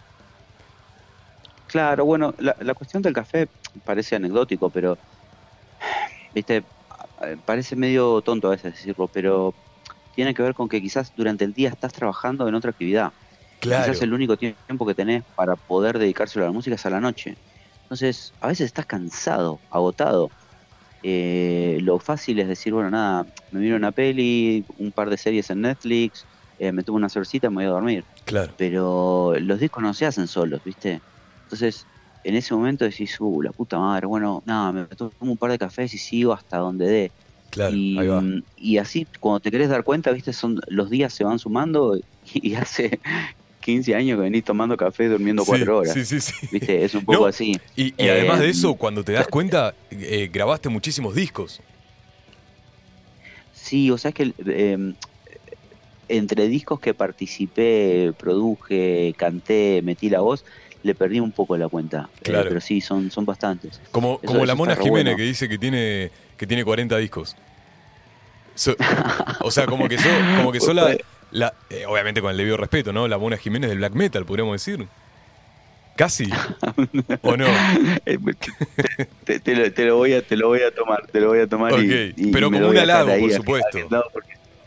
Claro, 1.68 2.06
bueno, 2.06 2.34
la, 2.40 2.56
la 2.62 2.74
cuestión 2.74 3.04
del 3.04 3.12
café 3.12 3.50
parece 3.84 4.16
anecdótico, 4.16 4.70
pero, 4.70 4.98
viste, 6.34 6.64
parece 7.46 7.76
medio 7.76 8.22
tonto 8.22 8.48
a 8.48 8.52
veces 8.52 8.74
decirlo, 8.74 9.08
pero 9.08 9.54
tiene 10.16 10.34
que 10.34 10.42
ver 10.42 10.54
con 10.54 10.68
que 10.68 10.82
quizás 10.82 11.14
durante 11.16 11.46
el 11.46 11.54
día 11.54 11.70
estás 11.70 11.94
trabajando 11.94 12.48
en 12.48 12.56
otra 12.56 12.72
actividad. 12.72 13.12
Claro. 13.60 13.86
Quizás 13.86 14.02
el 14.02 14.14
único 14.14 14.38
tiempo 14.38 14.86
que 14.86 14.96
tenés 14.96 15.24
para 15.36 15.56
poder 15.56 15.98
dedicárselo 15.98 16.46
a 16.46 16.48
la 16.48 16.54
música 16.54 16.76
es 16.76 16.86
a 16.86 16.90
la 16.90 17.00
noche. 17.00 17.36
Entonces, 17.84 18.34
a 18.42 18.48
veces 18.48 18.66
estás 18.66 18.86
cansado, 18.86 19.60
agotado. 19.72 20.30
Eh, 21.04 21.80
lo 21.82 22.00
fácil 22.00 22.40
es 22.40 22.48
decir, 22.48 22.74
bueno, 22.74 22.90
nada, 22.90 23.26
me 23.52 23.60
miro 23.60 23.76
una 23.76 23.92
peli, 23.92 24.66
un 24.78 24.92
par 24.92 25.10
de 25.10 25.18
series 25.18 25.50
en 25.50 25.62
Netflix, 25.62 26.26
eh, 26.60 26.72
me 26.72 26.84
tomo 26.84 26.98
una 26.98 27.10
cervecita 27.10 27.48
y 27.48 27.50
me 27.50 27.56
voy 27.58 27.66
a 27.66 27.70
dormir. 27.70 28.04
Claro. 28.26 28.52
Pero 28.58 29.36
los 29.40 29.60
discos 29.60 29.84
no 29.84 29.94
se 29.94 30.06
hacen 30.06 30.28
solos, 30.28 30.62
¿viste? 30.64 31.00
Entonces, 31.44 31.86
en 32.28 32.36
ese 32.36 32.54
momento 32.54 32.84
decís, 32.84 33.16
uh, 33.22 33.42
la 33.42 33.54
puta 33.54 33.80
madre, 33.80 34.06
bueno, 34.06 34.44
nada, 34.46 34.74
me 34.74 34.86
tomo 34.88 35.14
un 35.20 35.38
par 35.38 35.50
de 35.50 35.58
cafés 35.58 35.94
y 35.94 35.98
sigo 35.98 36.34
hasta 36.34 36.58
donde 36.58 36.86
dé. 36.86 37.12
Claro, 37.52 37.74
y, 37.74 37.98
ahí 37.98 38.08
va. 38.08 38.22
y 38.58 38.78
así, 38.80 39.08
cuando 39.22 39.40
te 39.40 39.50
querés 39.50 39.70
dar 39.70 39.86
cuenta, 39.86 40.12
¿viste? 40.12 40.34
Son, 40.34 40.60
los 40.68 40.90
días 40.90 41.14
se 41.14 41.24
van 41.24 41.40
sumando 41.40 41.98
y, 42.34 42.56
hace 42.56 43.00
15 43.62 43.96
años 43.96 44.18
que 44.18 44.24
venís 44.24 44.44
tomando 44.44 44.76
café 44.76 45.08
durmiendo 45.08 45.44
Sí, 45.44 45.52
cuatro 45.52 45.78
horas. 45.78 45.94
Sí, 45.94 46.04
sí, 46.04 46.20
sí. 46.20 46.34
¿Viste? 46.52 46.84
Es 46.84 46.94
un 46.96 47.06
poco 47.06 47.22
No, 47.22 47.26
así. 47.28 47.54
Y, 47.78 47.94
y 47.98 48.10
además 48.10 48.40
de 48.40 48.48
Eh, 48.48 48.50
eso, 48.50 48.76
cuando 48.76 49.06
te 49.06 49.14
das 49.14 49.28
cuenta, 49.32 49.74
eh, 49.90 50.30
grabaste 50.30 50.68
muchísimos 50.68 51.16
discos. 51.16 51.62
Sí, 53.54 53.90
o 53.90 53.98
sea, 53.98 54.10
es 54.10 54.16
que 54.16 54.34
eh, 54.46 54.94
entre 56.10 56.50
discos 56.50 56.82
que 56.82 56.94
participé, 56.94 58.12
produje, 58.18 59.14
canté, 59.18 59.82
metí 59.82 60.10
la 60.10 60.20
voz, 60.20 60.44
le 60.88 60.96
perdí 60.96 61.20
un 61.20 61.32
poco 61.32 61.56
la 61.58 61.68
cuenta. 61.70 62.10
Eh, 62.18 62.24
Claro. 62.24 62.50
pero 62.50 62.60
sí, 62.62 62.82
son, 62.82 63.12
son 63.12 63.26
bastantes. 63.26 63.80
Como, 63.92 64.20
Eso- 64.24 64.34
como 64.34 64.46
la 64.46 64.56
Mona 64.56 64.76
Jiménez 64.76 65.04
bueno. 65.04 65.18
que 65.18 65.24
dice 65.24 65.48
que 65.48 65.58
tiene, 65.60 66.10
que 66.38 66.48
tiene 66.48 66.64
40 66.66 66.98
discos. 66.98 67.36
So- 68.56 68.76
o 69.42 69.52
sea, 69.52 69.68
como 69.68 69.88
que 69.88 69.98
sos, 70.00 70.12
como 70.38 70.52
que 70.52 70.60
sos 70.60 70.74
la, 70.74 70.98
la- 71.32 71.54
eh, 71.70 71.86
obviamente 71.88 72.22
con 72.22 72.32
el 72.32 72.38
debido 72.38 72.58
respeto, 72.58 72.92
¿no? 72.92 73.08
La 73.08 73.18
Mona 73.20 73.38
Jiménez 73.38 73.70
del 73.70 73.78
black 73.78 73.94
metal, 73.94 74.26
podríamos 74.26 74.54
decir. 74.56 74.88
Casi. 75.96 76.28
¿O 77.22 77.38
no? 77.38 77.46
Eh, 78.06 78.18
te, 79.26 79.40
te 79.40 79.56
lo, 79.56 79.72
te 79.74 79.86
lo 79.86 79.98
voy 79.98 80.14
a, 80.14 80.22
te 80.22 80.36
lo 80.38 80.48
voy 80.48 80.62
a 80.62 80.72
tomar, 80.74 81.06
te 81.08 81.20
lo 81.20 81.28
voy 81.28 81.40
a 81.40 81.48
tomar 81.48 81.74
y- 81.74 81.76
Ok, 81.76 82.14
y, 82.18 82.32
pero 82.32 82.48
y 82.48 82.52
me 82.52 82.58
como 82.60 82.70
un 82.72 82.78
halago, 82.78 83.12
por 83.20 83.32
supuesto. 83.32 83.78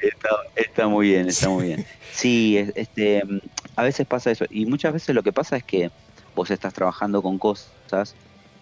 está, 0.00 0.30
está 0.56 0.88
muy 0.88 1.08
bien, 1.08 1.28
está 1.28 1.48
muy 1.48 1.66
bien. 1.68 1.86
Sí, 2.12 2.58
es- 2.58 2.72
este, 2.74 3.24
mm, 3.24 3.38
a 3.76 3.82
veces 3.84 4.06
pasa 4.06 4.30
eso 4.32 4.44
y 4.50 4.66
muchas 4.66 4.92
veces 4.92 5.14
lo 5.14 5.22
que 5.22 5.32
pasa 5.32 5.56
es 5.56 5.62
que 5.64 5.90
vos 6.34 6.50
estás 6.50 6.72
trabajando 6.72 7.22
con 7.22 7.38
cosas 7.38 8.16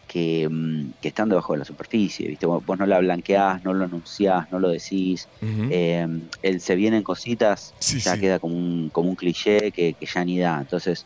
que, 0.07 0.49
mm, 0.51 0.93
que 1.01 1.09
están 1.09 1.29
debajo 1.29 1.53
de 1.53 1.59
la 1.61 1.65
superficie, 1.65 2.29
¿viste? 2.29 2.47
Vos, 2.47 2.65
vos 2.65 2.79
no 2.79 2.87
la 2.87 2.99
blanqueás, 2.99 3.63
no 3.63 3.75
lo 3.75 3.85
anunciás, 3.85 4.51
no 4.51 4.59
lo 4.59 4.71
decís. 4.71 5.29
Eh, 5.71 6.07
el 6.43 6.61
se 6.61 6.75
vienen 6.77 7.03
cositas 7.03 7.75
Sí, 7.79 8.01
ya 8.01 8.15
sí. 8.15 8.21
queda 8.21 8.39
como 8.39 8.57
un, 8.57 8.91
como 8.91 9.11
un 9.11 9.17
cliché 9.17 9.71
que, 9.73 9.95
que 9.95 10.07
ya 10.07 10.25
ni 10.25 10.39
da. 10.39 10.59
Entonces, 10.61 11.05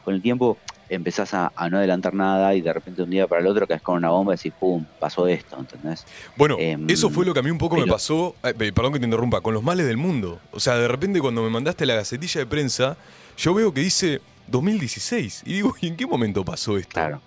con 0.00 0.14
el 0.14 0.22
tiempo 0.22 0.62
empezás 0.88 1.34
a, 1.34 1.52
a 1.54 1.68
no 1.68 1.76
adelantar 1.76 2.14
nada 2.14 2.54
y 2.54 2.62
de 2.62 2.72
repente 2.72 3.02
un 3.02 3.10
día 3.10 3.28
para 3.28 3.42
el 3.42 3.46
otro 3.46 3.66
caes 3.66 3.82
con 3.82 3.96
una 3.98 4.08
bomba 4.08 4.32
y 4.32 4.36
decís, 4.38 4.54
pum, 4.58 4.86
pasó 4.98 5.28
esto, 5.28 5.60
¿entendés? 5.60 6.06
Bueno, 6.34 6.56
Em, 6.58 6.86
eso 6.88 7.10
fue 7.10 7.26
lo 7.26 7.34
que 7.34 7.40
a 7.40 7.42
mí 7.42 7.50
un 7.50 7.58
poco 7.58 7.76
me 7.76 7.86
pasó, 7.86 8.34
eh, 8.42 8.54
pe- 8.54 8.72
perdón 8.72 8.94
que 8.94 8.98
te 8.98 9.04
interrumpa, 9.04 9.42
con 9.42 9.52
los 9.52 9.62
males 9.62 9.86
del 9.86 9.98
mundo. 9.98 10.40
O 10.52 10.60
sea, 10.60 10.76
de 10.78 10.88
repente 10.88 11.20
cuando 11.20 11.42
me 11.42 11.50
mandaste 11.50 11.84
la 11.84 11.94
gacetilla 11.96 12.40
de 12.40 12.46
prensa, 12.46 12.96
yo 13.36 13.52
veo 13.52 13.74
que 13.74 13.82
dice 13.82 14.22
2016 14.50 15.42
y 15.46 15.52
digo, 15.54 15.74
¿y 15.80 15.88
en 15.88 15.96
qué 15.96 16.06
momento 16.06 16.44
pasó 16.44 16.76
esto? 16.76 16.92
Claro. 16.92 17.20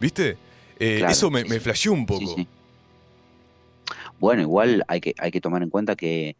¿Viste? 0.00 0.36
Eh, 0.78 0.98
Claro, 0.98 1.12
eso 1.12 1.30
me, 1.30 1.42
sí, 1.42 1.48
me 1.48 1.60
flasheó 1.60 1.92
un 1.92 2.06
poco. 2.06 2.20
Sí, 2.20 2.32
sí. 2.36 2.48
Bueno, 4.18 4.42
igual 4.42 4.84
hay 4.88 5.00
que, 5.00 5.14
hay 5.18 5.30
que 5.30 5.40
tomar 5.40 5.62
en 5.62 5.70
cuenta 5.70 5.96
que, 5.96 6.36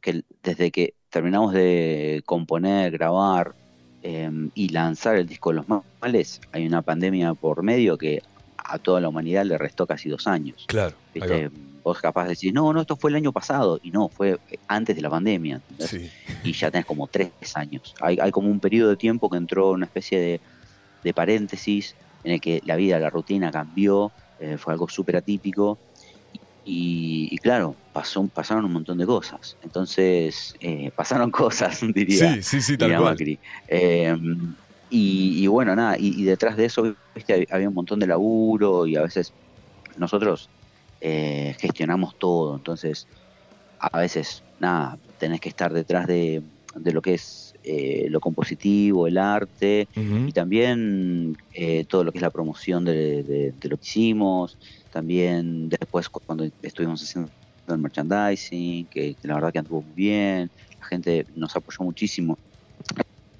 que 0.00 0.22
desde 0.42 0.70
que 0.70 0.94
terminamos 1.10 1.52
de 1.52 2.22
componer, 2.24 2.92
grabar 2.92 3.54
eh, 4.02 4.30
y 4.54 4.68
lanzar 4.68 5.16
el 5.16 5.26
disco 5.26 5.50
de 5.50 5.56
los 5.56 5.66
males, 6.00 6.40
hay 6.52 6.66
una 6.66 6.82
pandemia 6.82 7.34
por 7.34 7.62
medio 7.62 7.98
que 7.98 8.22
a 8.56 8.78
toda 8.78 9.00
la 9.00 9.08
humanidad 9.08 9.44
le 9.44 9.58
restó 9.58 9.86
casi 9.86 10.08
dos 10.08 10.26
años. 10.26 10.64
Claro. 10.66 10.94
¿viste? 11.14 11.50
Vos 11.86 12.00
capaz 12.00 12.24
de 12.24 12.30
decir, 12.30 12.52
no, 12.52 12.72
no, 12.72 12.80
esto 12.80 12.96
fue 12.96 13.10
el 13.10 13.16
año 13.16 13.32
pasado, 13.32 13.78
y 13.80 13.92
no, 13.92 14.08
fue 14.08 14.36
antes 14.66 14.96
de 14.96 15.02
la 15.02 15.08
pandemia, 15.08 15.60
y 16.42 16.52
ya 16.52 16.68
tenés 16.68 16.84
como 16.84 17.06
tres 17.06 17.30
años. 17.54 17.94
Hay, 18.00 18.18
hay 18.20 18.32
como 18.32 18.50
un 18.50 18.58
periodo 18.58 18.90
de 18.90 18.96
tiempo 18.96 19.30
que 19.30 19.36
entró 19.36 19.70
una 19.70 19.86
especie 19.86 20.18
de, 20.18 20.40
de 21.04 21.14
paréntesis 21.14 21.94
en 22.24 22.32
el 22.32 22.40
que 22.40 22.60
la 22.64 22.74
vida, 22.74 22.98
la 22.98 23.08
rutina 23.08 23.52
cambió, 23.52 24.10
eh, 24.40 24.56
fue 24.58 24.72
algo 24.72 24.88
súper 24.88 25.14
atípico, 25.16 25.78
y, 26.64 27.28
y 27.30 27.38
claro, 27.38 27.76
pasó, 27.92 28.26
pasaron 28.26 28.64
un 28.64 28.72
montón 28.72 28.98
de 28.98 29.06
cosas. 29.06 29.56
Entonces, 29.62 30.54
eh, 30.58 30.90
pasaron 30.96 31.30
cosas, 31.42 31.80
diría, 31.94 32.34
Sí, 32.34 32.42
sí, 32.42 32.60
sí, 32.62 32.76
tal 32.76 32.88
cual. 32.98 33.16
Eh, 33.68 34.12
y, 34.90 35.44
y 35.44 35.46
bueno, 35.46 35.76
nada, 35.76 35.96
y, 35.98 36.20
y 36.20 36.24
detrás 36.24 36.56
de 36.56 36.64
eso, 36.64 36.96
viste, 37.14 37.34
hab- 37.36 37.46
había 37.52 37.68
un 37.68 37.74
montón 37.74 38.00
de 38.00 38.08
laburo 38.08 38.88
y 38.88 38.96
a 38.96 39.02
veces 39.02 39.32
nosotros 39.96 40.50
eh, 41.06 41.54
gestionamos 41.60 42.16
todo, 42.18 42.56
entonces 42.56 43.08
a 43.78 43.98
veces, 43.98 44.44
nada, 44.58 44.98
tenés 45.18 45.40
que 45.40 45.48
estar 45.50 45.72
detrás 45.72 46.06
de, 46.06 46.42
de 46.74 46.92
lo 46.92 47.02
que 47.02 47.14
es 47.14 47.52
eh, 47.62 48.08
lo 48.10 48.20
compositivo, 48.20 49.06
el 49.06 49.18
arte, 49.18 49.90
y 50.26 50.32
también 50.32 51.34
eh, 51.52 51.84
todo 51.86 52.04
lo 52.04 52.12
que 52.12 52.18
es 52.18 52.22
la 52.22 52.30
promoción 52.30 52.84
de, 52.84 53.22
de- 53.24 53.52
de 53.54 53.68
lo 53.68 53.78
que 53.78 53.86
hicimos, 53.86 54.58
también 54.90 55.68
después 55.68 56.08
cu- 56.10 56.20
cuando 56.26 56.44
estuvimos 56.62 57.02
haciendo 57.02 57.32
el 57.68 57.78
merchandising, 57.78 58.88
que, 58.88 59.16
que 59.16 59.28
la 59.28 59.34
verdad 59.36 59.52
que 59.52 59.58
anduvo 59.60 59.82
muy 59.84 59.94
bien, 59.94 60.52
la 60.80 60.86
gente 60.86 61.26
nos 61.34 61.54
apoyó 61.56 61.84
muchísimo. 61.84 62.40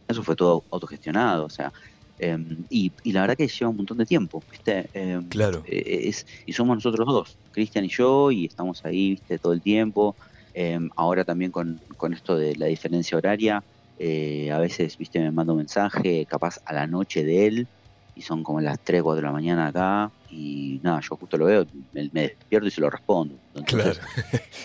Eso 0.08 0.22
fue 0.22 0.36
todo 0.36 0.66
autogestionado, 0.70 1.46
o 1.46 1.50
sea, 1.50 1.72
em, 2.18 2.66
y, 2.68 2.94
y 3.02 3.12
la 3.12 3.22
verdad 3.22 3.36
que 3.36 3.48
lleva 3.48 3.70
un 3.70 3.76
montón 3.76 3.98
de 3.98 4.06
tiempo, 4.06 4.44
¿viste? 4.50 4.88
Em, 4.92 5.28
Claro. 5.28 5.62
eh, 5.64 6.08
es, 6.08 6.24
y 6.46 6.52
somos 6.52 6.76
nosotros 6.76 7.06
dos, 7.06 7.38
Cristian 7.50 7.84
y 7.84 7.88
yo, 7.90 8.30
y 8.30 8.46
estamos 8.46 8.84
ahí, 8.84 9.10
viste, 9.10 9.38
todo 9.38 9.52
el 9.52 9.62
tiempo. 9.62 10.16
Eh, 10.54 10.78
ahora 10.96 11.24
también 11.24 11.50
con, 11.50 11.82
con 11.96 12.14
esto 12.14 12.36
de 12.36 12.56
la 12.56 12.66
diferencia 12.66 13.18
horaria, 13.18 13.64
eh, 13.98 14.50
a 14.52 14.58
veces, 14.58 14.96
viste, 14.96 15.18
me 15.20 15.32
manda 15.32 15.52
un 15.52 15.58
mensaje, 15.58 16.26
capaz 16.26 16.56
a 16.64 16.72
la 16.74 16.86
noche 16.86 17.24
de 17.24 17.46
él, 17.46 17.68
y 18.14 18.22
son 18.22 18.42
como 18.42 18.60
las 18.62 18.78
3, 18.82 19.02
4 19.02 19.20
de 19.20 19.26
la 19.26 19.32
mañana 19.32 19.66
acá, 19.68 20.10
y 20.26 20.80
nada, 20.82 21.00
yo 21.08 21.16
justo 21.16 21.36
lo 21.36 21.46
veo, 21.46 21.66
me, 21.92 22.08
me 22.12 22.22
despierto 22.22 22.68
y 22.68 22.70
se 22.70 22.80
lo 22.80 22.88
respondo. 22.90 23.42
Entonces, 23.54 23.98
Claro. 23.98 24.00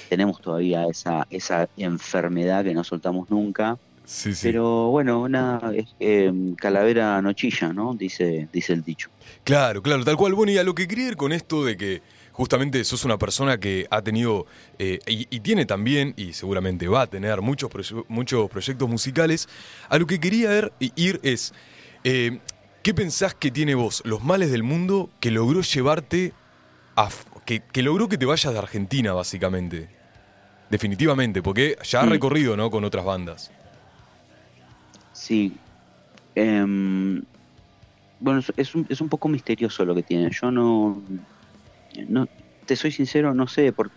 tenemos 0.07 0.39
todavía 0.41 0.85
esa, 0.87 1.25
esa 1.29 1.67
enfermedad 1.75 2.63
que 2.63 2.73
no 2.73 2.83
soltamos 2.83 3.29
nunca, 3.29 3.77
Sí, 4.13 4.35
sí. 4.35 4.47
pero 4.49 4.89
bueno, 4.89 5.25
es 5.73 5.95
eh, 6.01 6.33
calavera 6.57 7.21
nochilla, 7.21 7.71
¿no? 7.71 7.93
Dice, 7.93 8.49
dice 8.51 8.73
el 8.73 8.83
dicho. 8.83 9.09
Claro, 9.45 9.81
claro, 9.81 10.03
tal 10.03 10.17
cual. 10.17 10.33
Bueno, 10.33 10.51
y 10.51 10.57
a 10.57 10.65
lo 10.65 10.75
que 10.75 10.85
quería 10.85 11.07
ir 11.07 11.15
con 11.15 11.31
esto 11.31 11.63
de 11.63 11.77
que 11.77 12.01
justamente 12.33 12.83
sos 12.83 13.05
una 13.05 13.17
persona 13.17 13.57
que 13.57 13.87
ha 13.89 14.01
tenido 14.01 14.45
eh, 14.79 14.99
y, 15.07 15.27
y 15.33 15.39
tiene 15.39 15.65
también, 15.65 16.13
y 16.17 16.33
seguramente 16.33 16.89
va 16.89 17.03
a 17.03 17.07
tener 17.07 17.39
muchos, 17.41 17.71
proye- 17.71 18.03
muchos 18.09 18.49
proyectos 18.49 18.89
musicales, 18.89 19.47
a 19.87 19.97
lo 19.97 20.05
que 20.05 20.19
quería 20.19 20.57
ir, 20.57 20.71
ir 20.97 21.19
es, 21.23 21.53
eh, 22.03 22.39
¿qué 22.83 22.93
pensás 22.93 23.33
que 23.33 23.49
tiene 23.49 23.75
vos, 23.75 24.01
los 24.03 24.21
males 24.21 24.51
del 24.51 24.63
mundo, 24.63 25.09
que 25.21 25.31
logró 25.31 25.61
llevarte 25.61 26.33
a... 26.97 27.07
que 27.45 27.81
logró 27.81 28.09
que 28.09 28.17
te 28.17 28.25
vayas 28.25 28.51
de 28.51 28.59
Argentina, 28.59 29.13
básicamente? 29.13 29.87
Definitivamente, 30.69 31.41
porque 31.41 31.77
ya 31.83 32.01
has 32.01 32.07
Mm. 32.07 32.11
recorrido, 32.11 32.57
¿no? 32.57 32.69
Con 32.69 32.83
otras 32.83 33.05
bandas. 33.05 33.51
Sí. 35.21 35.61
Em, 36.35 37.21
bueno, 38.19 38.41
es- 38.57 38.75
un, 38.75 38.85
es 38.89 39.01
un 39.01 39.09
poco 39.09 39.29
misterioso 39.29 39.85
lo 39.85 39.95
que 39.95 40.03
tiene. 40.03 40.29
Yo 40.31 40.51
no, 40.51 41.05
no 42.07 42.27
te 42.65 42.75
soy 42.75 42.91
sincero, 42.91 43.33
no 43.33 43.47
sé. 43.47 43.73
Por, 43.73 43.91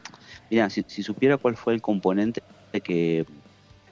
mira, 0.50 0.70
si, 0.70 0.84
si 0.88 1.02
supiera 1.02 1.38
cuál 1.38 1.56
fue 1.56 1.74
el 1.74 1.80
componente 1.82 2.42
que, 2.84 3.26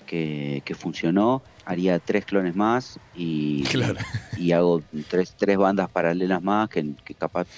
que, 0.06 0.62
que 0.64 0.74
funcionó, 0.74 1.44
haría 1.64 2.00
tres 2.00 2.26
clones 2.26 2.54
más 2.54 3.00
y, 3.12 3.64
Claro. 3.64 4.00
y 4.36 4.52
hago 4.52 4.84
tres, 5.08 5.34
tres 5.36 5.56
bandas 5.56 5.90
paralelas 5.90 6.42
más 6.42 6.68
que, 6.68 6.94
que 7.04 7.14
capaz 7.14 7.48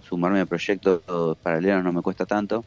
sumarme 0.00 0.40
a 0.40 0.46
proyectos 0.46 1.02
paralelos 1.42 1.84
no 1.84 1.92
me 1.92 2.02
cuesta 2.02 2.26
tanto. 2.26 2.66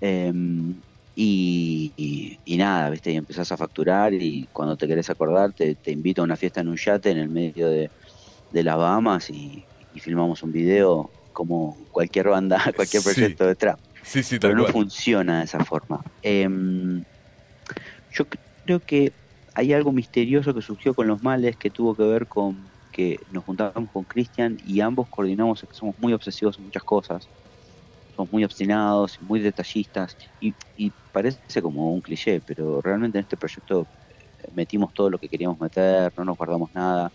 Em, 0.00 0.82
y, 1.14 1.92
y- 1.96 2.40
y 2.44 2.56
nada, 2.58 2.90
¿viste? 2.90 3.12
Y 3.12 3.16
empezás 3.16 3.50
a 3.52 3.56
facturar 3.56 4.14
y 4.14 4.48
cuando 4.52 4.76
te 4.76 4.86
querés 4.88 5.10
acordar 5.10 5.52
te, 5.52 5.76
te 5.76 5.90
invito 5.92 6.22
a 6.22 6.24
una 6.24 6.36
fiesta 6.36 6.60
en 6.60 6.68
un 6.68 6.76
yate 6.76 7.10
en 7.10 7.18
el 7.18 7.28
medio 7.30 7.68
de, 7.68 7.92
de 8.50 8.62
las 8.64 8.76
Bahamas 8.76 9.30
y, 9.30 9.68
y 9.92 10.00
filmamos 10.00 10.42
un 10.42 10.52
video 10.52 11.14
como 11.32 11.86
cualquier 11.90 12.28
banda, 12.28 12.58
cualquier 12.76 13.02
Sí. 13.02 13.04
proyecto 13.04 13.46
de 13.46 13.56
trap. 13.56 13.80
Sí, 14.02 14.22
sí, 14.22 14.38
Pero 14.40 14.54
no 14.54 14.64
cual. 14.64 14.72
funciona 14.72 15.40
de 15.40 15.44
esa 15.46 15.60
forma. 15.64 16.04
Em, 16.22 17.04
yo 18.10 18.26
creo 18.64 18.80
que 18.84 19.16
hay 19.54 19.72
algo 19.72 19.92
misterioso 19.92 20.54
que 20.54 20.62
surgió 20.62 20.94
con 20.94 21.06
los 21.08 21.22
males 21.22 21.56
que 21.56 21.70
tuvo 21.70 21.96
que 21.96 22.04
ver 22.04 22.28
con 22.28 22.72
que 22.90 23.20
nos 23.28 23.44
juntábamos 23.44 23.90
con 23.92 24.04
Cristian 24.04 24.56
y 24.58 24.80
ambos 24.80 25.08
coordinamos, 25.08 25.64
somos 25.72 25.94
muy 25.98 26.12
obsesivos 26.12 26.58
en 26.58 26.64
muchas 26.64 26.82
cosas. 26.84 27.30
Muy 28.30 28.44
obstinados, 28.44 29.20
muy 29.20 29.40
detallistas, 29.40 30.16
y, 30.40 30.54
parece 31.12 31.60
como 31.60 31.92
un 31.92 32.00
cliché, 32.00 32.40
pero 32.40 32.80
realmente 32.80 33.18
en 33.18 33.22
este 33.22 33.36
proyecto 33.36 33.88
eh, 34.38 34.48
metimos 34.54 34.94
todo 34.94 35.10
lo 35.10 35.18
que 35.18 35.28
queríamos 35.28 35.60
meter, 35.60 36.12
no 36.16 36.24
nos 36.24 36.36
guardamos 36.36 36.70
nada. 36.72 37.12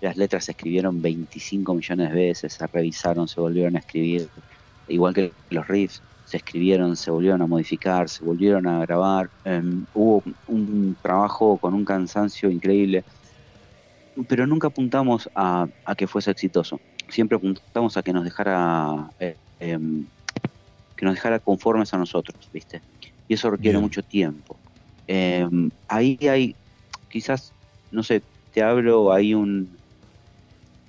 Las 0.00 0.16
letras 0.16 0.44
se 0.46 0.52
escribieron 0.52 1.02
25 1.02 1.74
millones 1.74 2.10
de 2.10 2.14
veces, 2.14 2.52
se 2.54 2.66
revisaron, 2.66 3.28
se 3.28 3.40
volvieron 3.40 3.76
a 3.76 3.80
escribir, 3.80 4.28
igual 4.88 5.14
que 5.14 5.32
los 5.50 5.66
riffs, 5.68 6.02
se 6.26 6.38
escribieron, 6.38 6.96
se 6.96 7.10
volvieron 7.10 7.40
a 7.42 7.46
modificar, 7.46 8.08
se 8.08 8.24
volvieron 8.24 8.66
a 8.66 8.80
grabar. 8.80 9.30
Em, 9.44 9.86
hubo 9.94 10.22
un 10.48 10.96
trabajo 11.00 11.56
con 11.58 11.72
un 11.72 11.84
cansancio 11.84 12.50
increíble, 12.50 13.04
pero 14.28 14.46
nunca 14.46 14.68
apuntamos 14.68 15.30
a, 15.34 15.68
a 15.84 15.94
que 15.94 16.06
fuese 16.06 16.30
exitoso. 16.32 16.80
Siempre 17.08 17.36
apuntamos 17.36 17.96
a 17.96 18.02
que 18.02 18.12
nos 18.12 18.24
dejara 18.24 19.12
eh, 19.20 19.36
em, 19.60 20.06
que 20.96 21.04
nos 21.06 21.14
dejara 21.14 21.40
conformes 21.40 21.94
a 21.94 21.98
nosotros, 21.98 22.50
¿viste? 22.52 22.84
Y 23.28 23.34
eso 23.34 23.50
requiere 23.50 23.78
Bien. 23.78 23.80
mucho 23.80 24.02
tiempo. 24.02 24.62
Em, 25.06 25.70
ahí 25.88 26.18
hay, 26.30 26.58
quizás, 27.08 27.54
no 27.90 28.02
sé, 28.02 28.26
te 28.50 28.62
hablo, 28.62 29.12
hay 29.12 29.34
un, 29.34 29.80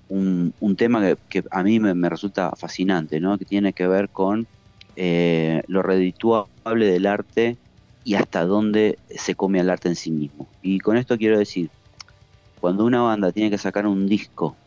un, 0.08 0.56
un 0.60 0.76
tema 0.76 1.02
que, 1.02 1.18
que 1.30 1.44
a 1.52 1.64
mí 1.64 1.80
me, 1.80 1.94
me 1.94 2.10
resulta 2.10 2.52
fascinante, 2.58 3.20
¿no? 3.20 3.38
Que 3.38 3.46
tiene 3.46 3.74
que 3.74 3.88
ver 3.88 4.10
con 4.12 4.48
eh, 4.96 5.62
lo 5.68 5.82
redituable 5.84 6.86
del 6.88 7.06
arte 7.06 7.60
y 8.04 8.16
hasta 8.16 8.46
dónde 8.46 9.00
se 9.10 9.36
come 9.36 9.60
al 9.60 9.70
arte 9.70 9.90
en 9.90 9.96
sí 9.96 10.12
mismo. 10.12 10.56
Y 10.62 10.80
con 10.80 10.98
esto 10.98 11.18
quiero 11.18 11.38
decir, 11.38 11.72
cuando 12.60 12.86
una 12.86 13.02
banda 13.04 13.32
tiene 13.32 13.50
que 13.52 13.58
sacar 13.58 13.88
un 13.88 14.08
disco 14.08 14.60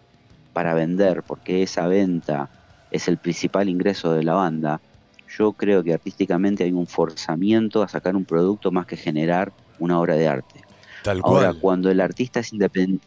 para 0.53 0.74
vender, 0.74 1.24
porque 1.24 1.62
esa 1.62 1.88
venta 1.88 2.53
es 2.90 3.09
el 3.09 3.18
principal 3.18 3.68
ingreso 3.68 4.12
de 4.14 4.24
la 4.24 4.35
banda, 4.35 4.83
yo 5.36 5.52
creo 5.52 5.82
que 5.82 5.94
artísticamente 5.94 6.64
hay 6.64 6.72
un 6.72 6.86
forzamiento 6.86 7.82
a 7.82 7.88
sacar 7.88 8.16
un 8.16 8.24
producto 8.24 8.70
más 8.70 8.86
que 8.86 8.96
generar 8.96 9.52
una 9.78 9.98
obra 10.00 10.16
de 10.16 10.28
arte. 10.28 10.60
Tal 11.02 11.20
Ahora, 11.22 11.54
cuando 11.54 11.90
el 11.90 12.00
artista 12.00 12.40
es 12.40 12.52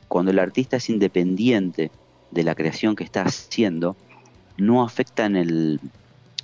cuando 0.08 0.32
el 0.32 0.40
artista 0.40 0.78
es 0.78 0.90
independiente 0.90 1.92
de 2.32 2.44
la 2.44 2.56
creación 2.56 2.96
que 2.96 3.04
está 3.04 3.24
haciendo, 3.24 3.96
no 4.58 4.84
afecta 4.84 5.26
en 5.26 5.36
el, 5.36 5.80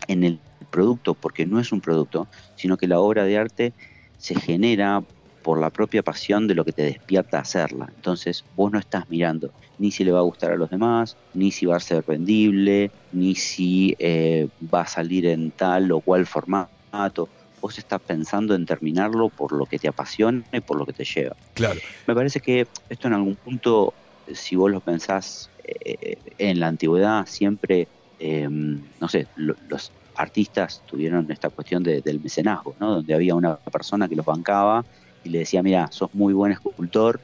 en 0.08 0.24
el 0.24 0.40
producto, 0.70 1.16
porque 1.16 1.46
no 1.46 1.60
es 1.60 1.72
un 1.72 1.82
producto, 1.82 2.28
sino 2.56 2.78
que 2.78 2.88
la 2.88 3.00
obra 3.00 3.24
de 3.24 3.38
arte 3.38 3.74
se 4.18 4.36
genera 4.36 5.04
por 5.42 5.60
la 5.60 5.72
propia 5.72 6.04
pasión 6.04 6.48
de 6.48 6.56
lo 6.56 6.66
que 6.66 6.74
te 6.74 6.84
despierta 6.84 7.40
hacerla. 7.40 7.88
Entonces, 7.96 8.46
vos 8.52 8.72
no 8.72 8.80
estás 8.80 9.06
mirando 9.08 9.54
ni 9.78 9.92
si 9.92 10.04
le 10.04 10.12
va 10.12 10.20
a 10.20 10.24
gustar 10.24 10.52
a 10.52 10.58
los 10.58 10.70
demás, 10.70 11.18
ni 11.34 11.52
si 11.52 11.66
va 11.66 11.78
a 11.78 11.80
ser 11.80 12.04
vendible, 12.06 12.94
ni 13.12 13.36
si 13.36 13.96
eh, 14.00 14.50
va 14.62 14.82
a 14.82 14.88
salir 14.88 15.26
en 15.26 15.52
tal 15.54 15.92
o 15.92 16.02
cual 16.02 16.26
formato. 16.26 17.32
Vos 17.62 17.78
estás 17.78 18.00
pensando 18.06 18.56
en 18.56 18.66
terminarlo 18.66 19.30
por 19.32 19.54
lo 19.58 19.68
que 19.68 19.80
te 19.80 19.88
apasiona 19.88 20.46
y 20.52 20.62
por 20.62 20.78
lo 20.78 20.86
que 20.86 20.94
te 20.94 21.04
lleva. 21.06 21.36
Claro. 21.54 21.82
Me 22.08 22.16
parece 22.16 22.40
que 22.40 22.70
esto 22.90 23.08
en 23.08 23.14
algún 23.14 23.38
punto, 23.38 23.98
si 24.28 24.56
vos 24.56 24.72
lo 24.72 24.82
pensás 24.82 25.52
eh, 25.64 26.22
en 26.38 26.60
la 26.60 26.68
antigüedad, 26.68 27.26
siempre, 27.26 27.90
eh, 28.18 28.48
no 28.50 29.08
sé, 29.08 29.30
lo- 29.36 29.56
los 29.60 29.94
artistas 30.16 30.84
tuvieron 30.86 31.30
esta 31.32 31.50
cuestión 31.50 31.84
de- 31.84 32.02
del 32.02 32.20
mecenazgo, 32.22 32.76
¿no? 32.80 32.96
Donde 32.96 33.14
había 33.14 33.36
una 33.36 33.58
persona 33.72 34.10
que 34.10 34.16
los 34.16 34.26
bancaba 34.26 34.86
y 35.24 35.30
le 35.30 35.40
decía, 35.40 35.64
mira, 35.64 35.90
sos 35.92 36.10
muy 36.14 36.34
buen 36.34 36.52
escultor, 36.52 37.22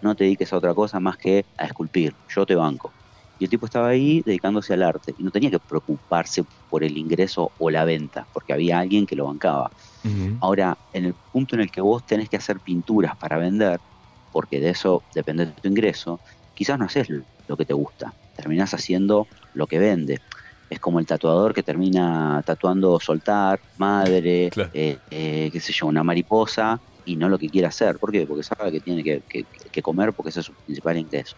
no 0.00 0.14
te 0.14 0.24
dediques 0.24 0.52
a 0.52 0.56
otra 0.56 0.74
cosa 0.74 1.00
más 1.00 1.16
que 1.16 1.46
a 1.56 1.66
esculpir, 1.66 2.16
yo 2.28 2.46
te 2.46 2.54
banco. 2.54 2.94
Y 3.38 3.44
el 3.44 3.50
tipo 3.50 3.66
estaba 3.66 3.88
ahí 3.88 4.22
dedicándose 4.24 4.74
al 4.74 4.82
arte 4.82 5.14
y 5.16 5.22
no 5.24 5.30
tenía 5.30 5.50
que 5.50 5.58
preocuparse 5.60 6.44
por 6.68 6.84
el 6.84 6.96
ingreso 6.96 7.52
o 7.56 7.70
la 7.70 7.84
venta, 7.84 8.28
porque 8.32 8.52
había 8.52 8.78
alguien 8.78 9.06
que 9.06 9.16
lo 9.16 9.26
bancaba. 9.26 9.70
Ahora, 10.40 10.78
en 10.92 11.04
el 11.06 11.14
punto 11.30 11.54
en 11.54 11.62
el 11.62 11.70
que 11.70 11.80
vos 11.80 12.04
tenés 12.04 12.28
que 12.28 12.36
hacer 12.36 12.60
pinturas 12.60 13.16
para 13.16 13.38
vender, 13.38 13.80
porque 14.30 14.60
de 14.60 14.70
eso 14.70 15.04
depende 15.14 15.46
de 15.46 15.52
tu 15.52 15.68
ingreso, 15.68 16.20
quizás 16.54 16.78
no 16.78 16.84
haces 16.86 17.08
lo 17.46 17.56
que 17.56 17.64
te 17.66 17.74
gusta, 17.74 18.14
terminás 18.34 18.74
haciendo 18.74 19.28
lo 19.52 19.66
que 19.66 19.78
vende. 19.78 20.20
Es 20.68 20.80
como 20.80 20.98
el 21.00 21.06
tatuador 21.06 21.52
que 21.52 21.62
termina 21.62 22.42
tatuando 22.46 22.98
soltar, 22.98 23.60
madre, 23.76 24.48
Claro. 24.50 24.70
eh, 24.72 24.98
eh, 25.10 25.50
qué 25.52 25.60
sé 25.60 25.72
yo, 25.72 25.86
una 25.86 26.02
mariposa 26.02 26.80
y 27.04 27.16
no 27.16 27.28
lo 27.28 27.38
que 27.38 27.48
quiere 27.50 27.66
hacer. 27.68 27.98
¿Por 27.98 28.12
qué? 28.12 28.26
Porque 28.26 28.44
sabe 28.44 28.72
que 28.72 28.80
tiene 28.80 29.02
que, 29.04 29.22
que- 29.28 29.46
que 29.72 29.82
comer 29.82 30.14
porque 30.14 30.30
ese 30.30 30.40
es 30.40 30.46
su 30.46 30.54
principal 30.56 30.98
ingreso. 30.98 31.36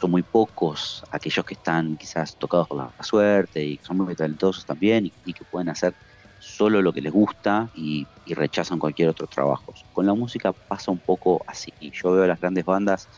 Son 0.00 0.10
muy 0.10 0.22
pocos 0.22 1.02
aquellos 1.10 1.44
que 1.44 1.54
están 1.54 1.96
quizás 1.96 2.36
tocados 2.36 2.68
por 2.68 2.78
la 2.78 2.94
suerte 3.04 3.64
y 3.64 3.78
son 3.82 3.98
muy 3.98 4.14
talentosos 4.16 4.64
también 4.66 5.06
y- 5.24 5.34
que 5.34 5.44
pueden 5.44 5.68
hacer 5.70 5.96
solo 6.38 6.82
lo 6.82 6.92
que 6.92 7.00
les 7.00 7.12
gusta 7.12 7.70
y 7.72 8.08
rechazan 8.26 8.78
cualquier 8.78 9.08
otro 9.08 9.26
trabajo. 9.28 9.72
Con 9.92 10.06
la 10.06 10.14
música 10.14 10.52
pasa 10.68 10.90
un 10.92 11.00
poco 11.00 11.42
así. 11.46 11.72
Yo 11.80 12.12
veo 12.12 12.24
a 12.24 12.26
las 12.26 12.40
grandes 12.40 12.64
bandas, 12.64 13.08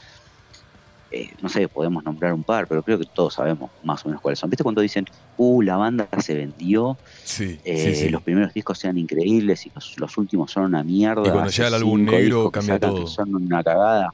eh, 1.10 1.30
no 1.40 1.48
sé, 1.48 1.68
podemos 1.68 2.04
nombrar 2.04 2.34
un 2.34 2.44
par, 2.44 2.66
pero 2.68 2.82
creo 2.82 2.98
que 2.98 3.06
todos 3.12 3.34
sabemos 3.34 3.70
más 3.82 4.04
o 4.04 4.08
menos 4.08 4.20
cuáles 4.20 4.38
son. 4.38 4.50
¿Viste 4.50 4.62
cuando 4.62 4.80
dicen, 4.82 5.04
uh, 5.36 5.62
la 5.62 5.76
banda 5.76 6.08
se 6.18 6.34
vendió, 6.34 6.98
Sí, 7.24 7.58
eh, 7.64 7.94
sí, 7.94 7.94
sí. 7.94 8.08
los 8.10 8.22
primeros 8.22 8.52
discos 8.52 8.78
sean 8.78 8.98
increíbles 8.98 9.66
y 9.66 9.72
los, 9.74 9.94
los 9.98 10.18
últimos 10.18 10.50
son 10.50 10.64
una 10.64 10.82
mierda? 10.84 11.26
Y 11.26 11.30
cuando 11.30 11.50
llega 11.50 11.68
el 11.68 11.74
álbum 11.74 12.04
negro, 12.04 12.50
cambia 12.50 12.78
todo. 12.78 13.06
son 13.06 13.34
una 13.34 13.62
cagada. 13.62 14.10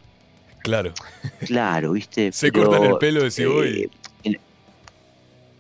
Claro. 0.63 0.93
Claro, 1.41 1.93
¿viste? 1.93 2.31
Se 2.33 2.51
Pero, 2.53 2.71
cortan 2.71 2.85
el 2.91 2.99
pelo, 2.99 3.21
decís, 3.23 3.41
eh, 3.41 3.89
en- 4.23 4.37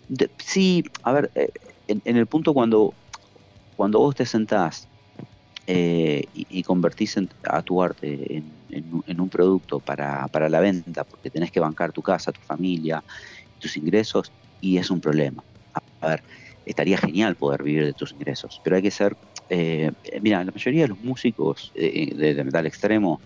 de- 0.08 0.30
sí, 0.38 0.84
a 1.02 1.12
ver, 1.12 1.30
eh, 1.34 1.48
en, 1.88 2.00
en 2.04 2.16
el 2.16 2.26
punto 2.26 2.54
cuando, 2.54 2.94
cuando 3.76 3.98
vos 3.98 4.14
te 4.14 4.26
sentás 4.26 4.88
eh, 5.66 6.24
y, 6.34 6.46
y 6.48 6.62
convertís 6.62 7.16
en- 7.16 7.28
a 7.44 7.62
tu 7.62 7.82
arte 7.82 8.36
en, 8.36 8.44
en 8.74 8.92
un- 8.94 9.02
en 9.06 9.20
un 9.20 9.28
producto 9.30 9.80
para, 9.80 10.28
para 10.28 10.48
la 10.48 10.60
venta, 10.60 11.04
porque 11.04 11.30
tenés 11.30 11.50
que 11.50 11.60
bancar 11.60 11.92
tu 11.92 12.02
casa, 12.02 12.32
tu 12.32 12.40
familia, 12.42 13.04
tus 13.58 13.76
ingresos, 13.76 14.32
y 14.60 14.78
es 14.78 14.90
un 14.90 15.00
problema. 15.00 15.44
A, 16.00 16.08
ver, 16.08 16.22
estaría 16.64 16.98
genial 16.98 17.36
poder 17.36 17.62
vivir 17.62 17.84
de 17.84 17.94
tus 17.94 18.12
ingresos, 18.12 18.60
pero 18.62 18.76
hay 18.76 18.82
que 18.82 18.90
ser... 18.90 19.16
eh, 19.48 19.90
mira, 20.20 20.44
la 20.44 20.52
mayoría 20.52 20.82
de 20.82 20.88
los 20.88 20.98
músicos 21.00 21.70
eh, 21.74 22.14
de, 22.14 22.34
de 22.34 22.44
metal 22.44 22.66
extremo 22.66 23.22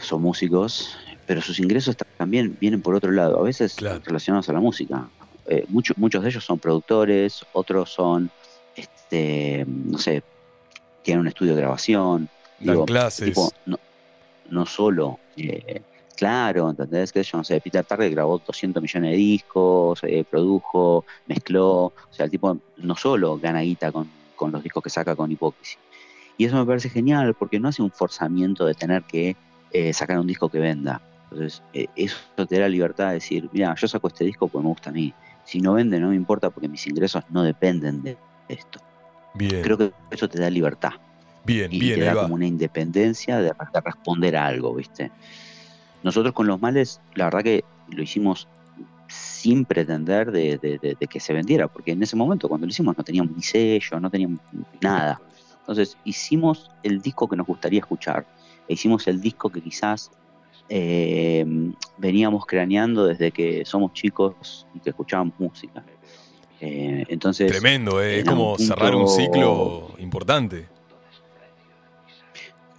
son 0.00 0.22
músicos, 0.22 0.96
pero 1.26 1.40
sus 1.40 1.58
ingresos 1.58 1.96
ta- 1.96 2.04
también 2.16 2.56
vienen 2.58 2.82
por 2.82 2.94
otro 2.94 3.10
lado, 3.10 3.38
a 3.40 3.42
veces 3.42 3.74
Claro. 3.76 4.00
relacionados 4.04 4.48
a 4.48 4.52
la 4.52 4.60
música. 4.60 5.10
Eh, 5.46 5.64
muchos, 5.68 5.96
muchos 5.96 6.22
de 6.22 6.28
ellos 6.30 6.44
son 6.44 6.60
productores, 6.60 7.40
otros 7.52 7.92
son, 7.92 8.30
este, 8.74 9.64
no 9.66 9.98
sé, 9.98 10.22
tienen 11.02 11.22
un 11.22 11.28
estudio 11.28 11.54
de 11.54 11.62
grabación. 11.62 12.30
Dan 12.58 12.74
Digo, 12.74 12.86
clases. 12.86 13.24
tipo, 13.24 13.50
no, 13.66 13.78
no 14.48 14.66
solo, 14.66 15.18
eh, 15.36 15.82
claro, 16.18 16.68
¿entendés? 16.68 17.12
Que 17.12 17.22
yo 17.22 17.38
no 17.38 17.44
sé, 17.44 17.60
Peter 17.60 17.84
Target 17.84 18.10
grabó 18.10 18.38
200 18.44 18.82
millones 18.82 19.12
de 19.12 19.16
discos, 19.16 20.00
eh, 20.02 20.24
produjo, 20.28 21.04
mezcló, 21.26 21.84
o 21.84 21.92
sea, 22.10 22.24
el 22.24 22.30
tipo 22.32 22.58
no 22.78 22.96
solo 22.96 23.38
gana 23.38 23.60
guita 23.60 23.92
con, 23.92 24.10
con 24.34 24.50
los 24.50 24.60
discos 24.60 24.82
que 24.82 24.90
saca 24.90 25.14
con 25.14 25.30
Hipócrisis. 25.30 25.78
Y 26.36 26.44
eso 26.44 26.56
me 26.56 26.66
parece 26.66 26.88
genial 26.90 27.34
porque 27.34 27.60
no 27.60 27.68
hace 27.68 27.82
un 27.82 27.92
forzamiento 27.92 28.66
de 28.66 28.74
tener 28.74 29.04
que 29.04 29.36
eh, 29.70 29.92
sacar 29.92 30.18
un 30.18 30.26
disco 30.26 30.48
que 30.48 30.58
venda. 30.58 31.00
Entonces, 31.30 31.62
eh, 31.72 31.86
eso 31.94 32.16
te 32.34 32.56
da 32.56 32.62
la 32.62 32.68
libertad 32.68 33.08
de 33.08 33.14
decir, 33.14 33.48
mira, 33.52 33.74
yo 33.76 33.86
saco 33.86 34.08
este 34.08 34.24
disco 34.24 34.48
porque 34.48 34.64
me 34.64 34.70
gusta 34.70 34.90
a 34.90 34.92
mí. 34.92 35.14
Si 35.44 35.60
no 35.60 35.74
vende, 35.74 36.00
no 36.00 36.08
me 36.08 36.16
importa 36.16 36.50
porque 36.50 36.68
mis 36.68 36.86
ingresos 36.88 37.22
no 37.30 37.44
dependen 37.44 38.02
de 38.02 38.16
esto. 38.48 38.80
Bien, 39.34 39.62
Creo 39.62 39.78
que 39.78 39.92
eso 40.10 40.28
te 40.28 40.40
da 40.40 40.50
libertad 40.50 40.92
bien, 41.48 41.72
y 41.72 41.80
bien, 41.80 41.94
te 41.96 42.00
ahí 42.02 42.06
da 42.08 42.14
va. 42.14 42.22
como 42.22 42.34
una 42.34 42.46
independencia 42.46 43.38
de, 43.38 43.48
de 43.48 43.80
responder 43.84 44.36
a 44.36 44.46
algo, 44.46 44.74
¿viste? 44.74 45.10
Nosotros 46.02 46.32
con 46.32 46.46
los 46.46 46.60
males, 46.60 47.00
la 47.14 47.24
verdad 47.24 47.42
que 47.42 47.64
lo 47.90 48.02
hicimos 48.02 48.46
sin 49.08 49.64
pretender 49.64 50.30
de, 50.30 50.58
de- 50.58 50.78
de- 50.78 50.96
de 51.00 51.06
que 51.06 51.18
se 51.18 51.32
vendiera, 51.32 51.66
porque 51.66 51.92
en 51.92 52.02
ese 52.02 52.14
momento 52.14 52.48
cuando 52.48 52.66
lo 52.66 52.70
hicimos 52.70 52.96
no 52.96 53.02
teníamos 53.02 53.34
ni 53.34 53.42
sello, 53.42 53.98
no 54.00 54.10
teníamos 54.10 54.40
nada. 54.80 55.20
Entonces 55.60 55.96
hicimos 56.04 56.70
el 56.82 57.00
disco 57.00 57.28
que 57.28 57.36
nos 57.36 57.46
gustaría 57.46 57.80
escuchar, 57.80 58.26
e 58.68 58.74
hicimos 58.74 59.06
el 59.08 59.20
disco 59.20 59.50
que 59.50 59.60
quizás 59.62 60.10
eh, 60.68 61.44
veníamos 61.96 62.44
craneando 62.46 63.06
desde 63.06 63.32
que 63.32 63.64
somos 63.64 63.92
chicos 63.94 64.66
y 64.74 64.80
que 64.80 64.90
escuchábamos 64.90 65.34
música. 65.38 65.82
Eh, 66.60 67.04
entonces, 67.08 67.50
Tremendo, 67.50 68.02
eh, 68.02 68.18
es 68.18 68.24
como 68.24 68.56
cerrar 68.58 68.94
un 68.94 69.08
ciclo 69.08 69.94
importante. 69.98 70.68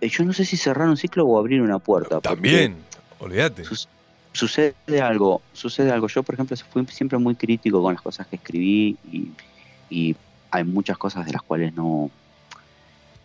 Eh, 0.02 0.10
yo 0.10 0.24
no 0.24 0.34
sé 0.34 0.46
si 0.46 0.58
cerrar 0.58 0.88
un 0.88 0.98
ciclo 0.98 1.26
o 1.26 1.38
abrir 1.38 1.62
una 1.62 1.80
puerta. 1.80 2.22
También, 2.22 2.76
olvídate. 3.20 3.64
Sucede 4.32 5.02
algo, 5.02 5.42
sucede 5.54 5.92
algo. 5.92 6.08
Yo, 6.08 6.24
por 6.24 6.36
ejemplo, 6.36 6.56
fui 6.72 6.86
siempre 6.88 7.18
muy 7.18 7.36
crítico 7.36 7.82
con 7.82 7.94
las 7.94 8.02
cosas 8.02 8.28
que 8.28 8.36
escribí 8.36 8.98
y, 9.12 9.32
y 9.90 10.16
hay 10.52 10.64
muchas 10.64 10.98
cosas 10.98 11.26
de 11.26 11.34
las 11.34 11.42
cuales 11.42 11.74
no, 11.74 12.12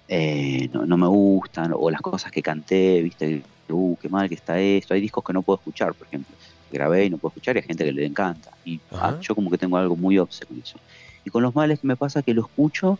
eh, 0.09 0.69
no, 0.73 0.87
no 0.87 0.97
me 0.97 1.07
gustan 1.07 1.73
o 1.75 1.91
las 1.91 2.01
cosas 2.01 2.33
que 2.33 2.43
canté, 2.43 3.03
viste, 3.03 3.43
uh, 3.69 3.97
qué 4.01 4.09
mal 4.09 4.29
que 4.29 4.35
está 4.35 4.59
esto. 4.59 4.95
Hay 4.95 5.01
discos 5.01 5.25
que 5.25 5.33
no 5.33 5.43
puedo 5.43 5.59
escuchar, 5.59 5.95
por 5.95 6.07
ejemplo. 6.07 6.35
Grabé 6.73 7.05
y 7.05 7.11
no 7.11 7.19
puedo 7.19 7.31
escuchar 7.31 7.57
y 7.57 7.61
hay 7.61 7.67
gente 7.67 7.85
que 7.85 7.93
le 7.93 8.05
encanta. 8.05 8.51
Y 8.65 8.81
ah, 8.93 9.17
yo 9.21 9.35
como 9.35 9.51
que 9.51 9.59
tengo 9.59 9.77
algo 9.77 9.97
muy 9.97 10.19
obse 10.19 10.45
con 10.45 10.59
eso. 10.59 10.79
Y 11.25 11.31
con 11.31 11.43
los 11.43 11.55
males 11.55 11.85
me 11.85 11.97
pasa 11.97 12.23
que 12.23 12.35
lo 12.35 12.43
escucho 12.43 12.99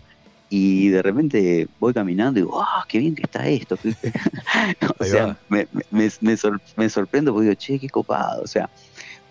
y 0.49 0.89
de 0.89 1.03
repente 1.03 1.67
voy 1.79 1.93
caminando 1.93 2.39
y 2.39 2.43
digo, 2.43 2.61
¡ah, 2.63 2.85
qué 2.89 2.99
bien 2.99 3.15
que 3.15 3.23
está 3.23 3.49
esto! 3.49 3.77
o 4.99 5.05
sea, 5.05 5.39
me, 5.49 5.67
me, 5.91 6.11
me 6.21 6.37
sor- 6.37 6.61
me 6.77 6.89
sorprendo 6.89 7.33
porque 7.33 7.49
digo, 7.49 7.55
che, 7.59 7.79
qué 7.79 7.89
copado. 7.89 8.43
O 8.43 8.47
sea, 8.47 8.69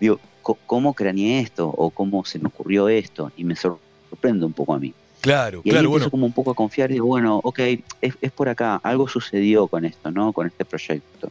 digo, 0.00 0.20
¿cómo 0.66 0.92
craneé 0.94 1.40
esto? 1.40 1.68
¿O 1.68 1.90
cómo 1.90 2.24
se 2.24 2.38
me 2.38 2.48
ocurrió 2.48 2.88
esto? 2.88 3.30
Y 3.36 3.44
me 3.44 3.56
sorprende 3.56 4.44
un 4.46 4.52
poco 4.52 4.74
a 4.74 4.78
mí. 4.78 4.92
Claro, 5.22 5.62
Y 5.64 5.70
ahí 5.70 5.72
claro, 5.76 5.88
bueno. 5.88 6.10
como 6.10 6.26
un 6.26 6.32
poco 6.32 6.50
a 6.50 6.54
confiar 6.54 6.90
y 6.90 6.94
digo, 6.94 7.06
bueno, 7.06 7.40
ok, 7.42 7.58
es, 8.02 8.14
es 8.20 8.32
por 8.32 8.48
acá, 8.50 8.76
algo 8.82 9.08
sucedió 9.08 9.66
con 9.68 9.86
esto, 9.86 10.10
¿no? 10.10 10.32
Con 10.34 10.46
este 10.46 10.66
proyecto. 10.66 11.30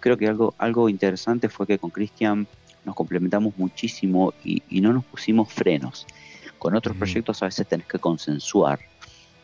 Creo 0.00 0.16
que 0.16 0.26
algo, 0.26 0.54
algo 0.56 0.88
interesante 0.88 1.50
fue 1.50 1.66
que 1.66 1.78
con 1.78 1.90
Cristian 1.90 2.46
nos 2.84 2.94
complementamos 2.94 3.54
muchísimo 3.58 4.32
y, 4.42 4.62
y 4.70 4.80
no 4.80 4.92
nos 4.94 5.04
pusimos 5.04 5.52
frenos. 5.52 6.06
Con 6.58 6.74
otros 6.74 6.96
proyectos 6.96 7.42
a 7.42 7.46
veces 7.46 7.66
tenés 7.68 7.86
que 7.86 7.98
consensuar. 7.98 8.78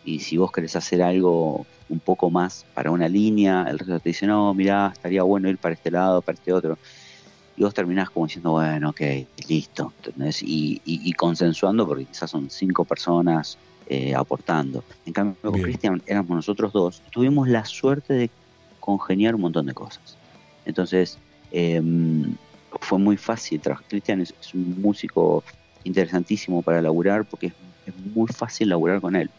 Y 0.03 0.21
si 0.21 0.37
vos 0.37 0.51
querés 0.53 0.77
hacer 0.77 1.03
algo 1.03 1.69
un 1.88 2.01
poco 2.01 2.31
más 2.31 2.67
para 2.73 2.91
una 2.91 3.09
línea, 3.09 3.65
el 3.69 3.79
resto 3.79 4.01
te 4.01 4.11
dice, 4.11 4.27
no, 4.27 4.55
mirá, 4.55 4.91
estaría 4.93 5.23
bueno 5.25 5.49
ir 5.51 5.59
para 5.59 5.75
este 5.75 5.91
lado, 5.91 6.23
para 6.23 6.35
este 6.35 6.53
otro. 6.53 6.81
Y 7.55 7.62
vos 7.65 7.75
terminás 7.75 8.11
como 8.11 8.27
diciendo, 8.27 8.53
bueno, 8.53 8.91
ok, 8.91 9.01
listo. 9.49 9.95
¿entendés? 9.99 10.43
Y, 10.43 10.81
y- 10.85 11.09
y 11.11 11.12
consensuando 11.15 11.87
porque 11.87 12.07
quizás 12.07 12.31
son 12.31 12.49
cinco 12.51 12.85
personas 12.87 13.61
eh, 13.87 14.15
aportando. 14.15 14.87
En 15.05 15.12
cambio, 15.12 15.38
con 15.43 15.53
Bien. 15.55 15.62
Cristian 15.62 16.03
éramos 16.07 16.37
nosotros 16.37 16.73
dos. 16.73 17.05
Tuvimos 17.11 17.49
la 17.49 17.65
suerte 17.65 18.15
de 18.15 18.33
congeniar 18.79 19.35
un 19.35 19.43
montón 19.43 19.67
de 19.67 19.75
cosas. 19.75 20.19
Entonces, 20.65 21.21
em, 21.51 22.37
fue 22.81 22.99
muy 22.99 23.17
fácil. 23.19 23.61
Cristian 23.88 24.21
es, 24.23 24.35
es 24.41 24.55
un 24.55 24.81
músico 24.81 25.45
interesantísimo 25.83 26.62
para 26.62 26.81
laburar 26.83 27.27
porque 27.27 27.49
es, 27.49 27.55
es 27.85 27.95
muy 27.95 28.29
fácil 28.29 28.69
laburar 28.71 29.01
con 29.01 29.17
él. 29.17 29.33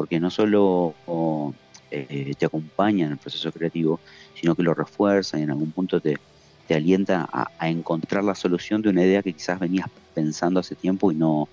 Porque 0.00 0.18
no 0.18 0.30
solo 0.30 0.94
o, 1.06 1.52
eh, 1.90 2.32
te 2.38 2.46
acompaña 2.46 3.04
en 3.04 3.12
el 3.12 3.18
proceso 3.18 3.52
creativo, 3.52 4.00
sino 4.34 4.54
que 4.54 4.62
lo 4.62 4.72
refuerza 4.72 5.38
y 5.38 5.42
en 5.42 5.50
algún 5.50 5.72
punto 5.72 6.00
te, 6.00 6.16
te 6.66 6.74
alienta 6.74 7.28
a, 7.30 7.50
a 7.58 7.68
encontrar 7.68 8.24
la 8.24 8.34
solución 8.34 8.80
de 8.80 8.88
una 8.88 9.04
idea 9.04 9.22
que 9.22 9.34
quizás 9.34 9.60
venías 9.60 9.88
pensando 10.14 10.58
hace 10.58 10.74
tiempo 10.74 11.12
y 11.12 11.16
no, 11.16 11.50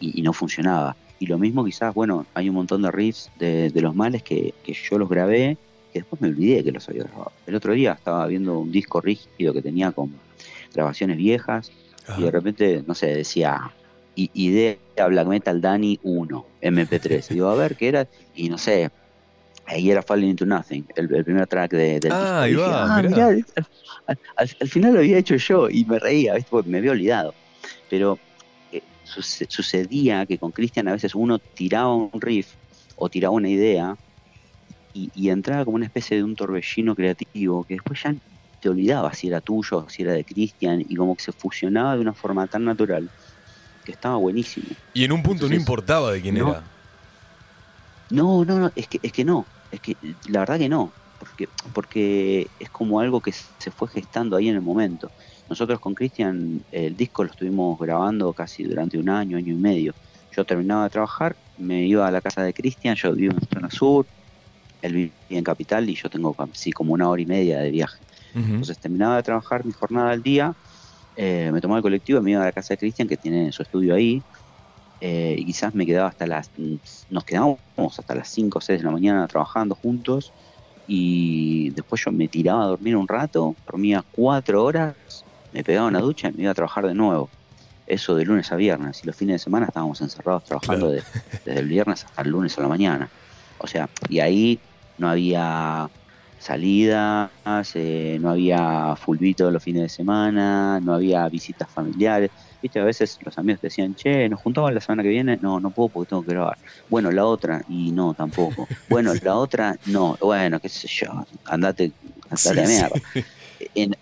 y, 0.00 0.18
y 0.18 0.22
no 0.22 0.32
funcionaba. 0.32 0.96
Y 1.20 1.26
lo 1.26 1.38
mismo 1.38 1.64
quizás, 1.64 1.94
bueno, 1.94 2.26
hay 2.34 2.48
un 2.48 2.56
montón 2.56 2.82
de 2.82 2.90
riffs 2.90 3.30
de, 3.38 3.70
de 3.70 3.80
los 3.80 3.94
males 3.94 4.24
que, 4.24 4.52
que 4.64 4.72
yo 4.72 4.98
los 4.98 5.08
grabé, 5.08 5.56
que 5.92 6.00
después 6.00 6.20
me 6.20 6.26
olvidé 6.26 6.64
que 6.64 6.72
los 6.72 6.88
había 6.88 7.04
grabado. 7.04 7.30
El 7.46 7.54
otro 7.54 7.72
día 7.72 7.92
estaba 7.92 8.26
viendo 8.26 8.58
un 8.58 8.72
disco 8.72 9.00
rígido 9.00 9.52
que 9.52 9.62
tenía 9.62 9.92
con 9.92 10.12
grabaciones 10.74 11.18
viejas 11.18 11.70
y 12.18 12.22
de 12.22 12.32
repente, 12.32 12.82
no 12.84 12.96
sé, 12.96 13.14
decía 13.14 13.70
idea 14.34 14.78
Black 15.08 15.26
Metal 15.28 15.60
Dani 15.60 15.98
1, 16.02 16.54
MP3. 16.60 17.30
Y 17.30 17.34
digo, 17.34 17.48
a 17.48 17.54
ver, 17.56 17.76
¿qué 17.76 17.88
era? 17.88 18.08
Y 18.32 18.48
no 18.48 18.58
sé, 18.58 18.90
ahí 19.64 19.90
era 19.90 20.02
Falling 20.02 20.30
Into 20.30 20.46
Nothing, 20.46 20.86
el, 20.96 21.14
el 21.14 21.24
primer 21.24 21.46
track 21.48 21.72
de, 21.72 22.00
del 22.00 22.16
Ah, 22.16 22.18
disco. 22.18 22.44
ahí 22.44 22.54
Y 22.54 22.56
dije, 22.56 22.72
va, 22.72 22.88
ah, 22.88 23.02
mirá. 23.02 23.10
mirá, 23.10 23.28
al, 23.28 23.44
al- 24.36 24.50
al 24.60 24.68
final 24.68 24.94
lo 24.94 25.00
había 25.00 25.18
hecho 25.18 25.36
yo 25.36 25.68
y 25.70 25.84
me 25.86 25.98
reía, 25.98 26.34
¿viste? 26.34 26.50
Porque 26.50 26.70
me 26.70 26.78
había 26.78 26.92
olvidado. 26.92 27.36
Pero 27.88 28.22
eh, 28.70 28.82
suce- 29.02 29.46
sucedía 29.50 30.26
que 30.26 30.38
con 30.38 30.52
Cristian 30.52 30.88
a 30.88 30.92
veces 30.92 31.14
uno 31.14 31.40
tiraba 31.54 31.94
un 31.96 32.10
riff 32.20 32.54
o 32.96 33.08
tiraba 33.10 33.34
una 33.34 33.48
idea 33.50 33.96
y, 34.92 35.10
y 35.14 35.30
entraba 35.30 35.64
como 35.64 35.76
una 35.76 35.86
especie 35.86 36.16
de 36.16 36.24
un 36.24 36.36
torbellino 36.36 36.94
creativo 36.94 37.64
que 37.64 37.74
después 37.74 38.02
ya 38.02 38.14
te 38.60 38.68
olvidabas 38.68 39.18
si 39.18 39.28
era 39.28 39.40
tuyo 39.40 39.86
si 39.88 40.02
era 40.02 40.12
de 40.12 40.24
Cristian 40.24 40.80
y 40.86 40.94
como 40.96 41.16
que 41.16 41.24
se 41.24 41.32
fusionaba 41.32 41.94
de 41.96 42.00
una 42.00 42.14
forma 42.14 42.48
tan 42.48 42.64
natural 42.64 43.10
que 43.86 43.92
estaba 43.92 44.16
buenísimo. 44.16 44.66
Y 44.92 45.04
en 45.04 45.12
un 45.12 45.22
punto 45.22 45.48
no 45.48 45.54
importaba 45.54 46.12
de 46.12 46.20
quién 46.20 46.34
no. 46.34 46.50
era. 46.50 46.62
No, 48.10 48.44
no, 48.44 48.58
no, 48.58 48.72
es 48.76 48.86
que, 48.86 49.00
es 49.02 49.12
que 49.12 49.24
no, 49.24 49.46
es 49.72 49.80
que 49.80 49.96
la 50.28 50.40
verdad 50.40 50.58
que 50.58 50.68
no, 50.68 50.92
porque, 51.18 51.48
porque 51.72 52.48
es 52.60 52.68
como 52.70 53.00
algo 53.00 53.20
que 53.20 53.32
se 53.32 53.70
fue 53.70 53.88
gestando 53.88 54.36
ahí 54.36 54.48
en 54.48 54.56
el 54.56 54.62
momento. 54.62 55.10
Nosotros 55.48 55.80
con 55.80 55.94
Cristian 55.94 56.62
el 56.72 56.96
disco 56.96 57.24
lo 57.24 57.30
estuvimos 57.30 57.78
grabando 57.78 58.32
casi 58.32 58.64
durante 58.64 58.98
un 58.98 59.08
año, 59.08 59.38
año 59.38 59.52
y 59.52 59.56
medio. 59.56 59.94
Yo 60.36 60.44
terminaba 60.44 60.84
de 60.84 60.90
trabajar, 60.90 61.34
me 61.56 61.84
iba 61.86 62.06
a 62.06 62.10
la 62.10 62.20
casa 62.20 62.42
de 62.42 62.52
Cristian, 62.52 62.94
yo 62.96 63.12
vivo 63.12 63.34
en 63.34 63.48
zona 63.48 63.70
sur, 63.70 64.06
él 64.82 64.92
vivía 64.92 65.12
en 65.30 65.44
Capital 65.44 65.88
y 65.88 65.94
yo 65.94 66.10
tengo 66.10 66.34
así 66.38 66.72
como 66.72 66.92
una 66.92 67.08
hora 67.08 67.22
y 67.22 67.26
media 67.26 67.58
de 67.60 67.70
viaje. 67.70 67.98
Entonces 68.34 68.78
terminaba 68.78 69.16
de 69.16 69.22
trabajar 69.22 69.64
mi 69.64 69.72
jornada 69.72 70.10
al 70.10 70.22
día, 70.22 70.54
eh, 71.16 71.50
me 71.52 71.60
tomaba 71.60 71.78
el 71.78 71.82
colectivo, 71.82 72.20
me 72.22 72.32
iba 72.32 72.42
a 72.42 72.46
la 72.46 72.52
casa 72.52 72.74
de 72.74 72.78
Cristian, 72.78 73.08
que 73.08 73.16
tiene 73.16 73.50
su 73.52 73.62
estudio 73.62 73.94
ahí, 73.94 74.22
eh, 75.00 75.34
y 75.38 75.44
quizás 75.44 75.74
me 75.74 75.84
quedaba 75.86 76.08
hasta 76.08 76.26
las. 76.26 76.50
Nos 77.10 77.24
quedábamos 77.24 77.58
hasta 77.98 78.14
las 78.14 78.28
5 78.28 78.58
o 78.58 78.60
6 78.60 78.78
de 78.80 78.84
la 78.84 78.90
mañana 78.90 79.26
trabajando 79.28 79.74
juntos, 79.74 80.32
y 80.88 81.70
después 81.70 82.02
yo 82.04 82.12
me 82.12 82.28
tiraba 82.28 82.62
a 82.62 82.66
dormir 82.66 82.96
un 82.96 83.08
rato, 83.08 83.54
dormía 83.66 84.04
4 84.12 84.62
horas, 84.62 84.94
me 85.52 85.64
pegaba 85.64 85.88
una 85.88 86.00
ducha 86.00 86.28
y 86.28 86.32
me 86.32 86.42
iba 86.42 86.52
a 86.52 86.54
trabajar 86.54 86.86
de 86.86 86.94
nuevo. 86.94 87.28
Eso 87.86 88.14
de 88.16 88.24
lunes 88.24 88.50
a 88.52 88.56
viernes, 88.56 89.00
y 89.02 89.06
los 89.06 89.14
fines 89.16 89.34
de 89.34 89.38
semana 89.38 89.66
estábamos 89.66 90.00
encerrados 90.00 90.44
trabajando 90.44 90.90
de- 90.90 91.02
desde 91.44 91.60
el 91.60 91.68
viernes 91.68 92.04
hasta 92.04 92.22
el 92.22 92.30
lunes 92.30 92.56
a 92.58 92.62
la 92.62 92.68
mañana. 92.68 93.08
O 93.58 93.66
sea, 93.66 93.88
y 94.08 94.18
ahí 94.20 94.58
no 94.98 95.08
había 95.08 95.88
salidas, 96.38 97.30
eh, 97.74 98.18
no 98.20 98.30
había 98.30 98.94
fulbito 98.96 99.50
los 99.50 99.62
fines 99.62 99.82
de 99.82 99.88
semana, 99.88 100.80
no 100.82 100.94
había 100.94 101.28
visitas 101.28 101.72
familiares. 101.72 102.30
Viste, 102.62 102.78
a 102.80 102.84
veces 102.84 103.16
los 103.24 103.36
amigos 103.38 103.60
decían, 103.60 103.94
che, 103.94 104.28
nos 104.28 104.40
juntamos 104.40 104.72
la 104.72 104.80
semana 104.80 105.02
que 105.02 105.08
viene, 105.10 105.38
no, 105.40 105.60
no 105.60 105.72
puedo 105.72 105.90
porque 105.90 106.08
tengo 106.10 106.24
que 106.24 106.32
grabar. 106.32 106.58
Bueno, 106.88 107.10
la 107.10 107.26
otra, 107.26 107.62
y 107.66 107.92
no, 107.92 108.14
tampoco. 108.14 108.70
Bueno, 108.88 109.14
la 109.20 109.36
otra, 109.36 109.76
no, 109.84 110.16
bueno, 110.20 110.60
qué 110.60 110.68
sé 110.68 110.88
yo, 110.90 111.08
andate, 111.44 111.94
andate 112.30 112.60
Sí, 112.60 112.64
a 112.64 112.66
sí. 112.66 112.68
mierda. 112.68 112.98
En, 113.74 113.92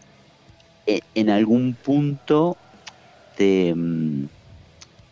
en, 0.86 1.00
en 1.14 1.30
algún 1.30 1.76
punto 1.76 2.60
te, 3.34 3.74
mm, 3.74 4.28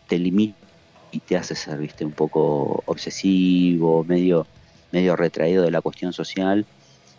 te 0.07 0.19
limita 0.19 0.67
y 1.11 1.21
te 1.21 1.37
hace 1.37 1.55
ser, 1.55 1.79
viste, 1.79 2.05
un 2.05 2.15
poco 2.15 2.83
obsesivo, 2.85 4.05
medio, 4.05 4.49
medio 4.91 5.15
retraído 5.15 5.63
de 5.63 5.71
la 5.71 5.81
cuestión 5.81 6.13
social. 6.13 6.69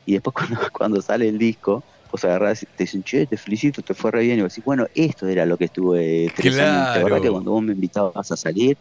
Y 0.04 0.12
después 0.14 0.34
cuando, 0.34 0.58
cuando 0.72 1.02
sale 1.02 1.28
el 1.28 1.38
disco, 1.38 1.84
vos 2.10 2.24
agarrás 2.24 2.62
y 2.62 2.66
te 2.66 2.84
dicen, 2.84 3.02
che, 3.04 3.26
te 3.26 3.36
felicito, 3.36 3.82
te 3.82 3.94
fue 3.94 4.10
re 4.12 4.22
bien. 4.24 4.38
Y 4.38 4.42
vos 4.42 4.52
decís, 4.52 4.64
bueno, 4.64 4.86
esto 4.94 5.26
era 5.28 5.46
lo 5.46 5.58
que 5.58 5.66
estuve 5.66 6.32
tres 6.34 6.60
años. 6.62 6.88
La 6.92 7.00
Claro. 7.00 7.04
verdad 7.04 7.20
que 7.20 7.30
cuando 7.30 7.52
vos 7.52 7.62
me 7.62 7.72
invitabas 7.72 8.30
a 8.30 8.36
salir, 8.36 8.78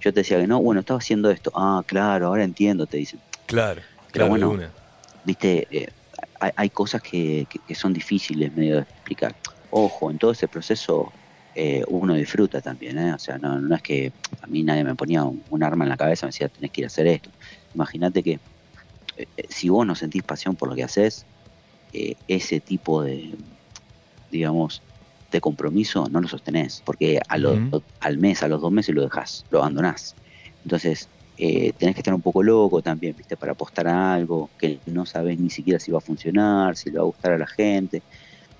yo 0.00 0.12
te 0.12 0.20
decía 0.20 0.40
que 0.40 0.46
no, 0.46 0.60
bueno, 0.62 0.80
estaba 0.80 0.98
haciendo 0.98 1.30
esto. 1.30 1.50
Ah, 1.54 1.82
claro, 1.86 2.28
ahora 2.28 2.44
entiendo, 2.44 2.86
te 2.86 2.98
dicen. 2.98 3.22
Claro, 3.46 3.82
Pero 4.12 4.26
claro, 4.26 4.28
bueno, 4.28 4.50
una. 4.50 4.76
viste, 5.22 5.66
eh, 5.84 5.88
hay, 6.40 6.50
hay 6.56 6.70
cosas 6.70 7.02
que, 7.02 7.46
que- 7.48 7.60
que 7.60 7.74
son 7.74 7.92
difíciles 7.92 8.52
medio 8.52 8.76
de 8.76 8.82
explicar. 8.82 9.36
Ojo, 9.70 10.10
en 10.10 10.18
todo 10.18 10.32
ese 10.32 10.48
proceso 10.48 11.14
eh, 11.54 11.82
uno 11.88 12.14
disfruta 12.14 12.60
también, 12.62 12.98
¿eh? 12.98 13.14
O 13.14 13.18
sea, 13.18 13.38
no, 13.38 13.60
no 13.60 13.74
es 13.76 13.82
que 13.82 14.12
a 14.40 14.46
mí 14.46 14.62
nadie 14.64 14.84
me 14.84 14.94
ponía 14.96 15.24
un, 15.24 15.44
un 15.48 15.62
arma 15.62 15.84
en 15.84 15.90
la 15.90 15.96
cabeza 15.96 16.26
y 16.26 16.28
me 16.28 16.30
decía, 16.30 16.48
tenés 16.48 16.70
que 16.70 16.82
ir 16.82 16.84
a 16.86 16.88
hacer 16.88 17.06
esto. 17.06 17.32
Imagínate 17.74 18.22
que 18.22 18.40
si 19.48 19.68
vos 19.68 19.86
no 19.86 19.94
sentís 19.94 20.22
pasión 20.24 20.56
por 20.56 20.68
lo 20.68 20.74
que 20.76 20.84
haces, 20.84 21.26
eh, 21.92 22.16
ese 22.28 22.60
tipo 22.60 23.02
de, 23.04 23.38
digamos, 24.28 24.84
de 25.30 25.40
compromiso 25.40 26.08
no 26.10 26.20
lo 26.20 26.28
sostenés, 26.28 26.82
porque 26.84 27.20
a 27.28 27.38
lo- 27.38 27.64
al 28.00 28.18
mes, 28.18 28.42
a 28.42 28.48
los 28.48 28.60
dos 28.60 28.72
meses 28.72 28.94
lo 28.94 29.02
dejás, 29.02 29.46
lo 29.50 29.58
abandonás. 29.60 30.16
Entonces, 30.64 31.10
eh, 31.36 31.72
tenés 31.74 31.94
que 31.94 32.00
estar 32.00 32.14
un 32.14 32.22
poco 32.22 32.42
loco 32.42 32.82
también, 32.82 33.14
¿viste? 33.16 33.36
Para 33.36 33.52
apostar 33.52 33.88
a 33.88 34.14
algo 34.14 34.52
que 34.58 34.82
no 34.86 35.04
sabes 35.06 35.38
ni 35.38 35.50
siquiera 35.50 35.78
si 35.80 35.90
va 35.92 35.98
a 35.98 36.00
funcionar, 36.00 36.76
si 36.76 36.90
le 36.90 36.96
va 36.98 37.02
a 37.04 37.06
gustar 37.06 37.32
a 37.32 37.38
la 37.38 37.46
gente. 37.46 38.04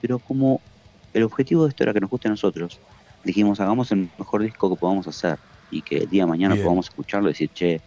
Pero 0.01 0.21
como 0.21 0.65
el 1.13 1.23
objetivo 1.25 1.65
de 1.65 1.71
esto 1.71 1.83
era 1.85 1.95
que 1.95 2.01
nos 2.01 2.11
guste 2.11 2.29
a 2.29 2.31
nosotros, 2.33 2.83
dijimos, 3.23 3.61
hagamos 3.61 3.93
el 3.93 4.13
mejor 4.19 4.43
disco 4.43 4.71
que 4.71 4.77
podamos 4.79 5.09
hacer 5.09 5.41
y 5.69 5.83
que 5.83 5.99
el 5.99 6.09
día 6.09 6.25
de 6.25 6.29
mañana 6.29 6.57
Bien. 6.57 6.59
podamos 6.59 6.87
escucharlo 6.87 7.29
y 7.29 7.33
decir, 7.33 7.51
che, 7.53 7.83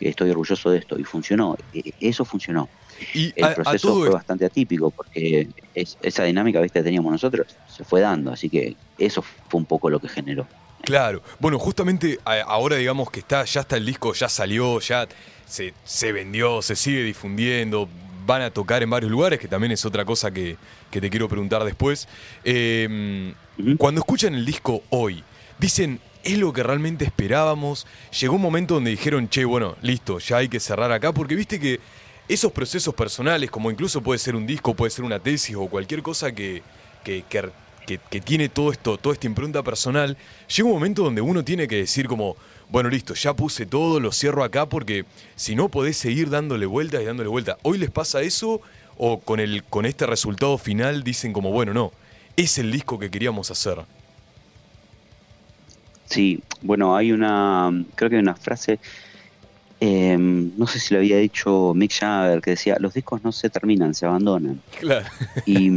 estoy 0.00 0.30
orgulloso 0.30 0.70
de 0.70 0.78
esto. 0.78 0.98
Y 0.98 1.04
funcionó, 1.04 1.56
E- 1.72 1.92
eso 2.00 2.24
funcionó. 2.24 2.68
Y 3.14 3.32
El 3.36 3.44
a, 3.44 3.54
proceso 3.54 3.94
fue 3.98 4.08
bastante 4.10 4.44
atípico 4.46 4.90
porque 4.90 5.48
es- 5.74 5.98
esa 6.02 6.24
dinámica 6.24 6.60
¿viste? 6.60 6.78
que 6.80 6.84
teníamos 6.84 7.12
nosotros 7.12 7.46
se 7.74 7.84
fue 7.84 8.00
dando, 8.00 8.32
así 8.32 8.48
que 8.48 8.74
eso 8.98 9.22
fue 9.22 9.58
un 9.58 9.66
poco 9.66 9.90
lo 9.90 9.98
que 10.00 10.08
generó. 10.08 10.46
claro. 10.82 11.22
Bueno, 11.38 11.58
justamente 11.58 12.18
ahora 12.24 12.76
digamos 12.76 13.10
que 13.10 13.20
está, 13.20 13.44
ya 13.44 13.60
está 13.60 13.76
el 13.76 13.84
disco, 13.84 14.14
ya 14.14 14.28
salió, 14.28 14.80
ya 14.80 15.06
se, 15.46 15.74
se 15.84 16.12
vendió, 16.12 16.62
se 16.62 16.74
sigue 16.74 17.02
difundiendo, 17.02 17.86
van 18.24 18.42
a 18.42 18.50
tocar 18.50 18.82
en 18.82 18.90
varios 18.90 19.10
lugares, 19.10 19.38
que 19.38 19.46
también 19.48 19.72
es 19.72 19.84
otra 19.84 20.04
cosa 20.04 20.30
que, 20.30 20.56
que 20.90 21.00
te 21.00 21.10
quiero 21.10 21.28
preguntar 21.28 21.62
después. 21.64 22.08
Eh. 22.44 23.32
Cuando 23.78 24.00
escuchan 24.00 24.34
el 24.34 24.44
disco 24.44 24.82
hoy, 24.90 25.22
dicen, 25.58 26.00
es 26.26 26.38
lo 26.38 26.52
que 26.52 26.62
realmente 26.62 27.04
esperábamos. 27.04 27.86
Llegó 28.20 28.34
un 28.34 28.42
momento 28.42 28.74
donde 28.74 28.90
dijeron, 28.90 29.28
che, 29.28 29.44
bueno, 29.44 29.76
listo, 29.80 30.18
ya 30.18 30.38
hay 30.38 30.48
que 30.48 30.58
cerrar 30.60 30.90
acá, 30.90 31.12
porque 31.12 31.36
viste 31.36 31.60
que 31.60 31.78
esos 32.28 32.50
procesos 32.50 32.94
personales, 32.94 33.50
como 33.50 33.70
incluso 33.70 34.02
puede 34.02 34.18
ser 34.18 34.34
un 34.34 34.46
disco, 34.46 34.74
puede 34.74 34.90
ser 34.90 35.04
una 35.04 35.20
tesis 35.20 35.54
o 35.54 35.68
cualquier 35.68 36.02
cosa 36.02 36.32
que, 36.32 36.62
que, 37.04 37.24
que 37.86 38.20
tiene 38.20 38.48
todo 38.48 38.72
esto, 38.72 38.98
toda 38.98 39.12
esta 39.12 39.28
impronta 39.28 39.62
personal, 39.62 40.16
llega 40.48 40.68
un 40.68 40.74
momento 40.74 41.04
donde 41.04 41.20
uno 41.20 41.44
tiene 41.44 41.68
que 41.68 41.76
decir 41.76 42.08
como, 42.08 42.36
bueno, 42.68 42.90
listo, 42.90 43.14
ya 43.14 43.32
puse 43.32 43.64
todo, 43.64 44.00
lo 44.00 44.10
cierro 44.10 44.42
acá 44.42 44.66
porque 44.66 45.04
si 45.36 45.54
no 45.54 45.68
podés 45.68 45.96
seguir 45.96 46.28
dándole 46.28 46.66
vueltas 46.66 47.02
y 47.02 47.04
dándole 47.04 47.28
vueltas. 47.28 47.56
¿Hoy 47.62 47.78
les 47.78 47.90
pasa 47.90 48.22
eso 48.22 48.60
o 48.98 49.20
con, 49.20 49.38
el, 49.38 49.62
con 49.62 49.86
este 49.86 50.06
resultado 50.06 50.58
final 50.58 51.04
dicen 51.04 51.32
como, 51.32 51.52
bueno, 51.52 51.72
no, 51.72 51.92
es 52.36 52.58
el 52.58 52.72
disco 52.72 52.98
que 52.98 53.12
queríamos 53.12 53.52
hacer? 53.52 53.84
Sí, 56.08 56.44
bueno, 56.62 56.96
hay 56.96 57.12
una, 57.12 57.70
creo 57.94 58.10
que 58.10 58.16
hay 58.16 58.22
una 58.22 58.36
frase, 58.36 58.80
eh, 59.80 60.16
no 60.18 60.66
sé 60.66 60.78
si 60.80 60.94
lo 60.94 61.00
había 61.00 61.18
dicho 61.18 61.72
Mick 61.74 61.92
Jagger, 61.92 62.40
que 62.40 62.50
decía, 62.50 62.76
los 62.80 62.94
discos 62.94 63.22
no 63.22 63.32
se 63.32 63.50
terminan, 63.50 63.94
se 63.94 64.06
abandonan. 64.06 64.62
Claro. 64.70 65.08
Y, 65.44 65.68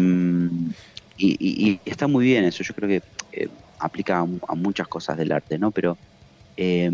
y- 1.17 1.35
y- 1.39 1.81
y 1.85 1.89
está 1.89 2.07
muy 2.07 2.25
bien 2.25 2.45
eso, 2.45 2.63
yo 2.63 2.73
creo 2.73 2.89
que 2.89 3.03
eh, 3.31 3.49
aplica 3.79 4.19
a, 4.19 4.27
a 4.47 4.55
muchas 4.55 4.87
cosas 4.87 5.17
del 5.17 5.31
arte, 5.31 5.59
¿no? 5.59 5.71
Pero 5.71 5.99
eh, 6.57 6.89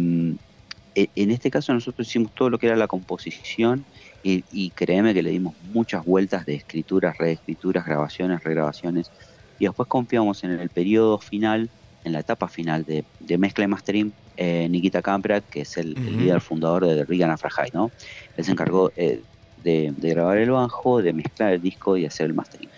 e- 0.96 1.12
en 1.16 1.32
este 1.32 1.52
caso 1.52 1.74
nosotros 1.74 2.08
hicimos 2.08 2.34
todo 2.34 2.50
lo 2.50 2.58
que 2.58 2.68
era 2.68 2.76
la 2.76 2.88
composición 2.88 3.88
y, 4.24 4.46
y 4.50 4.72
créeme 4.72 5.14
que 5.14 5.24
le 5.24 5.32
dimos 5.32 5.56
muchas 5.60 6.04
vueltas 6.04 6.46
de 6.46 6.56
escrituras, 6.56 7.18
reescrituras, 7.18 7.86
grabaciones, 7.86 8.44
regrabaciones 8.44 9.12
y 9.58 9.66
después 9.66 9.88
confiamos 9.88 10.44
en 10.44 10.52
el 10.52 10.70
periodo 10.70 11.20
final, 11.20 11.72
en 12.06 12.14
la 12.14 12.20
etapa 12.20 12.48
final 12.48 12.86
de, 12.86 13.04
de 13.20 13.38
mezcla 13.38 13.66
y 13.66 13.68
mastering, 13.68 14.14
eh, 14.38 14.70
Nikita 14.70 15.02
Kamprat, 15.02 15.44
que 15.50 15.62
es 15.62 15.78
el, 15.78 15.94
líder 15.94 16.40
fundador 16.40 16.86
de 16.86 17.04
Regan 17.04 17.32
Afrahai, 17.32 17.70
¿no? 17.74 17.92
Él 18.38 18.46
se 18.46 18.52
encargó 18.52 18.92
eh, 18.96 19.24
de, 19.58 19.94
de 19.98 20.10
grabar 20.10 20.38
el 20.38 20.52
bajo, 20.52 21.02
de 21.02 21.14
mezclar 21.14 21.54
el 21.54 21.62
disco 21.62 21.98
y 21.98 22.06
hacer 22.06 22.28
el 22.28 22.34
mastering. 22.34 22.70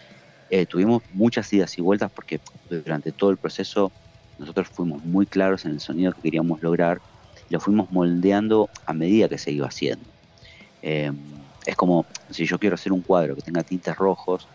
Eh, 0.49 0.65
tuvimos 0.65 1.03
muchas 1.11 1.51
idas 1.51 1.77
y 1.77 1.81
vueltas 1.81 2.09
porque 2.09 2.39
durante 2.69 3.11
todo 3.11 3.31
el 3.31 3.37
proceso 3.37 3.91
nosotros 4.37 4.69
fuimos 4.69 5.03
muy 5.03 5.25
claros 5.25 5.65
en 5.65 5.71
el 5.71 5.81
sonido 5.81 6.13
que 6.13 6.21
queríamos 6.21 6.61
lograr 6.61 7.01
y 7.49 7.53
lo 7.53 7.59
fuimos 7.59 7.91
moldeando 7.91 8.69
a 8.85 8.93
medida 8.93 9.27
que 9.27 9.37
se 9.37 9.51
iba 9.51 9.67
haciendo. 9.67 10.09
Es 10.81 11.75
como 11.75 12.05
si 12.29 12.45
yo 12.45 12.57
quiero 12.59 12.75
hacer 12.75 12.93
un 12.93 13.01
cuadro 13.01 13.35
que 13.35 13.41
tenga 13.41 13.61
tintes 13.61 13.93
rojos, 13.97 14.47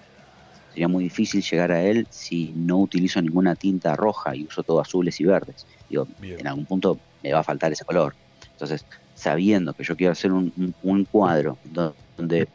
sería 0.72 0.88
muy 0.88 1.04
difícil 1.04 1.42
llegar 1.42 1.72
a 1.72 1.82
él 1.84 2.06
si 2.10 2.54
no 2.54 2.78
utilizo 2.80 3.20
ninguna 3.22 3.56
tinta 3.56 3.96
roja 3.96 4.34
y 4.36 4.46
uso 4.46 4.62
todo 4.64 4.80
azules 4.80 5.20
y 5.20 5.24
verdes. 5.24 5.66
Digo, 5.88 6.08
Bien. 6.18 6.38
en 6.38 6.46
algún 6.46 6.66
punto 6.66 7.02
me 7.22 7.32
va 7.32 7.40
a 7.40 7.44
faltar 7.44 7.72
ese 7.72 7.84
color. 7.84 8.16
Entonces, 8.50 8.86
sabiendo 9.14 9.74
que 9.74 9.84
yo 9.84 9.96
quiero 9.96 10.12
hacer 10.12 10.32
un, 10.32 10.52
un- 10.56 10.76
un 10.80 11.04
cuadro 11.06 11.60
do- 11.64 11.98
donde 12.16 12.50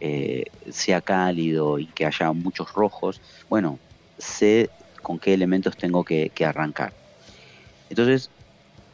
eh, 0.00 0.44
sea 0.70 1.02
cálido 1.02 1.78
y 1.78 1.92
que 1.92 2.06
haya 2.06 2.32
muchos 2.32 2.72
rojos, 2.74 3.20
bueno, 3.48 3.80
sé 4.18 4.72
con 5.02 5.18
qué 5.20 5.34
elementos 5.34 5.76
tengo 5.76 6.04
que, 6.04 6.30
que 6.34 6.44
arrancar. 6.46 6.94
Entonces, 7.88 8.32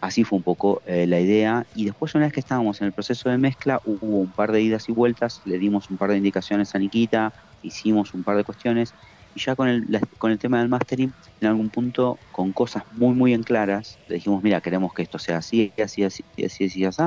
así 0.01 0.25
fue 0.25 0.39
un 0.39 0.45
poco 0.45 0.83
eh, 0.87 1.07
la 1.07 1.21
idea. 1.21 1.69
Y 1.73 1.87
después, 1.87 2.15
una 2.15 2.27
vez 2.27 2.33
que 2.35 2.41
estábamos 2.41 2.81
en 2.81 2.89
el 2.89 2.95
proceso 2.95 3.29
de 3.31 3.39
mezcla, 3.39 3.81
hubo 3.85 4.21
un 4.21 4.35
par 4.35 4.53
de 4.53 4.63
idas 4.63 4.89
y 4.89 4.93
vueltas, 4.93 5.41
le 5.45 5.59
dimos 5.59 5.91
un 5.91 5.99
par 5.99 6.11
de 6.11 6.19
indicaciones 6.19 6.75
a 6.75 6.79
Nikita, 6.79 7.35
hicimos 7.67 8.15
un 8.15 8.25
par 8.25 8.37
de 8.37 8.45
cuestiones. 8.45 8.95
Y 9.35 9.41
ya 9.45 9.57
con 9.57 9.69
el, 9.69 9.87
con 10.19 10.31
el 10.33 10.39
tema 10.39 10.61
del 10.61 10.69
mastering, 10.69 11.15
en 11.41 11.49
algún 11.49 11.71
punto, 11.71 12.23
con 12.31 12.53
cosas 12.53 12.85
muy, 12.91 13.15
muy 13.15 13.35
en 13.35 13.43
claras, 13.43 14.01
le 14.07 14.17
dijimos, 14.17 14.43
mira, 14.43 14.61
queremos 14.61 14.93
que 14.95 15.03
esto 15.03 15.19
sea 15.19 15.39
así, 15.39 15.75
así, 15.83 16.05
así, 16.05 16.25
así, 16.45 16.65
así, 16.67 16.85
así, 16.85 17.03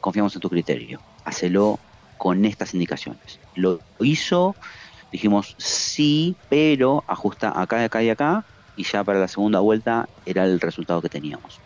confiamos 0.00 0.34
en 0.36 0.40
tu 0.40 0.50
criterio, 0.50 1.04
hacelo 1.24 1.82
con 2.16 2.44
estas 2.44 2.74
indicaciones. 2.74 3.40
Lo 3.54 3.84
hizo, 4.00 4.58
dijimos 5.12 5.54
sí, 5.58 6.38
pero 6.48 7.04
ajusta 7.08 7.52
acá, 7.60 7.84
acá 7.84 8.02
y 8.04 8.10
acá, 8.10 8.46
y 8.74 8.84
ya 8.84 9.04
para 9.04 9.20
la 9.20 9.28
segunda 9.28 9.60
vuelta 9.60 10.10
era 10.24 10.44
el 10.44 10.60
resultado 10.60 11.02
que 11.02 11.08
teníamos. 11.10 11.62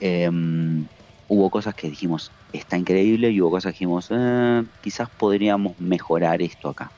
Em, 0.00 0.88
hubo 1.28 1.50
cosas 1.50 1.74
que 1.74 1.88
dijimos, 1.90 2.34
está 2.52 2.78
increíble, 2.78 3.30
y 3.32 3.40
hubo 3.42 3.50
cosas 3.52 3.72
que 3.72 3.76
dijimos, 3.76 4.08
"Eh, 4.10 4.64
quizás 4.80 5.08
podríamos 5.16 5.74
mejorar 5.78 6.42
esto 6.42 6.68
acá. 6.70 6.92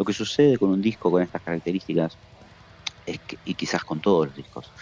Lo 0.00 0.06
que 0.06 0.14
sucede 0.14 0.56
con 0.56 0.70
un 0.70 0.80
disco 0.80 1.10
con 1.10 1.22
estas 1.22 1.42
características, 1.42 2.16
es 3.04 3.18
que, 3.26 3.38
y 3.44 3.54
quizás 3.54 3.84
con 3.84 4.00
todos 4.00 4.28
los 4.28 4.34
discos, 4.34 4.72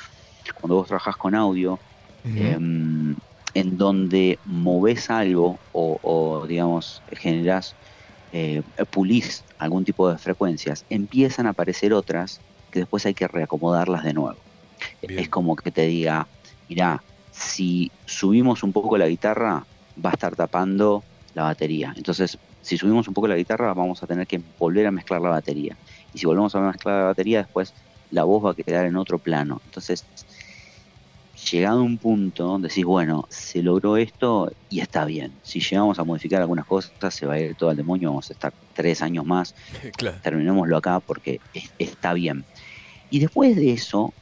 cuando 0.60 0.76
vos 0.76 0.86
trabajás 0.86 1.16
con 1.16 1.34
audio, 1.34 1.80
em, 2.22 3.16
en 3.52 3.76
donde 3.76 4.38
moves 4.44 5.10
algo 5.10 5.58
o, 5.72 5.98
o, 6.00 6.46
digamos, 6.46 7.02
generás, 7.08 7.74
eh, 8.30 8.62
pulís 8.92 9.44
algún 9.58 9.84
tipo 9.84 10.08
de 10.08 10.18
frecuencias, 10.18 10.84
empiezan 10.88 11.48
a 11.48 11.50
aparecer 11.50 11.92
otras 11.92 12.40
que 12.70 12.78
después 12.78 13.04
hay 13.04 13.14
que 13.14 13.26
reacomodarlas 13.26 14.04
de 14.04 14.14
nuevo. 14.14 14.44
Bien. 15.02 15.18
Es 15.18 15.28
como 15.28 15.56
que 15.56 15.72
te 15.72 15.88
diga, 15.88 16.28
mirá, 16.68 17.02
si 17.32 17.90
subimos 18.06 18.62
un 18.62 18.72
poco 18.72 18.96
la 18.96 19.08
guitarra, 19.08 19.66
va 19.96 20.10
a 20.10 20.12
estar 20.12 20.36
tapando 20.36 21.02
la 21.34 21.42
batería. 21.42 21.92
Entonces, 21.96 22.38
si 22.68 22.76
subimos 22.78 23.08
un 23.08 23.14
poco 23.14 23.26
la 23.28 23.36
guitarra, 23.36 23.72
vamos 23.74 24.02
a 24.02 24.06
tener 24.06 24.26
que 24.26 24.40
volver 24.58 24.86
a 24.86 24.90
mezclar 24.90 25.20
la 25.20 25.30
batería. 25.30 25.76
Y 26.12 26.18
si 26.18 26.26
volvemos 26.26 26.54
a 26.54 26.60
mezclar 26.60 26.98
la 27.00 27.04
batería, 27.06 27.38
después 27.38 27.72
la 28.10 28.24
voz 28.24 28.44
va 28.44 28.50
a 28.50 28.54
quedar 28.54 28.86
en 28.86 28.96
otro 28.96 29.18
plano. 29.18 29.60
Entonces, 29.64 30.04
llegado 31.50 31.80
a 31.80 31.82
un 31.82 31.98
punto, 31.98 32.58
decís, 32.58 32.84
bueno, 32.84 33.24
se 33.30 33.62
logró 33.62 33.96
esto 33.96 34.50
y 34.68 34.80
está 34.80 35.04
bien. 35.04 35.32
Si 35.42 35.60
llegamos 35.60 35.98
a 35.98 36.04
modificar 36.04 36.40
algunas 36.42 36.66
cosas, 36.66 36.92
se 37.14 37.26
va 37.26 37.34
a 37.34 37.40
ir 37.40 37.54
todo 37.54 37.70
al 37.70 37.76
demonio, 37.76 38.10
vamos 38.10 38.28
a 38.30 38.32
estar 38.32 38.52
tres 38.74 39.02
años 39.02 39.24
más, 39.24 39.54
claro. 39.96 40.18
terminémoslo 40.22 40.76
acá 40.76 41.00
porque 41.00 41.40
es- 41.52 41.72
está 41.78 42.12
bien. 42.12 42.44
Y 43.10 43.20
después 43.20 43.56
de 43.56 43.72
eso, 43.72 44.12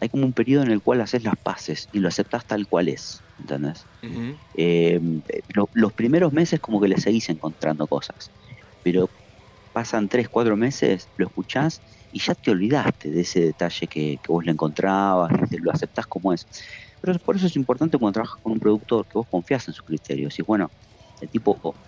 hay 0.00 0.08
como 0.08 0.24
un 0.24 0.32
periodo 0.32 0.64
en 0.64 0.70
el 0.72 0.82
cual 0.82 1.00
haces 1.00 1.22
las 1.22 1.36
paces 1.36 1.88
y 1.92 2.00
lo 2.00 2.08
aceptás 2.08 2.44
tal 2.46 2.66
cual 2.66 2.88
es, 2.88 3.22
¿entendés? 3.38 3.88
Eh, 4.54 5.00
lo- 5.54 5.70
los 5.74 5.92
primeros 5.94 6.32
meses 6.32 6.60
como 6.60 6.80
que 6.80 6.88
le 6.88 6.98
seguís 6.98 7.28
encontrando 7.28 7.88
cosas, 7.88 8.32
pero 8.82 9.12
pasan 9.72 10.08
tres, 10.08 10.28
cuatro 10.30 10.56
meses, 10.56 11.10
lo 11.16 11.26
escuchás 11.26 11.82
y 12.10 12.20
ya 12.20 12.34
te 12.34 12.50
olvidaste 12.50 13.10
de 13.10 13.20
ese 13.22 13.40
detalle 13.40 13.88
que, 13.88 14.18
que 14.22 14.32
vos 14.32 14.44
le 14.44 14.52
encontrabas, 14.52 15.30
te 15.50 15.58
lo 15.60 15.70
aceptás 15.72 16.06
como 16.06 16.32
es. 16.32 16.46
Pero 17.00 17.18
por 17.20 17.36
eso 17.36 17.46
es 17.46 17.56
importante 17.56 17.98
cuando 17.98 18.14
trabajas 18.14 18.40
con 18.42 18.52
un 18.52 18.60
productor 18.60 19.06
que 19.08 19.18
vos 19.18 19.26
confías 19.30 19.68
en 19.68 19.74
sus 19.74 19.84
criterios. 19.84 20.38
Y 20.38 20.42
bueno, 20.42 20.72
el 21.20 21.30
tipo, 21.30 21.78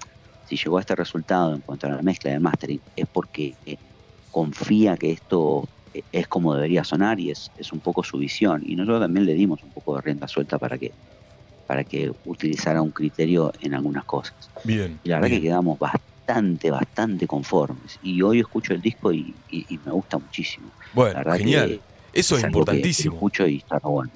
si 0.43 0.57
llegó 0.57 0.79
a 0.79 0.81
este 0.81 0.97
resultado 0.97 1.55
en 1.55 1.63
cuanto 1.63 1.87
a 1.87 1.91
la 1.91 2.03
mezcla 2.03 2.31
de 2.33 2.41
mastering, 2.41 2.83
es 2.97 3.07
porque 3.13 3.59
eh, 3.65 3.77
confía 4.31 4.97
que 4.97 5.13
esto 5.13 5.71
eh, 5.93 6.03
es 6.13 6.29
como 6.29 6.55
debería 6.55 6.85
sonar 6.85 7.21
y 7.21 7.31
es, 7.31 7.53
es 7.57 7.73
un 7.73 7.81
poco 7.83 8.03
su 8.05 8.19
visión. 8.19 8.63
Y 8.65 8.77
nosotros 8.77 9.01
también 9.03 9.27
le 9.27 9.35
dimos 9.35 9.63
un 9.63 9.73
poco 9.73 9.97
de 9.97 10.03
rienda 10.03 10.29
suelta 10.29 10.59
para 10.59 10.79
que 10.79 10.95
para 11.69 11.85
que 11.85 12.11
utilizara 12.25 12.81
un 12.81 12.91
criterio 12.93 13.53
en 13.61 13.75
algunas 13.75 14.07
cosas. 14.07 14.51
Bien. 14.65 14.99
Y 15.03 15.09
la 15.11 15.17
verdad 15.17 15.29
bien. 15.29 15.43
que 15.43 15.47
quedamos 15.49 15.79
bastante, 15.79 16.71
bastante 16.71 17.27
conformes. 17.27 17.99
Y 18.01 18.23
hoy 18.23 18.41
escucho 18.41 18.73
el 18.73 18.81
disco 18.81 19.13
y, 19.13 19.37
y- 19.51 19.67
y 19.75 19.79
me 19.85 19.93
gusta 19.93 20.17
muchísimo. 20.19 20.73
Bueno, 20.95 21.21
genial. 21.37 21.69
que 22.11 22.21
Eso 22.21 22.37
es 22.37 22.41
que- 22.41 22.43
que 22.45 22.49
importantísimo. 22.49 23.15
escucho 23.17 23.47
y 23.47 23.59
está 23.59 23.79
bueno. 23.83 24.11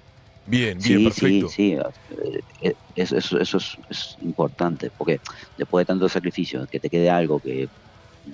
Bien, 0.47 0.79
bien, 0.79 0.99
Sí, 0.99 1.05
perfecto. 1.05 1.49
sí, 1.51 1.77
sí. 1.77 1.79
eh, 2.63 2.73
Eso, 2.95 3.17
eso, 3.19 3.39
eso 3.39 3.57
es, 3.59 3.77
es 3.91 4.17
importante, 4.23 4.91
porque 4.97 5.21
después 5.59 5.83
de 5.83 5.87
tanto 5.87 6.09
sacrificio, 6.09 6.67
que 6.71 6.81
te 6.81 6.89
quede 6.89 7.11
algo 7.11 7.39
que 7.39 7.69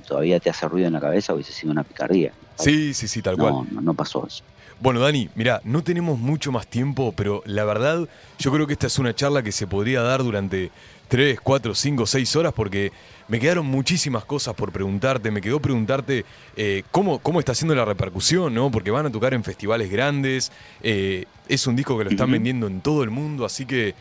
todavía 0.06 0.38
te 0.38 0.48
hace 0.50 0.68
ruido 0.68 0.86
en 0.86 0.92
la 0.94 1.00
cabeza, 1.00 1.34
hubiese 1.34 1.52
sido 1.52 1.72
una 1.72 1.82
picardía. 1.82 2.32
Sí, 2.56 2.94
sí, 2.94 3.08
sí, 3.08 3.20
tal 3.20 3.36
cual. 3.36 3.52
no, 3.52 3.66
no, 3.72 3.80
no 3.80 3.94
pasó 3.94 4.26
eso. 4.26 4.42
Bueno, 4.80 5.00
Dani, 5.00 5.28
mira, 5.34 5.60
no 5.64 5.82
tenemos 5.82 6.18
mucho 6.18 6.52
más 6.52 6.66
tiempo, 6.68 7.12
pero 7.16 7.42
la 7.46 7.64
verdad, 7.64 8.08
yo 8.38 8.52
creo 8.52 8.66
que 8.66 8.74
esta 8.74 8.86
es 8.86 8.98
una 8.98 9.14
charla 9.14 9.42
que 9.42 9.50
se 9.50 9.66
podría 9.66 10.02
dar 10.02 10.22
durante 10.22 10.70
3, 11.08 11.40
4, 11.40 11.74
5, 11.74 12.06
6 12.06 12.36
horas, 12.36 12.52
porque 12.54 12.92
me 13.26 13.40
quedaron 13.40 13.66
muchísimas 13.66 14.24
cosas 14.24 14.54
por 14.54 14.70
preguntarte. 14.70 15.30
Me 15.32 15.40
quedó 15.40 15.60
preguntarte 15.60 16.24
eh, 16.56 16.84
cómo, 16.92 17.18
cómo 17.18 17.40
está 17.40 17.52
haciendo 17.52 17.74
la 17.74 17.84
repercusión, 17.84 18.54
¿no? 18.54 18.70
Porque 18.70 18.90
van 18.92 19.06
a 19.06 19.10
tocar 19.10 19.34
en 19.34 19.42
festivales 19.42 19.90
grandes. 19.90 20.52
eh, 20.82 21.24
es 21.48 21.66
un 21.66 21.74
disco 21.74 21.96
que 21.98 22.04
lo 22.04 22.10
están 22.10 22.30
vendiendo 22.30 22.66
en 22.66 22.80
todo 22.80 23.02
el 23.02 23.10
mundo, 23.10 23.44
así 23.44 23.64
que. 23.66 23.94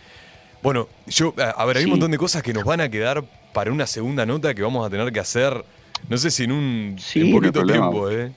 Bueno, 0.61 0.89
yo. 1.07 1.33
A, 1.55 1.63
ver, 1.65 1.77
hay 1.77 1.85
un 1.85 1.91
montón 1.91 2.11
de 2.11 2.17
cosas 2.17 2.43
que 2.43 2.53
nos 2.53 2.65
van 2.65 2.81
a 2.81 2.89
quedar 2.89 3.23
para 3.53 3.71
una 3.71 3.87
segunda 3.87 4.25
nota 4.25 4.53
que 4.53 4.61
vamos 4.61 4.85
a 4.85 4.89
tener 4.89 5.11
que 5.11 5.19
hacer. 5.19 5.63
No 6.09 6.17
sé 6.17 6.29
si 6.29 6.43
en 6.43 6.51
un 6.51 6.95
Sí, 6.99 7.21
en 7.21 7.31
poquito 7.31 7.65
tiempo, 7.65 8.11
¿eh? 8.11 8.31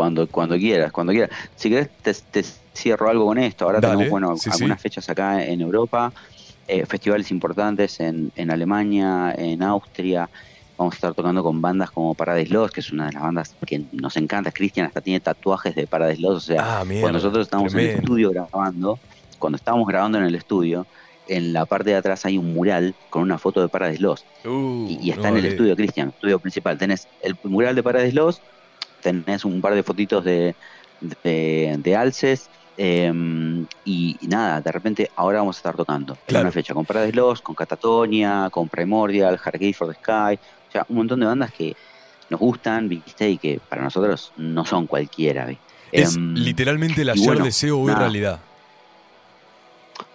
Cuando, 0.00 0.26
cuando 0.26 0.56
quieras, 0.56 0.92
cuando 0.92 1.12
quieras. 1.12 1.30
Si 1.56 1.68
querés, 1.68 1.90
te, 2.02 2.14
te 2.14 2.42
cierro 2.74 3.10
algo 3.10 3.26
con 3.26 3.36
esto. 3.36 3.66
Ahora 3.66 3.80
Dale, 3.80 3.92
tenemos 3.94 4.10
bueno, 4.10 4.36
sí, 4.38 4.48
algunas 4.50 4.78
sí. 4.78 4.82
fechas 4.84 5.10
acá 5.10 5.44
en 5.44 5.60
Europa, 5.60 6.10
eh, 6.66 6.86
festivales 6.86 7.30
importantes 7.30 8.00
en, 8.00 8.32
en 8.34 8.50
Alemania, 8.50 9.34
en 9.36 9.62
Austria. 9.62 10.30
Vamos 10.78 10.94
a 10.94 10.96
estar 10.96 11.12
tocando 11.12 11.42
con 11.42 11.60
bandas 11.60 11.90
como 11.90 12.14
Paradise 12.14 12.50
Lost, 12.50 12.72
que 12.72 12.80
es 12.80 12.90
una 12.90 13.08
de 13.08 13.12
las 13.12 13.22
bandas 13.22 13.54
que 13.66 13.82
nos 13.92 14.16
encanta. 14.16 14.50
Cristian 14.50 14.86
hasta 14.86 15.02
tiene 15.02 15.20
tatuajes 15.20 15.74
de 15.74 15.86
Paradise 15.86 16.22
Lost. 16.22 16.36
O 16.36 16.40
sea, 16.54 16.80
Ah, 16.80 16.84
mierda, 16.86 17.02
cuando 17.02 17.18
nosotros 17.18 17.46
estábamos 17.46 17.74
en 17.74 17.80
el 17.80 17.86
estudio 17.98 18.30
grabando, 18.30 18.98
cuando 19.38 19.56
estábamos 19.56 19.86
grabando 19.86 20.16
en 20.16 20.24
el 20.24 20.34
estudio, 20.34 20.86
en 21.28 21.52
la 21.52 21.66
parte 21.66 21.90
de 21.90 21.96
atrás 21.96 22.24
hay 22.24 22.38
un 22.38 22.54
mural 22.54 22.94
con 23.10 23.20
una 23.20 23.36
foto 23.36 23.60
de 23.60 23.68
Paradise 23.68 24.00
Lost. 24.00 24.24
Uh, 24.46 24.86
Y, 24.88 24.98
y 25.02 25.10
está 25.10 25.24
no, 25.30 25.36
en 25.36 25.36
el 25.36 25.44
eh, 25.44 25.48
estudio, 25.50 25.76
Cristian, 25.76 26.08
estudio 26.08 26.38
principal. 26.38 26.78
Tenés 26.78 27.06
el 27.22 27.36
mural 27.44 27.74
de 27.74 27.82
Paradise 27.82 28.14
Lost, 28.14 28.40
tenés 29.00 29.44
un 29.44 29.60
par 29.60 29.74
de 29.74 29.82
fotitos 29.82 30.24
de, 30.24 30.54
de, 31.24 31.76
de 31.78 31.96
Alces. 31.96 32.48
eh, 32.76 33.12
y, 33.84 34.16
y 34.20 34.26
nada, 34.26 34.60
de 34.60 34.72
repente 34.72 35.10
ahora 35.16 35.38
vamos 35.38 35.56
a 35.56 35.58
estar 35.58 35.76
tocando. 35.76 36.14
En 36.14 36.18
Claro. 36.26 36.44
una 36.44 36.52
fecha 36.52 36.72
con 36.74 36.84
Paradise 36.86 37.16
Lost, 37.16 37.42
con 37.42 37.54
Catatonia, 37.54 38.48
con 38.50 38.68
Primordial, 38.68 39.38
Hard 39.42 39.74
for 39.74 39.88
the 39.88 39.94
Sky. 39.94 40.38
O 40.68 40.72
sea, 40.72 40.86
un 40.88 40.96
montón 40.96 41.20
de 41.20 41.26
bandas 41.26 41.52
que 41.52 41.76
nos 42.30 42.38
gustan, 42.40 42.88
¿viste? 42.88 43.28
Y 43.28 43.38
que 43.38 43.60
para 43.68 43.82
nosotros 43.82 44.32
no 44.36 44.64
son 44.64 44.86
cualquiera, 44.86 45.46
¿viste? 45.46 45.64
Es 45.92 46.16
Em, 46.16 46.34
literalmente 46.34 47.02
el 47.02 47.10
ayer 47.10 47.26
bueno, 47.26 47.44
deseo 47.44 47.80
hoy 47.80 47.92
realidad. 47.92 48.40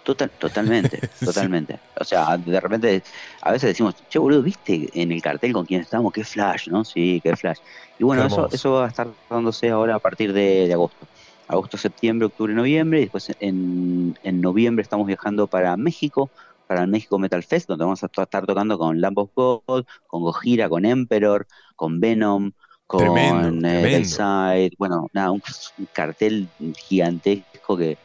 Total, 0.06 0.30
totalmente, 0.30 1.00
totalmente. 1.24 1.80
O 1.98 2.04
sea, 2.04 2.38
de 2.38 2.60
repente, 2.60 3.02
a 3.42 3.50
veces 3.50 3.70
decimos, 3.70 3.96
che, 4.08 4.20
boludo, 4.20 4.40
¿viste 4.40 4.88
en 4.94 5.10
el 5.10 5.20
cartel 5.20 5.52
con 5.52 5.66
quién 5.66 5.80
estamos? 5.80 6.12
¿Qué 6.12 6.22
flash, 6.22 6.68
no? 6.68 6.84
Sí, 6.84 7.20
qué 7.24 7.34
flash. 7.34 7.58
Y 7.98 8.04
bueno, 8.04 8.24
eso, 8.24 8.48
eso 8.52 8.70
va 8.74 8.84
a 8.84 8.88
estar 8.88 9.08
dándose 9.28 9.68
ahora 9.68 9.96
a 9.96 9.98
partir 9.98 10.32
de, 10.32 10.68
de 10.68 10.72
agosto. 10.74 11.08
Agosto, 11.48 11.76
septiembre, 11.76 12.26
octubre, 12.26 12.54
noviembre. 12.54 13.00
Y 13.00 13.02
después 13.02 13.32
en, 13.40 14.16
en 14.22 14.40
noviembre 14.40 14.84
estamos 14.84 15.08
viajando 15.08 15.48
para 15.48 15.76
México, 15.76 16.30
para 16.68 16.82
el 16.82 16.88
México 16.88 17.18
Metal 17.18 17.42
Fest, 17.42 17.66
donde 17.66 17.82
vamos 17.84 18.04
a 18.04 18.06
estar 18.06 18.46
tocando 18.46 18.78
con 18.78 19.00
Lamb 19.00 19.18
of 19.18 19.30
God, 19.34 19.86
con 20.06 20.22
Gojira, 20.22 20.68
con 20.68 20.84
Emperor, 20.84 21.48
con 21.74 21.98
Venom, 21.98 22.52
con 22.86 23.00
Tremendo, 23.00 23.68
eh, 23.68 24.04
tremendo. 24.04 24.76
Bueno, 24.78 25.08
nada, 25.12 25.32
un, 25.32 25.42
un 25.78 25.88
cartel 25.92 26.46
gigantesco 26.76 27.76
que 27.76 27.98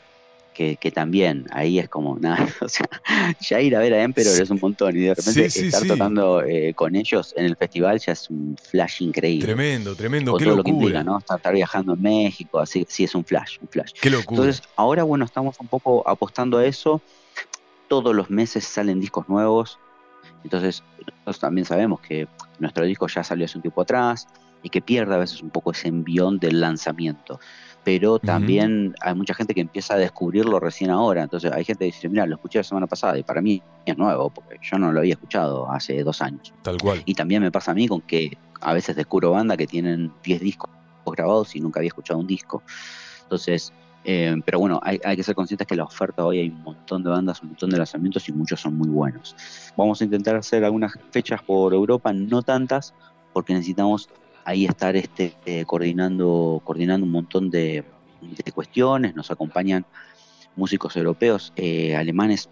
que, 0.53 0.75
que 0.77 0.91
también 0.91 1.45
ahí 1.51 1.79
es 1.79 1.87
como 1.89 2.17
nada, 2.19 2.47
o 2.61 2.67
sea, 2.69 2.87
ya 3.39 3.61
ir 3.61 3.75
a 3.75 3.79
ver 3.79 3.93
a 3.93 4.03
Emperor 4.03 4.41
es 4.41 4.49
un 4.49 4.59
montón 4.61 4.95
y 4.97 5.01
de 5.01 5.13
repente 5.15 5.49
Sí, 5.49 5.59
sí, 5.61 5.65
estar 5.67 5.81
sí. 5.81 5.87
tocando 5.87 6.43
eh, 6.43 6.73
con 6.73 6.95
ellos 6.95 7.33
en 7.37 7.45
el 7.45 7.55
festival 7.55 7.99
ya 7.99 8.11
es 8.13 8.29
un 8.29 8.55
flash 8.61 9.01
increíble. 9.01 9.45
Tremendo, 9.45 9.95
tremendo. 9.95 10.31
Con 10.33 10.39
Qué 10.39 10.45
todo 10.45 10.55
lo 10.57 10.63
que 10.63 10.71
locura. 10.71 10.85
implica, 10.87 11.03
¿no? 11.03 11.19
Estar, 11.19 11.37
estar 11.37 11.53
viajando 11.53 11.93
en 11.93 12.01
México, 12.01 12.59
así 12.59 12.85
sí 12.89 13.03
es 13.05 13.15
un 13.15 13.23
flash, 13.23 13.57
un 13.61 13.67
flash. 13.67 13.93
Qué 14.01 14.09
locura. 14.09 14.41
Entonces, 14.41 14.63
ahora 14.75 15.03
bueno, 15.03 15.25
estamos 15.25 15.59
un 15.59 15.67
poco 15.67 16.07
apostando 16.07 16.57
a 16.57 16.65
eso. 16.65 17.01
Todos 17.87 18.15
los 18.15 18.29
meses 18.29 18.63
salen 18.63 18.99
discos 18.99 19.27
nuevos. 19.29 19.79
Entonces, 20.43 20.83
nosotros 20.99 21.39
también 21.39 21.65
sabemos 21.65 21.99
que 22.01 22.27
nuestro 22.59 22.85
disco 22.85 23.07
ya 23.07 23.23
salió 23.23 23.45
hace 23.45 23.57
un 23.57 23.61
tiempo 23.61 23.81
atrás 23.81 24.27
y 24.63 24.69
que 24.69 24.81
pierde 24.81 25.13
a 25.15 25.17
veces 25.17 25.41
un 25.41 25.49
poco 25.49 25.71
ese 25.71 25.87
envión 25.87 26.39
del 26.39 26.61
lanzamiento. 26.61 27.39
Pero 27.83 28.19
también 28.19 28.93
hay 29.01 29.15
mucha 29.15 29.33
gente 29.33 29.55
que 29.55 29.61
empieza 29.61 29.95
a 29.95 29.97
descubrirlo 29.97 30.59
recién 30.59 30.91
ahora. 30.91 31.23
Entonces, 31.23 31.51
hay 31.51 31.65
gente 31.65 31.79
que 31.79 31.85
dice, 31.85 32.09
mira, 32.09 32.27
lo 32.27 32.35
escuché 32.35 32.59
la 32.59 32.63
semana 32.63 32.85
pasada 32.85 33.17
y 33.17 33.23
para 33.23 33.41
mí 33.41 33.61
es 33.85 33.97
nuevo, 33.97 34.29
porque 34.29 34.59
yo 34.61 34.77
no 34.77 34.91
lo 34.91 34.99
había 34.99 35.13
escuchado 35.13 35.69
hace 35.71 36.03
dos 36.03 36.21
años. 36.21 36.53
Tal 36.61 36.77
cual. 36.77 37.01
Y 37.05 37.15
también 37.15 37.41
me 37.41 37.51
pasa 37.51 37.71
a 37.71 37.73
mí 37.73 37.87
con 37.87 38.01
que 38.01 38.37
a 38.61 38.73
veces 38.73 38.95
descubro 38.95 39.31
bandas 39.31 39.57
que 39.57 39.65
tienen 39.65 40.11
10 40.23 40.41
discos 40.41 40.69
grabados 41.05 41.55
y 41.55 41.59
nunca 41.59 41.79
había 41.79 41.87
escuchado 41.87 42.19
un 42.19 42.27
disco. 42.27 42.61
Entonces, 43.23 43.73
eh, 44.03 44.35
pero 44.45 44.59
bueno, 44.59 44.79
hay, 44.83 44.99
hay 45.03 45.15
que 45.15 45.23
ser 45.23 45.35
conscientes 45.35 45.67
que 45.67 45.75
la 45.75 45.83
oferta 45.83 46.25
hoy 46.25 46.39
hay 46.39 46.49
un 46.49 46.61
montón 46.63 47.03
de 47.03 47.09
bandas, 47.09 47.41
un 47.41 47.49
montón 47.49 47.69
de 47.69 47.77
lanzamientos 47.77 48.27
y 48.29 48.33
muchos 48.33 48.59
son 48.59 48.75
muy 48.75 48.89
buenos. 48.89 49.35
Vamos 49.75 50.01
a 50.01 50.03
intentar 50.03 50.35
hacer 50.35 50.63
algunas 50.63 50.93
fechas 51.11 51.41
por 51.41 51.73
Europa, 51.73 52.13
no 52.13 52.41
tantas, 52.41 52.93
porque 53.33 53.53
necesitamos 53.53 54.09
ahí 54.45 54.65
estar 54.65 54.95
este, 54.95 55.33
eh, 55.45 55.65
coordinando, 55.65 56.61
coordinando 56.63 57.05
un 57.05 57.11
montón 57.11 57.49
de, 57.49 57.83
de 58.21 58.51
cuestiones. 58.51 59.15
Nos 59.15 59.31
acompañan 59.31 59.85
músicos 60.55 60.95
europeos, 60.95 61.53
eh, 61.55 61.95
alemanes, 61.95 62.49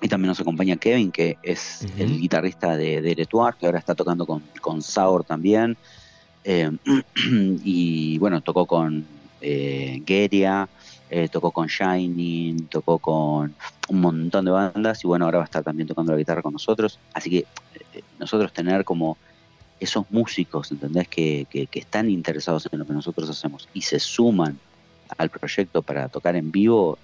y 0.00 0.08
también 0.08 0.28
nos 0.28 0.40
acompaña 0.40 0.76
Kevin, 0.76 1.10
que 1.10 1.38
es 1.42 1.86
el 1.96 2.20
guitarrista 2.20 2.76
de, 2.76 3.00
de 3.00 3.14
Letuar, 3.14 3.56
que 3.56 3.64
ahora 3.64 3.78
está 3.78 3.94
tocando 3.94 4.26
con, 4.26 4.42
con 4.60 4.82
Saur 4.82 5.24
también. 5.24 5.78
Eh, 6.44 6.70
y 7.64 8.18
bueno, 8.18 8.42
tocó 8.42 8.66
con 8.66 9.06
Geria, 9.40 10.68
tocó 11.30 11.52
con 11.52 11.68
Shining, 11.68 12.66
tocó 12.66 12.98
con 12.98 13.54
un 13.88 14.00
montón 14.00 14.44
de 14.44 14.50
bandas 14.50 15.04
y 15.04 15.06
bueno, 15.06 15.24
ahora 15.24 15.38
va 15.38 15.44
a 15.44 15.46
estar 15.46 15.62
también 15.62 15.86
tocando 15.86 16.12
la 16.12 16.18
guitarra 16.18 16.42
con 16.42 16.52
nosotros. 16.52 16.98
Así 17.14 17.30
que 17.30 17.46
nosotros 18.18 18.52
tener 18.52 18.84
como 18.84 19.16
esos 19.80 20.04
músicos, 20.10 20.70
¿entendés? 20.72 21.08
Que, 21.08 21.46
que, 21.50 21.66
que 21.66 21.78
están 21.78 22.08
interesados 22.10 22.68
en 22.70 22.78
lo 22.78 22.86
que 22.86 22.92
nosotros 22.92 23.28
hacemos 23.28 23.68
y 23.74 23.82
se 23.82 23.98
suman 24.00 24.58
al 25.18 25.30
proyecto 25.30 25.82
para 25.82 26.08
tocar 26.08 26.36
en 26.36 26.50
vivo 26.50 26.98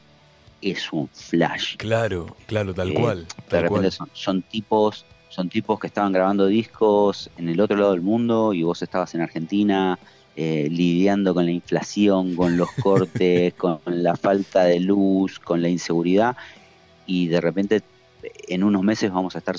es 0.63 0.93
un 0.93 1.09
flash. 1.09 1.77
Claro, 1.77 2.37
claro, 2.47 2.75
tal 2.75 2.91
Eh, 2.91 2.95
cual. 2.95 3.27
De 3.51 3.61
repente 3.61 3.91
son, 3.91 4.11
son 4.13 4.43
tipos 4.43 5.05
son 5.29 5.49
tipos 5.49 5.79
que 5.79 5.87
estaban 5.87 6.13
grabando 6.13 6.47
discos 6.47 7.31
en 7.39 7.49
el 7.49 7.61
otro 7.61 7.77
lado 7.77 7.93
del 7.93 8.01
mundo 8.01 8.53
y 8.53 8.65
vos 8.65 8.83
estabas 8.83 9.15
en 9.15 9.21
Argentina 9.21 9.97
eh, 10.35 10.67
lidiando 10.69 11.35
con 11.35 11.45
la 11.45 11.53
inflación, 11.53 12.35
con 12.35 12.57
los 12.57 12.69
cortes, 12.83 13.55
con 13.55 13.81
la 13.87 14.17
falta 14.17 14.65
de 14.65 14.81
luz, 14.81 15.39
con 15.39 15.63
la 15.63 15.69
inseguridad 15.69 16.37
y 17.07 17.29
de 17.29 17.41
repente 17.41 17.83
en 18.49 18.65
unos 18.65 18.83
meses 18.83 19.13
vamos 19.13 19.35
a 19.37 19.39
estar 19.39 19.57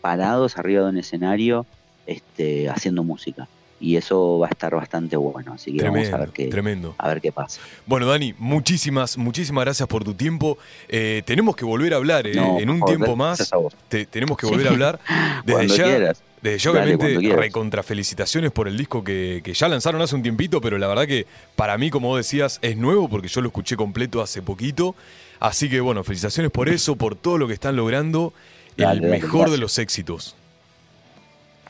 parados 0.00 0.56
arriba 0.56 0.84
de 0.84 0.90
un 0.90 0.98
escenario 0.98 1.66
este, 2.06 2.68
haciendo 2.68 3.04
música 3.04 3.48
y 3.80 3.96
eso 3.96 4.38
va 4.38 4.46
a 4.46 4.50
estar 4.50 4.72
bastante 4.76 5.16
bueno, 5.16 5.54
así 5.54 5.76
que 5.76 5.82
vamos 5.82 6.08
a 6.12 6.16
ver 6.18 6.28
qué, 6.30 6.46
tremendo. 6.46 6.94
a 6.98 7.08
ver 7.08 7.20
qué 7.20 7.32
pasa. 7.32 7.60
Bueno, 7.84 8.06
Dani, 8.06 8.32
muchísimas, 8.38 9.18
muchísimas 9.18 9.64
gracias 9.64 9.88
por 9.88 10.04
tu 10.04 10.14
tiempo. 10.14 10.56
Eh, 10.88 11.22
tenemos 11.26 11.56
que 11.56 11.64
volver 11.64 11.92
a 11.92 11.96
hablar, 11.96 12.28
¿eh? 12.28 12.34
No, 12.36 12.60
en 12.60 12.70
un 12.70 12.78
favor, 12.78 12.94
tiempo 12.96 13.16
más. 13.16 13.50
te- 13.88 14.06
tenemos 14.06 14.36
que 14.38 14.46
Sí. 14.46 14.52
volver 14.52 14.68
a 14.68 14.70
hablar. 14.70 15.00
Desde 15.44 15.66
ya, 15.76 15.84
quieras. 15.84 16.22
desde 16.40 16.58
ya, 16.58 16.70
obviamente, 16.70 16.98
cuando 17.06 17.20
quieras. 17.20 17.38
recontra 17.40 17.82
felicitaciones 17.82 18.52
por 18.52 18.68
el 18.68 18.76
disco 18.76 19.02
que, 19.02 19.40
que 19.42 19.52
ya 19.52 19.66
lanzaron 19.66 20.00
hace 20.00 20.14
un 20.14 20.22
tiempito, 20.22 20.60
pero 20.60 20.78
la 20.78 20.86
verdad 20.86 21.08
que 21.08 21.26
para 21.56 21.76
mí, 21.76 21.90
como 21.90 22.16
decías, 22.16 22.60
es 22.62 22.76
nuevo 22.76 23.08
porque 23.08 23.26
yo 23.26 23.40
lo 23.40 23.48
escuché 23.48 23.74
completo 23.76 24.22
hace 24.22 24.42
poquito. 24.42 24.94
Así 25.40 25.68
que, 25.68 25.80
bueno, 25.80 26.04
felicitaciones 26.04 26.52
por 26.52 26.68
eso, 26.68 26.94
por 26.94 27.16
todo 27.16 27.36
lo 27.36 27.48
que 27.48 27.54
están 27.54 27.74
logrando. 27.74 28.32
Dale, 28.76 29.02
el 29.04 29.10
mejor 29.10 29.50
de 29.50 29.58
los 29.58 29.76
éxitos. 29.78 30.36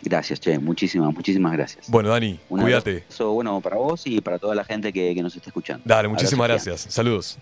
Gracias, 0.03 0.41
Che, 0.41 0.59
muchísimas, 0.59 1.15
muchísimas 1.15 1.53
gracias. 1.53 1.89
Bueno, 1.89 2.09
Dani, 2.11 2.39
Un 2.49 2.61
cuídate. 2.61 3.05
abrazo 3.05 3.33
bueno 3.33 3.61
para 3.61 3.77
vos 3.77 4.03
y 4.07 4.21
para 4.21 4.39
toda 4.39 4.55
la 4.55 4.65
gente 4.65 4.93
que, 4.93 5.15
que 5.15 5.23
nos 5.23 5.35
está 5.37 5.49
escuchando. 5.51 5.83
Dale, 5.85 6.09
muchísimas 6.09 6.45
Abrazo 6.51 6.71
gracias. 6.71 6.93
Saludos. 6.93 7.39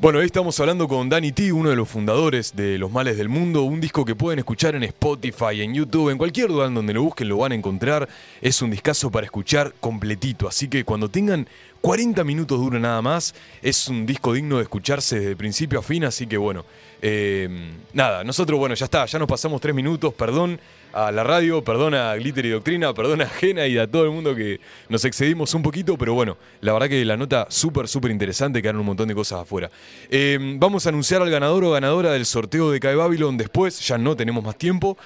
Bueno, 0.00 0.18
hoy 0.20 0.26
estamos 0.26 0.60
hablando 0.60 0.86
con 0.86 1.08
Danny 1.08 1.32
T, 1.32 1.50
uno 1.50 1.70
de 1.70 1.74
los 1.76 1.88
fundadores 1.88 2.54
de 2.54 2.78
Los 2.78 2.92
Males 2.92 3.16
del 3.16 3.28
Mundo, 3.30 3.62
un 3.62 3.80
disco 3.80 4.04
que 4.04 4.14
pueden 4.14 4.38
escuchar 4.38 4.74
en 4.76 4.84
Spotify, 4.84 5.62
en 5.62 5.74
YouTube, 5.74 6.10
en 6.10 6.18
cualquier 6.18 6.50
lugar 6.50 6.72
donde 6.72 6.92
lo 6.92 7.02
busquen 7.02 7.28
lo 7.28 7.38
van 7.38 7.52
a 7.52 7.54
encontrar. 7.54 8.06
Es 8.40 8.60
un 8.62 8.70
discazo 8.70 9.10
para 9.10 9.24
escuchar 9.24 9.74
completito, 9.80 10.46
así 10.46 10.68
que 10.68 10.84
cuando 10.84 11.08
tengan 11.08 11.48
40 11.80 12.24
minutos 12.24 12.58
dura 12.58 12.78
nada 12.78 13.00
más, 13.02 13.34
es 13.62 13.88
un 13.88 14.04
disco 14.04 14.32
digno 14.32 14.56
de 14.56 14.64
escucharse 14.64 15.20
desde 15.20 15.36
principio 15.36 15.78
a 15.78 15.82
fin, 15.82 16.04
así 16.04 16.26
que 16.26 16.36
bueno, 16.36 16.64
eh, 17.00 17.48
nada, 17.92 18.24
nosotros 18.24 18.58
bueno, 18.58 18.74
ya 18.74 18.86
está, 18.86 19.06
ya 19.06 19.18
nos 19.18 19.28
pasamos 19.28 19.60
tres 19.60 19.74
minutos, 19.74 20.12
perdón 20.14 20.58
a 20.92 21.12
la 21.12 21.22
radio, 21.22 21.62
perdón 21.62 21.94
a 21.94 22.14
Glitter 22.16 22.46
y 22.46 22.50
Doctrina, 22.50 22.92
perdón 22.94 23.20
a 23.22 23.26
Jena 23.26 23.66
y 23.66 23.78
a 23.78 23.88
todo 23.88 24.04
el 24.04 24.10
mundo 24.10 24.34
que 24.34 24.60
nos 24.88 25.04
excedimos 25.04 25.54
un 25.54 25.62
poquito, 25.62 25.96
pero 25.96 26.14
bueno, 26.14 26.36
la 26.60 26.72
verdad 26.72 26.88
que 26.88 27.04
la 27.04 27.16
nota 27.16 27.46
súper, 27.50 27.86
súper 27.86 28.10
interesante, 28.10 28.60
quedaron 28.60 28.80
un 28.80 28.86
montón 28.86 29.08
de 29.08 29.14
cosas 29.14 29.42
afuera. 29.42 29.70
Eh, 30.10 30.38
vamos 30.58 30.86
a 30.86 30.88
anunciar 30.88 31.22
al 31.22 31.30
ganador 31.30 31.64
o 31.64 31.70
ganadora 31.70 32.12
del 32.12 32.26
sorteo 32.26 32.70
de 32.70 32.80
Cae 32.80 32.96
Babylon 32.96 33.36
después, 33.36 33.80
ya 33.86 33.98
no 33.98 34.16
tenemos 34.16 34.42
más 34.42 34.56
tiempo. 34.56 34.98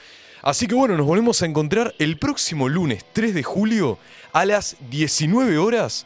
Así 0.42 0.66
que 0.66 0.74
bueno, 0.74 0.96
nos 0.96 1.06
volvemos 1.06 1.40
a 1.42 1.46
encontrar 1.46 1.94
el 2.00 2.18
próximo 2.18 2.68
lunes 2.68 3.04
3 3.12 3.32
de 3.32 3.42
julio 3.44 3.98
a 4.32 4.44
las 4.44 4.76
19 4.90 5.58
horas. 5.58 6.04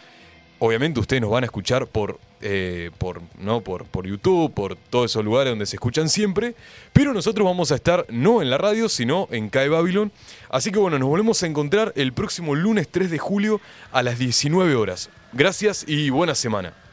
Obviamente 0.58 1.00
ustedes 1.00 1.20
nos 1.20 1.30
van 1.30 1.44
a 1.44 1.46
escuchar 1.46 1.86
por, 1.86 2.18
eh, 2.40 2.90
por, 2.96 3.20
¿no? 3.38 3.60
por, 3.60 3.84
por 3.84 4.06
YouTube, 4.06 4.52
por 4.54 4.76
todos 4.76 5.10
esos 5.10 5.24
lugares 5.24 5.50
donde 5.50 5.66
se 5.66 5.76
escuchan 5.76 6.08
siempre, 6.08 6.54
pero 6.94 7.12
nosotros 7.12 7.44
vamos 7.44 7.72
a 7.72 7.74
estar 7.74 8.06
no 8.08 8.40
en 8.40 8.48
la 8.48 8.56
radio, 8.56 8.88
sino 8.88 9.28
en 9.30 9.50
CAE 9.50 9.68
Babylon. 9.68 10.12
Así 10.48 10.72
que 10.72 10.78
bueno, 10.78 10.98
nos 10.98 11.08
volvemos 11.08 11.42
a 11.42 11.46
encontrar 11.46 11.92
el 11.94 12.14
próximo 12.14 12.54
lunes 12.54 12.88
3 12.88 13.10
de 13.10 13.18
julio 13.18 13.60
a 13.92 14.02
las 14.02 14.18
19 14.18 14.74
horas. 14.74 15.10
Gracias 15.34 15.84
y 15.86 16.08
buena 16.08 16.34
semana. 16.34 16.85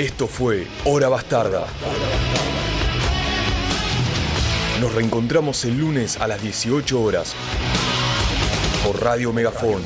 Esto 0.00 0.26
fue 0.26 0.66
Hora 0.86 1.10
Bastarda. 1.10 1.66
Nos 4.80 4.94
reencontramos 4.94 5.62
el 5.66 5.78
lunes 5.78 6.16
a 6.16 6.26
las 6.26 6.40
18 6.40 7.02
horas 7.02 7.34
por 8.82 9.02
Radio 9.02 9.30
Megafon. 9.34 9.82